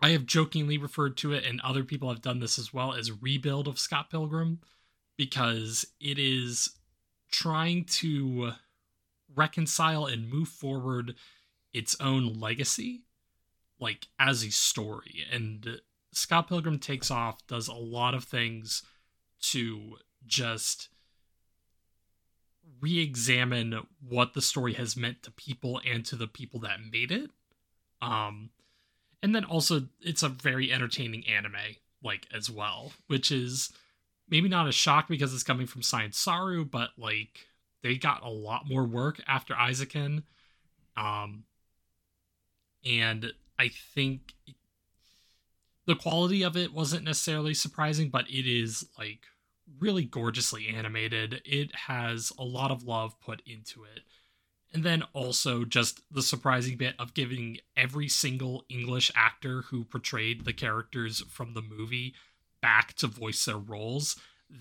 I 0.00 0.10
have 0.10 0.26
jokingly 0.26 0.78
referred 0.78 1.16
to 1.18 1.32
it 1.32 1.44
and 1.44 1.60
other 1.60 1.84
people 1.84 2.08
have 2.08 2.22
done 2.22 2.40
this 2.40 2.58
as 2.58 2.72
well 2.72 2.94
as 2.94 3.10
rebuild 3.10 3.66
of 3.66 3.78
scott 3.78 4.10
pilgrim 4.10 4.60
because 5.16 5.84
it 6.00 6.18
is 6.18 6.70
trying 7.30 7.84
to 7.84 8.52
reconcile 9.34 10.06
and 10.06 10.30
move 10.30 10.48
forward 10.48 11.14
its 11.72 11.96
own 12.00 12.38
legacy 12.38 13.02
like 13.80 14.06
as 14.18 14.44
a 14.44 14.50
story. 14.50 15.24
And 15.30 15.80
scott 16.12 16.48
pilgrim 16.48 16.78
takes 16.78 17.10
off 17.10 17.46
does 17.46 17.68
a 17.68 17.74
lot 17.74 18.14
of 18.14 18.24
things 18.24 18.82
to 19.40 19.96
just 20.26 20.88
re-examine 22.80 23.86
what 24.06 24.34
the 24.34 24.42
story 24.42 24.74
has 24.74 24.96
meant 24.96 25.22
to 25.22 25.30
people 25.30 25.80
and 25.86 26.04
to 26.06 26.16
the 26.16 26.26
people 26.26 26.60
that 26.60 26.78
made 26.90 27.10
it. 27.10 27.30
Um 28.00 28.50
and 29.22 29.34
then 29.34 29.44
also 29.44 29.82
it's 30.00 30.22
a 30.22 30.28
very 30.28 30.72
entertaining 30.72 31.26
anime 31.26 31.76
like 32.02 32.26
as 32.34 32.50
well 32.50 32.92
which 33.06 33.30
is 33.30 33.72
maybe 34.28 34.48
not 34.48 34.68
a 34.68 34.72
shock 34.72 35.08
because 35.08 35.34
it's 35.34 35.42
coming 35.42 35.66
from 35.66 35.82
science 35.82 36.18
saru 36.18 36.64
but 36.64 36.90
like 36.96 37.46
they 37.82 37.96
got 37.96 38.22
a 38.24 38.30
lot 38.30 38.68
more 38.68 38.84
work 38.84 39.20
after 39.26 39.54
Eizouken 39.54 40.22
um 40.96 41.44
and 42.84 43.32
i 43.58 43.68
think 43.68 44.34
the 45.86 45.96
quality 45.96 46.42
of 46.42 46.56
it 46.56 46.72
wasn't 46.72 47.04
necessarily 47.04 47.54
surprising 47.54 48.08
but 48.10 48.28
it 48.28 48.46
is 48.46 48.86
like 48.98 49.26
really 49.80 50.04
gorgeously 50.04 50.68
animated. 50.68 51.42
It 51.44 51.74
has 51.74 52.32
a 52.38 52.44
lot 52.44 52.70
of 52.70 52.84
love 52.84 53.20
put 53.20 53.42
into 53.46 53.84
it. 53.84 54.02
And 54.72 54.84
then 54.84 55.02
also 55.14 55.64
just 55.64 56.02
the 56.10 56.22
surprising 56.22 56.76
bit 56.76 56.94
of 56.98 57.14
giving 57.14 57.58
every 57.76 58.08
single 58.08 58.64
English 58.68 59.10
actor 59.14 59.62
who 59.62 59.84
portrayed 59.84 60.44
the 60.44 60.52
characters 60.52 61.22
from 61.30 61.54
the 61.54 61.62
movie 61.62 62.14
back 62.60 62.92
to 62.94 63.06
voice 63.06 63.44
their 63.46 63.56
roles. 63.56 64.16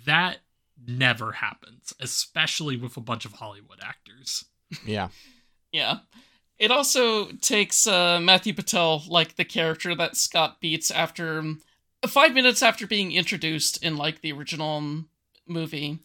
That 0.05 0.37
never 0.85 1.33
happens, 1.33 1.93
especially 1.99 2.77
with 2.77 2.95
a 2.95 3.01
bunch 3.01 3.25
of 3.25 3.33
Hollywood 3.33 3.79
actors. 3.81 4.45
Yeah. 4.85 5.09
Yeah. 5.71 5.99
It 6.57 6.71
also 6.71 7.31
takes 7.33 7.85
uh, 7.85 8.19
Matthew 8.21 8.53
Patel, 8.53 9.03
like 9.07 9.35
the 9.35 9.45
character 9.45 9.93
that 9.95 10.17
Scott 10.17 10.59
beats 10.59 10.89
after 10.89 11.39
um, 11.39 11.61
five 12.05 12.33
minutes 12.33 12.61
after 12.61 12.85
being 12.85 13.11
introduced 13.11 13.83
in 13.83 13.97
like 13.97 14.21
the 14.21 14.31
original 14.31 14.77
um, 14.77 15.09
movie, 15.47 15.99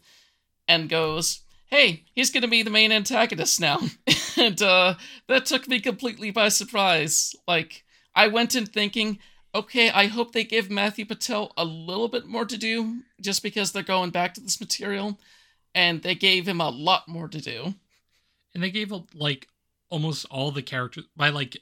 and 0.68 0.88
goes, 0.88 1.40
"Hey, 1.66 2.04
he's 2.14 2.30
gonna 2.30 2.48
be 2.48 2.62
the 2.62 2.70
main 2.70 2.92
antagonist 2.92 3.60
now," 3.60 3.80
and 4.36 4.60
uh, 4.62 4.94
that 5.28 5.46
took 5.46 5.68
me 5.68 5.80
completely 5.80 6.30
by 6.30 6.48
surprise. 6.48 7.34
Like 7.46 7.84
I 8.14 8.28
went 8.28 8.54
in 8.54 8.66
thinking, 8.66 9.18
okay, 9.54 9.90
I 9.90 10.06
hope 10.06 10.32
they 10.32 10.44
give 10.44 10.70
Matthew 10.70 11.04
Patel 11.04 11.52
a 11.56 11.64
little 11.64 12.08
bit 12.08 12.26
more 12.26 12.44
to 12.44 12.56
do, 12.56 13.02
just 13.20 13.42
because 13.42 13.72
they're 13.72 13.82
going 13.82 14.10
back 14.10 14.34
to 14.34 14.40
this 14.40 14.60
material, 14.60 15.18
and 15.74 16.02
they 16.02 16.14
gave 16.14 16.46
him 16.46 16.60
a 16.60 16.70
lot 16.70 17.08
more 17.08 17.28
to 17.28 17.40
do. 17.40 17.74
And 18.54 18.62
they 18.62 18.70
gave 18.70 18.92
like 19.14 19.48
almost 19.88 20.26
all 20.30 20.50
the 20.50 20.62
characters 20.62 21.04
by 21.16 21.30
like 21.30 21.58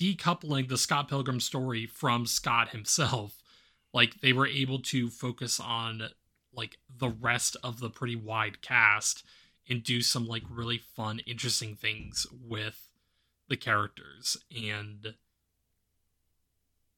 decoupling 0.00 0.68
the 0.68 0.78
Scott 0.78 1.08
Pilgrim 1.08 1.40
story 1.40 1.86
from 1.86 2.26
Scott 2.26 2.70
himself, 2.70 3.37
like 3.92 4.20
they 4.20 4.32
were 4.32 4.46
able 4.46 4.80
to 4.80 5.08
focus 5.08 5.60
on 5.60 6.02
like 6.52 6.78
the 6.98 7.08
rest 7.08 7.56
of 7.62 7.80
the 7.80 7.90
pretty 7.90 8.16
wide 8.16 8.60
cast 8.62 9.24
and 9.68 9.82
do 9.82 10.00
some 10.00 10.26
like 10.26 10.44
really 10.50 10.78
fun, 10.78 11.20
interesting 11.26 11.74
things 11.74 12.26
with 12.46 12.88
the 13.48 13.56
characters. 13.56 14.36
And 14.54 15.14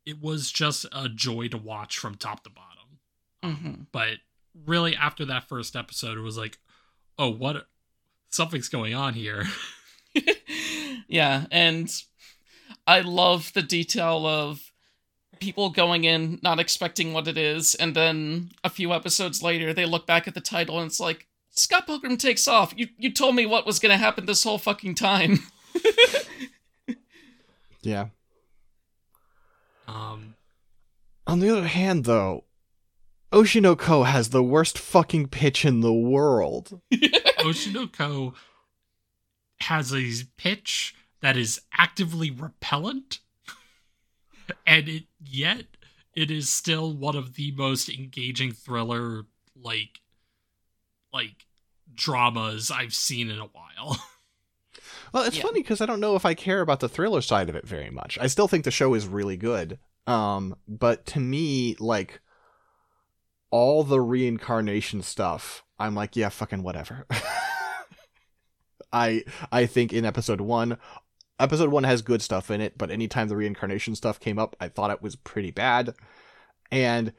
it 0.07 0.21
was 0.21 0.51
just 0.51 0.87
a 0.93 1.09
joy 1.09 1.49
to 1.49 1.59
watch 1.59 1.99
from 1.99 2.15
top 2.15 2.45
to 2.45 2.51
bottom. 2.51 2.99
Mm-hmm. 3.43 3.83
But 3.93 4.19
really, 4.67 4.95
after 4.95 5.25
that 5.27 5.49
first 5.49 5.77
episode, 5.77 6.19
it 6.19 6.23
was 6.23 6.39
like, 6.39 6.59
oh, 7.19 7.31
what? 7.31 7.67
Something's 8.31 8.69
going 8.69 8.95
on 8.95 9.15
here. 9.15 9.45
yeah, 11.09 11.47
and 11.51 11.93
I 12.87 13.01
love 13.01 13.53
the 13.53 13.63
detail 13.63 14.27
of 14.27 14.70
people 15.41 15.71
going 15.71 16.05
in 16.05 16.39
not 16.43 16.61
expecting 16.61 17.13
what 17.13 17.27
it 17.29 17.37
is, 17.39 17.75
and 17.75 17.95
then 17.97 18.51
a 18.63 18.71
few 18.71 18.93
episodes 18.93 19.43
later 19.43 19.73
they 19.73 19.87
look 19.87 20.07
back 20.07 20.29
at 20.29 20.35
the 20.35 20.41
title 20.41 20.79
and 20.79 20.87
it's 20.87 21.01
like 21.01 21.27
Scott 21.51 21.87
Pilgrim 21.87 22.17
takes 22.17 22.47
off. 22.47 22.73
You 22.77 22.89
you 22.99 23.13
told 23.13 23.35
me 23.35 23.47
what 23.47 23.67
was 23.67 23.79
gonna 23.79 23.97
happen 23.97 24.27
this 24.27 24.45
whole 24.45 24.59
fucking 24.59 24.95
time. 24.95 25.41
Yeah. 27.83 28.07
Um, 29.89 30.35
On 31.27 31.41
the 31.41 31.51
other 31.51 31.67
hand, 31.67 32.05
though, 32.05 32.45
Oshi 33.33 33.61
no 33.61 33.77
Ko 33.77 34.05
has 34.05 34.31
the 34.31 34.43
worst 34.43 34.79
fucking 34.79 35.29
pitch 35.29 35.65
in 35.65 35.81
the 35.81 35.93
world. 35.93 36.81
Oshi 36.93 37.73
no 37.73 37.87
Ko 37.87 38.35
has 39.63 39.95
a 39.95 40.11
pitch 40.37 40.95
that 41.21 41.37
is 41.37 41.61
actively 41.77 42.31
repellent, 42.31 43.21
and 44.67 44.89
it 44.89 45.05
yet 45.25 45.65
it 46.15 46.31
is 46.31 46.49
still 46.51 46.93
one 46.93 47.17
of 47.17 47.35
the 47.35 47.53
most 47.53 47.89
engaging 47.89 48.53
thriller 48.53 49.25
like 49.57 50.01
like 51.13 51.47
dramas 51.95 52.71
I've 52.71 52.95
seen 52.95 53.31
in 53.31 53.39
a 53.39 53.47
while. 53.47 53.97
Well, 55.13 55.25
it's 55.25 55.37
Yeah. 55.37 55.43
funny 55.43 55.61
because 55.63 55.81
I 55.81 55.87
don't 55.87 55.99
know 55.99 56.15
if 56.15 56.25
I 56.25 56.35
care 56.35 56.61
about 56.61 56.79
the 56.79 56.89
thriller 56.89 57.21
side 57.21 57.49
of 57.49 57.57
it 57.57 57.67
very 57.67 57.91
much. 57.91 58.17
I 58.21 58.29
still 58.29 58.47
think 58.47 58.65
the 58.65 58.71
show 58.71 58.95
is 58.95 59.09
really 59.09 59.37
good. 59.37 59.81
Um, 60.07 60.55
but 60.69 61.05
to 61.07 61.21
me, 61.21 61.75
like 61.81 62.21
all 63.51 63.83
the 63.83 64.01
reincarnation 64.01 65.03
stuff, 65.03 65.65
I'm 65.79 65.97
like, 65.97 66.15
yeah, 66.15 66.29
fucking 66.29 66.63
whatever. 66.63 67.07
I 68.93 69.25
I 69.53 69.67
think 69.67 69.93
in 69.93 70.05
episode 70.05 70.41
one, 70.41 70.79
episode 71.41 71.71
one 71.71 71.85
has 71.85 72.03
good 72.03 72.23
stuff 72.23 72.51
in 72.51 72.61
it, 72.61 72.79
but 72.79 72.91
anytime 72.91 73.29
the 73.29 73.37
reincarnation 73.37 73.95
stuff 73.97 74.21
came 74.21 74.39
up, 74.39 74.55
I 74.61 74.69
thought 74.69 74.91
it 74.91 75.03
was 75.03 75.17
pretty 75.17 75.51
bad. 75.51 75.95
And 76.71 77.13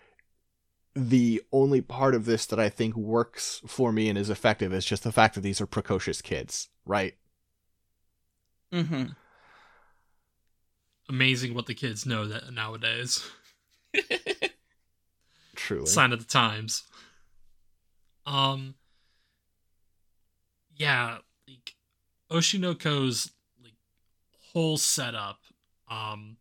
the 0.96 1.42
only 1.52 1.82
part 1.82 2.16
of 2.16 2.26
this 2.26 2.46
that 2.48 2.60
I 2.60 2.70
think 2.70 2.96
works 2.96 3.62
for 3.66 3.92
me 3.92 4.10
and 4.10 4.18
is 4.18 4.30
effective 4.30 4.74
is 4.74 4.86
just 4.86 5.04
the 5.04 5.12
fact 5.12 5.36
that 5.36 5.42
these 5.42 5.62
are 5.62 5.66
precocious 5.66 6.22
kids, 6.22 6.70
right? 6.86 7.16
mm-hmm. 8.72 9.06
Amazing 11.10 11.54
what 11.54 11.66
the 11.66 11.74
kids 11.74 12.06
know 12.06 12.26
that 12.28 12.54
nowadays. 12.54 13.30
Truly. 15.56 15.86
sign 15.86 16.14
of 16.14 16.20
the 16.20 16.26
times. 16.26 16.84
Um 18.26 18.76
yeah, 20.76 21.18
like 21.48 21.76
Oshi 22.32 22.60
no 22.60 22.74
Ko's 22.74 23.26
like 23.26 23.34
whole 24.54 24.78
setup 24.78 25.40
um 25.90 26.38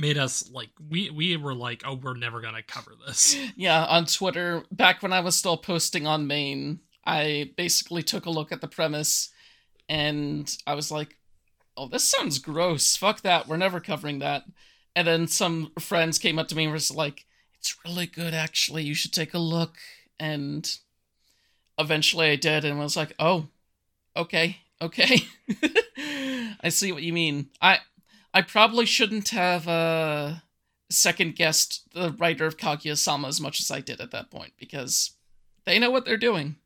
made 0.00 0.16
us 0.18 0.50
like 0.50 0.70
we 0.88 1.10
we 1.10 1.36
were 1.36 1.54
like, 1.54 1.82
oh, 1.84 1.94
we're 1.94 2.14
never 2.14 2.40
gonna 2.40 2.62
cover 2.62 2.92
this. 3.06 3.36
yeah, 3.56 3.84
on 3.84 4.06
Twitter, 4.06 4.64
back 4.72 5.02
when 5.02 5.12
I 5.12 5.20
was 5.20 5.36
still 5.36 5.56
posting 5.56 6.06
on 6.06 6.26
main, 6.26 6.80
I 7.04 7.52
basically 7.56 8.02
took 8.02 8.26
a 8.26 8.30
look 8.30 8.50
at 8.50 8.60
the 8.60 8.68
premise 8.68 9.30
and 9.88 10.56
I 10.66 10.74
was 10.74 10.90
like, 10.90 11.18
oh, 11.76 11.88
this 11.88 12.04
sounds 12.04 12.38
gross. 12.38 12.96
Fuck 12.96 13.22
that. 13.22 13.48
We're 13.48 13.56
never 13.56 13.80
covering 13.80 14.20
that. 14.20 14.44
And 14.96 15.06
then 15.06 15.26
some 15.26 15.72
friends 15.78 16.18
came 16.18 16.38
up 16.38 16.48
to 16.48 16.56
me 16.56 16.64
and 16.64 16.72
was 16.72 16.90
like, 16.90 17.26
it's 17.58 17.76
really 17.84 18.06
good, 18.06 18.34
actually. 18.34 18.84
You 18.84 18.94
should 18.94 19.12
take 19.12 19.34
a 19.34 19.38
look. 19.38 19.76
And 20.18 20.70
eventually 21.78 22.30
I 22.30 22.36
did 22.36 22.64
and 22.64 22.78
was 22.78 22.96
like, 22.96 23.14
oh, 23.18 23.48
okay, 24.16 24.58
okay. 24.80 25.22
I 26.60 26.68
see 26.68 26.92
what 26.92 27.02
you 27.02 27.12
mean. 27.12 27.50
I 27.60 27.78
I 28.32 28.42
probably 28.42 28.86
shouldn't 28.86 29.28
have 29.30 29.66
uh 29.68 30.34
second 30.90 31.36
guessed 31.36 31.88
the 31.94 32.12
writer 32.12 32.46
of 32.46 32.56
Kaguya 32.56 32.96
Sama 32.96 33.28
as 33.28 33.40
much 33.40 33.60
as 33.60 33.70
I 33.70 33.80
did 33.80 34.00
at 34.00 34.10
that 34.10 34.30
point 34.30 34.52
because 34.58 35.12
they 35.64 35.78
know 35.78 35.90
what 35.90 36.04
they're 36.04 36.16
doing. 36.16 36.56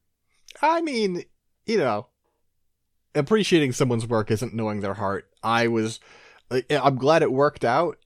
I 0.63 0.81
mean, 0.81 1.25
you 1.67 1.79
know, 1.79 2.07
appreciating 3.15 3.73
someone's 3.73 4.07
work 4.07 4.31
isn't 4.31 4.55
knowing 4.55 4.81
their 4.81 4.95
heart. 4.95 5.29
I 5.43 5.67
was, 5.69 6.01
I'm 6.71 6.97
glad 6.97 7.23
it 7.23 7.33
worked 7.33 7.65
out. 7.65 7.99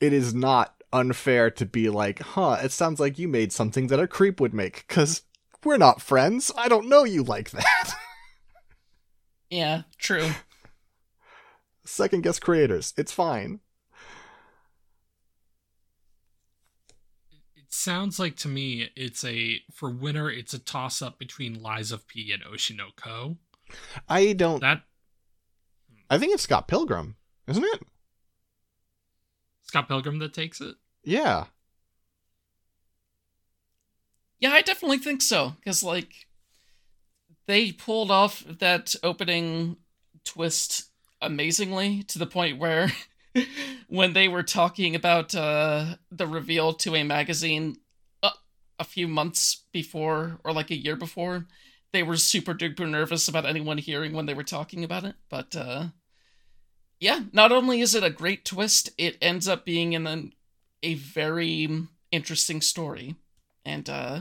It 0.00 0.12
is 0.12 0.34
not 0.34 0.82
unfair 0.92 1.50
to 1.52 1.64
be 1.64 1.88
like, 1.88 2.18
huh, 2.20 2.58
it 2.62 2.72
sounds 2.72 3.00
like 3.00 3.18
you 3.18 3.28
made 3.28 3.52
something 3.52 3.86
that 3.86 4.00
a 4.00 4.08
creep 4.08 4.40
would 4.40 4.52
make, 4.52 4.84
because 4.88 5.22
we're 5.64 5.76
not 5.78 6.02
friends. 6.02 6.50
I 6.56 6.68
don't 6.68 6.88
know 6.88 7.04
you 7.04 7.22
like 7.22 7.50
that. 7.50 7.94
Yeah, 9.52 9.82
true. 9.98 10.30
Second 11.90 12.22
guess 12.22 12.38
creators. 12.38 12.94
It's 12.96 13.10
fine. 13.10 13.58
It 17.56 17.64
sounds 17.68 18.16
like 18.16 18.36
to 18.36 18.48
me 18.48 18.90
it's 18.94 19.24
a 19.24 19.60
for 19.74 19.90
winner 19.90 20.30
it's 20.30 20.54
a 20.54 20.60
toss 20.60 21.02
up 21.02 21.18
between 21.18 21.60
Lies 21.60 21.90
of 21.90 22.06
P 22.06 22.32
and 22.32 22.44
Oshi 22.44 22.76
no 22.76 22.90
Ko. 22.94 23.38
I 24.08 24.34
don't. 24.34 24.60
That 24.60 24.82
I 26.08 26.16
think 26.16 26.32
it's 26.32 26.44
Scott 26.44 26.68
Pilgrim, 26.68 27.16
isn't 27.48 27.64
it? 27.64 27.82
Scott 29.64 29.88
Pilgrim 29.88 30.20
that 30.20 30.32
takes 30.32 30.60
it. 30.60 30.76
Yeah. 31.02 31.46
Yeah, 34.38 34.52
I 34.52 34.62
definitely 34.62 34.98
think 34.98 35.22
so 35.22 35.54
because 35.58 35.82
like 35.82 36.12
they 37.46 37.72
pulled 37.72 38.12
off 38.12 38.44
that 38.46 38.94
opening 39.02 39.76
twist 40.24 40.89
amazingly 41.22 42.02
to 42.04 42.18
the 42.18 42.26
point 42.26 42.58
where 42.58 42.92
when 43.88 44.12
they 44.12 44.28
were 44.28 44.42
talking 44.42 44.94
about 44.94 45.34
uh, 45.34 45.96
the 46.10 46.26
reveal 46.26 46.72
to 46.74 46.94
a 46.96 47.02
magazine 47.02 47.76
uh, 48.22 48.30
a 48.78 48.84
few 48.84 49.06
months 49.08 49.64
before 49.72 50.38
or 50.44 50.52
like 50.52 50.70
a 50.70 50.76
year 50.76 50.96
before, 50.96 51.46
they 51.92 52.02
were 52.02 52.16
super 52.16 52.54
duper 52.54 52.88
nervous 52.88 53.28
about 53.28 53.46
anyone 53.46 53.78
hearing 53.78 54.12
when 54.12 54.26
they 54.26 54.34
were 54.34 54.44
talking 54.44 54.84
about 54.84 55.04
it. 55.04 55.16
But 55.28 55.54
uh, 55.56 55.86
yeah, 56.98 57.24
not 57.32 57.52
only 57.52 57.80
is 57.80 57.94
it 57.94 58.04
a 58.04 58.10
great 58.10 58.44
twist, 58.44 58.90
it 58.98 59.16
ends 59.20 59.48
up 59.48 59.64
being 59.64 59.92
in 59.92 60.06
a, 60.06 60.30
a 60.82 60.94
very 60.94 61.86
interesting 62.12 62.60
story. 62.60 63.16
And 63.64 63.88
uh, 63.88 64.20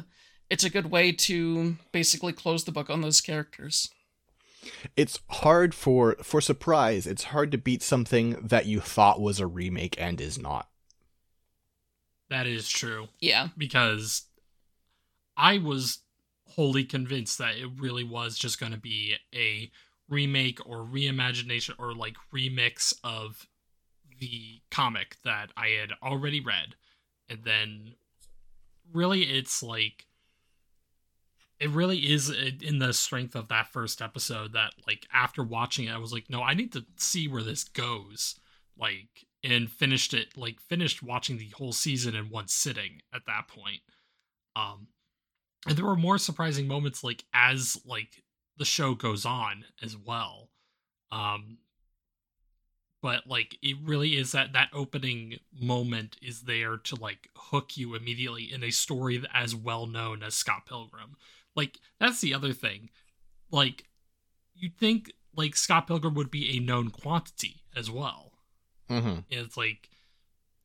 it's 0.50 0.64
a 0.64 0.70
good 0.70 0.90
way 0.92 1.12
to 1.12 1.78
basically 1.92 2.34
close 2.34 2.64
the 2.64 2.72
book 2.72 2.90
on 2.90 3.02
those 3.02 3.22
characters. 3.22 3.90
It's 4.96 5.20
hard 5.30 5.74
for 5.74 6.16
for 6.22 6.42
surprise. 6.42 7.08
It's 7.08 7.26
hard 7.26 7.52
to 7.52 7.58
beat 7.58 7.82
something 7.82 8.38
that 8.42 8.66
you 8.66 8.80
thought 8.80 9.22
was 9.22 9.40
a 9.40 9.48
remake 9.48 9.96
and 10.00 10.20
is 10.20 10.38
not. 10.38 10.68
That 12.30 12.46
is 12.46 12.70
true. 12.70 13.08
Yeah. 13.20 13.48
because 13.58 14.24
I 15.36 15.58
was 15.58 16.00
wholly 16.46 16.84
convinced 16.84 17.38
that 17.38 17.56
it 17.56 17.70
really 17.78 18.04
was 18.04 18.38
just 18.38 18.60
going 18.60 18.72
to 18.72 18.78
be 18.78 19.16
a 19.34 19.72
remake 20.10 20.60
or 20.66 20.80
reimagination 20.80 21.76
or 21.80 21.94
like 21.94 22.16
remix 22.34 22.94
of 23.04 23.48
the 24.20 24.60
comic 24.70 25.16
that 25.24 25.52
I 25.56 25.68
had 25.80 25.92
already 26.04 26.42
read. 26.42 26.76
And 27.30 27.44
then 27.44 27.96
really 28.92 29.24
it's 29.24 29.64
like 29.64 30.06
it 31.60 31.70
really 31.70 31.98
is 31.98 32.30
in 32.30 32.80
the 32.80 32.94
strength 32.94 33.36
of 33.36 33.50
that 33.50 33.68
first 33.68 34.02
episode 34.02 34.54
that 34.54 34.72
like 34.88 35.06
after 35.14 35.44
watching 35.44 35.86
it 35.86 35.92
I 35.94 35.98
was 35.98 36.14
like 36.14 36.30
no 36.30 36.42
I 36.42 36.54
need 36.54 36.72
to 36.74 36.86
see 36.98 37.28
where 37.28 37.44
this 37.44 37.64
goes 37.64 38.36
like 38.78 39.26
and 39.44 39.70
finished 39.70 40.14
it 40.14 40.38
like 40.38 40.60
finished 40.62 41.04
watching 41.04 41.38
the 41.38 41.50
whole 41.50 41.74
season 41.74 42.16
in 42.16 42.30
one 42.30 42.48
sitting 42.48 43.02
at 43.14 43.26
that 43.28 43.48
point. 43.48 43.82
Um 44.56 44.88
and 45.68 45.78
there 45.78 45.86
were 45.86 45.96
more 45.96 46.18
surprising 46.18 46.68
moments 46.68 47.04
like 47.04 47.26
as 47.34 47.78
like 47.86 48.24
the 48.58 48.66
show 48.66 48.96
goes 48.96 49.26
on 49.26 49.66
as 49.82 49.98
well. 49.98 50.50
Um 51.12 51.58
but 53.02 53.28
like 53.28 53.58
it 53.62 53.78
really 53.84 54.18
is 54.18 54.32
that 54.34 54.54
that 54.54 54.70
opening 54.74 55.40
moment 55.60 56.18
is 56.22 56.42
there 56.42 56.78
to 56.78 56.96
like 56.96 57.30
hook 57.36 57.78
you 57.78 57.96
immediately 57.96 58.52
in 58.52 58.64
a 58.64 58.72
story 58.72 59.22
as 59.34 59.56
well 59.56 59.86
known 59.86 60.24
as 60.24 60.34
Scott 60.36 60.66
Pilgrim. 60.68 61.16
Like 61.56 61.80
that's 62.00 62.22
the 62.22 62.34
other 62.34 62.54
thing. 62.54 62.90
Like 63.52 63.86
you'd 64.54 64.78
think 64.78 65.12
like 65.36 65.56
Scott 65.56 65.88
Pilgrim 65.88 66.14
would 66.16 66.32
be 66.32 66.58
a 66.58 66.60
known 66.60 66.90
quantity 66.90 67.64
as 67.76 67.90
well. 67.90 68.34
Mm-hmm. 68.90 69.20
It's 69.30 69.56
like, 69.56 69.90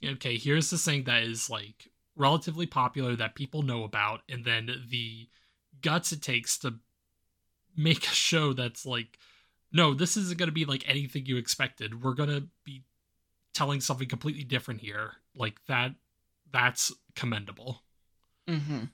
okay, 0.04 0.36
here's 0.36 0.70
this 0.70 0.84
thing 0.84 1.04
that 1.04 1.22
is 1.22 1.50
like 1.50 1.90
relatively 2.16 2.66
popular 2.66 3.14
that 3.16 3.34
people 3.34 3.62
know 3.62 3.84
about, 3.84 4.22
and 4.28 4.44
then 4.44 4.70
the 4.88 5.28
guts 5.82 6.12
it 6.12 6.22
takes 6.22 6.58
to 6.58 6.74
make 7.76 8.04
a 8.06 8.14
show 8.14 8.52
that's 8.52 8.86
like, 8.86 9.18
no, 9.74 9.92
this 9.92 10.16
isn't 10.16 10.38
going 10.38 10.48
to 10.48 10.54
be 10.54 10.64
like 10.64 10.88
anything 10.88 11.26
you 11.26 11.36
expected. 11.36 12.02
We're 12.02 12.14
going 12.14 12.30
to 12.30 12.46
be 12.64 12.84
telling 13.52 13.80
something 13.80 14.08
completely 14.08 14.44
different 14.44 14.80
here. 14.80 15.14
Like 15.36 15.56
that, 15.66 15.96
that's 16.52 16.92
commendable. 17.16 17.82
Mm-hmm. 18.48 18.84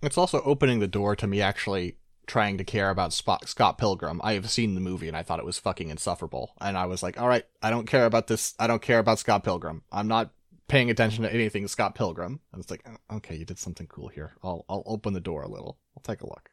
It's 0.00 0.16
also 0.16 0.40
opening 0.42 0.78
the 0.78 0.86
door 0.86 1.16
to 1.16 1.26
me 1.26 1.42
actually 1.42 1.96
trying 2.28 2.56
to 2.58 2.64
care 2.64 2.90
about 2.90 3.12
Spot- 3.12 3.48
Scott 3.48 3.78
Pilgrim. 3.78 4.20
I 4.22 4.34
have 4.34 4.48
seen 4.48 4.74
the 4.74 4.80
movie 4.80 5.08
and 5.08 5.16
I 5.16 5.24
thought 5.24 5.40
it 5.40 5.44
was 5.44 5.58
fucking 5.58 5.88
insufferable. 5.90 6.52
And 6.60 6.76
I 6.76 6.86
was 6.86 7.02
like, 7.02 7.20
all 7.20 7.26
right, 7.26 7.44
I 7.60 7.70
don't 7.70 7.86
care 7.86 8.06
about 8.06 8.28
this. 8.28 8.54
I 8.60 8.68
don't 8.68 8.82
care 8.82 9.00
about 9.00 9.18
Scott 9.18 9.42
Pilgrim. 9.42 9.82
I'm 9.90 10.06
not 10.06 10.30
paying 10.68 10.88
attention 10.88 11.24
to 11.24 11.34
anything 11.34 11.66
Scott 11.66 11.96
Pilgrim. 11.96 12.38
And 12.52 12.62
it's 12.62 12.70
like, 12.70 12.86
oh, 12.86 13.16
okay, 13.16 13.34
you 13.34 13.44
did 13.44 13.58
something 13.58 13.88
cool 13.88 14.08
here. 14.08 14.34
I'll 14.44 14.64
I'll 14.68 14.84
open 14.86 15.14
the 15.14 15.20
door 15.20 15.42
a 15.42 15.48
little. 15.48 15.78
I'll 15.96 16.02
take 16.02 16.20
a 16.20 16.28
look. 16.28 16.50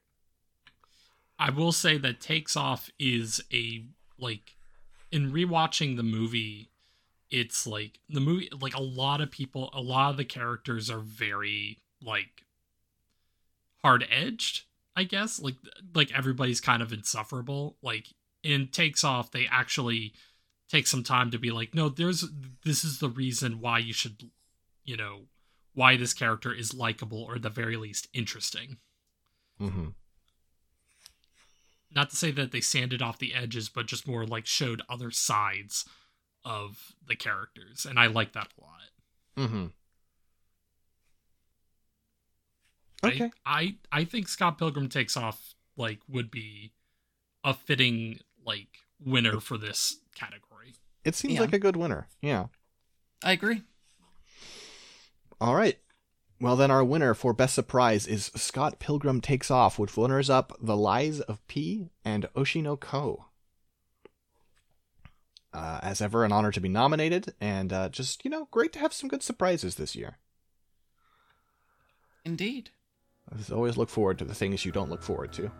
I 1.37 1.49
will 1.49 1.71
say 1.71 1.97
that 1.97 2.21
Takes 2.21 2.55
Off 2.55 2.89
is 2.99 3.41
a 3.53 3.85
like 4.17 4.55
in 5.11 5.31
rewatching 5.31 5.97
the 5.97 6.03
movie, 6.03 6.69
it's 7.29 7.67
like 7.67 7.99
the 8.09 8.21
movie 8.21 8.49
like 8.59 8.75
a 8.75 8.81
lot 8.81 9.21
of 9.21 9.31
people 9.31 9.69
a 9.73 9.81
lot 9.81 10.11
of 10.11 10.17
the 10.17 10.25
characters 10.25 10.89
are 10.89 10.99
very 10.99 11.79
like 12.01 12.45
hard 13.83 14.07
edged, 14.09 14.63
I 14.95 15.03
guess. 15.03 15.39
Like 15.39 15.55
like 15.93 16.15
everybody's 16.15 16.61
kind 16.61 16.81
of 16.81 16.93
insufferable. 16.93 17.77
Like 17.81 18.07
in 18.43 18.67
Takes 18.67 19.03
Off, 19.03 19.31
they 19.31 19.47
actually 19.49 20.13
take 20.69 20.87
some 20.87 21.03
time 21.03 21.31
to 21.31 21.37
be 21.37 21.51
like, 21.51 21.75
no, 21.75 21.89
there's 21.89 22.25
this 22.63 22.83
is 22.83 22.99
the 22.99 23.09
reason 23.09 23.59
why 23.59 23.79
you 23.79 23.93
should 23.93 24.31
you 24.85 24.95
know, 24.95 25.21
why 25.73 25.97
this 25.97 26.13
character 26.13 26.53
is 26.53 26.73
likable 26.73 27.23
or 27.23 27.35
at 27.35 27.41
the 27.41 27.49
very 27.49 27.75
least 27.75 28.07
interesting. 28.13 28.77
Mm-hmm. 29.59 29.89
Not 31.95 32.09
to 32.09 32.15
say 32.15 32.29
that 32.31 32.51
they 32.51 32.61
sanded 32.61 33.01
off 33.01 33.17
the 33.19 33.33
edges, 33.33 33.69
but 33.69 33.85
just 33.87 34.07
more 34.07 34.25
like 34.25 34.45
showed 34.45 34.81
other 34.89 35.11
sides 35.11 35.85
of 36.43 36.93
the 37.07 37.15
characters, 37.15 37.85
and 37.85 37.97
I 37.97 38.07
like 38.07 38.33
that 38.33 38.49
a 38.57 38.61
lot. 38.61 39.47
Mm-hmm. 39.47 39.65
I- 43.03 43.07
Okay. 43.07 43.31
I, 43.45 43.75
I 43.91 44.03
think 44.03 44.27
Scott 44.27 44.57
Pilgrim 44.57 44.89
takes 44.89 45.15
off 45.15 45.53
like 45.77 45.99
would 46.07 46.31
be 46.31 46.71
a 47.43 47.53
fitting 47.53 48.19
like 48.45 48.79
winner 48.99 49.39
for 49.39 49.57
this 49.57 49.99
category. 50.15 50.73
It 51.03 51.13
seems 51.15 51.35
Yeah. 51.35 51.41
like 51.41 51.53
a 51.53 51.59
good 51.59 51.75
winner. 51.75 52.07
Yeah. 52.21 52.47
I 53.23 53.33
agree. 53.33 53.61
All 55.39 55.53
right. 55.55 55.77
Well, 56.39 56.55
then 56.57 56.69
our 56.69 56.83
winner 56.83 57.13
for 57.13 57.33
Best 57.33 57.55
Surprise 57.55 58.05
is 58.07 58.31
Scott 58.35 58.77
Pilgrim 58.77 59.21
Takes 59.21 59.49
Off, 59.49 59.79
which 59.79 59.95
runners 59.95 60.29
up 60.29 60.51
The 60.61 60.75
Lies 60.75 61.21
of 61.21 61.45
P 61.47 61.89
and 62.03 62.27
Oshi 62.35 62.61
no 62.61 62.75
Ko. 62.75 63.25
Uh, 65.53 65.79
as 65.81 66.01
ever, 66.01 66.25
an 66.25 66.33
honor 66.33 66.51
to 66.51 66.59
be 66.59 66.67
nominated, 66.67 67.33
and 67.39 67.71
uh, 67.71 67.87
just, 67.87 68.25
you 68.25 68.31
know, 68.31 68.49
great 68.51 68.73
to 68.73 68.79
have 68.79 68.91
some 68.91 69.07
good 69.07 69.23
surprises 69.23 69.75
this 69.75 69.95
year. 69.95 70.17
Indeed. 72.25 72.71
I 73.31 73.53
always 73.53 73.77
look 73.77 73.89
forward 73.89 74.19
to 74.19 74.25
the 74.25 74.35
things 74.35 74.65
you 74.65 74.73
don't 74.73 74.89
look 74.89 75.01
forward 75.01 75.31
to. 75.33 75.51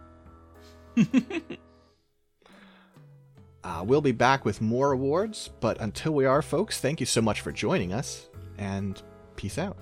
Uh, 3.65 3.83
we'll 3.83 3.99
be 3.99 4.11
back 4.11 4.45
with 4.45 4.61
more 4.61 4.91
awards, 4.91 5.49
but 5.59 5.81
until 5.81 6.13
we 6.13 6.23
are, 6.23 6.43
folks, 6.43 6.79
thank 6.79 6.99
you 6.99 7.05
so 7.07 7.19
much 7.19 7.41
for 7.41 7.51
joining 7.51 7.91
us, 7.91 8.29
and 8.59 9.01
peace 9.37 9.57
out. 9.57 9.75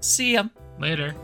See 0.00 0.34
ya. 0.34 0.44
Later. 0.78 1.14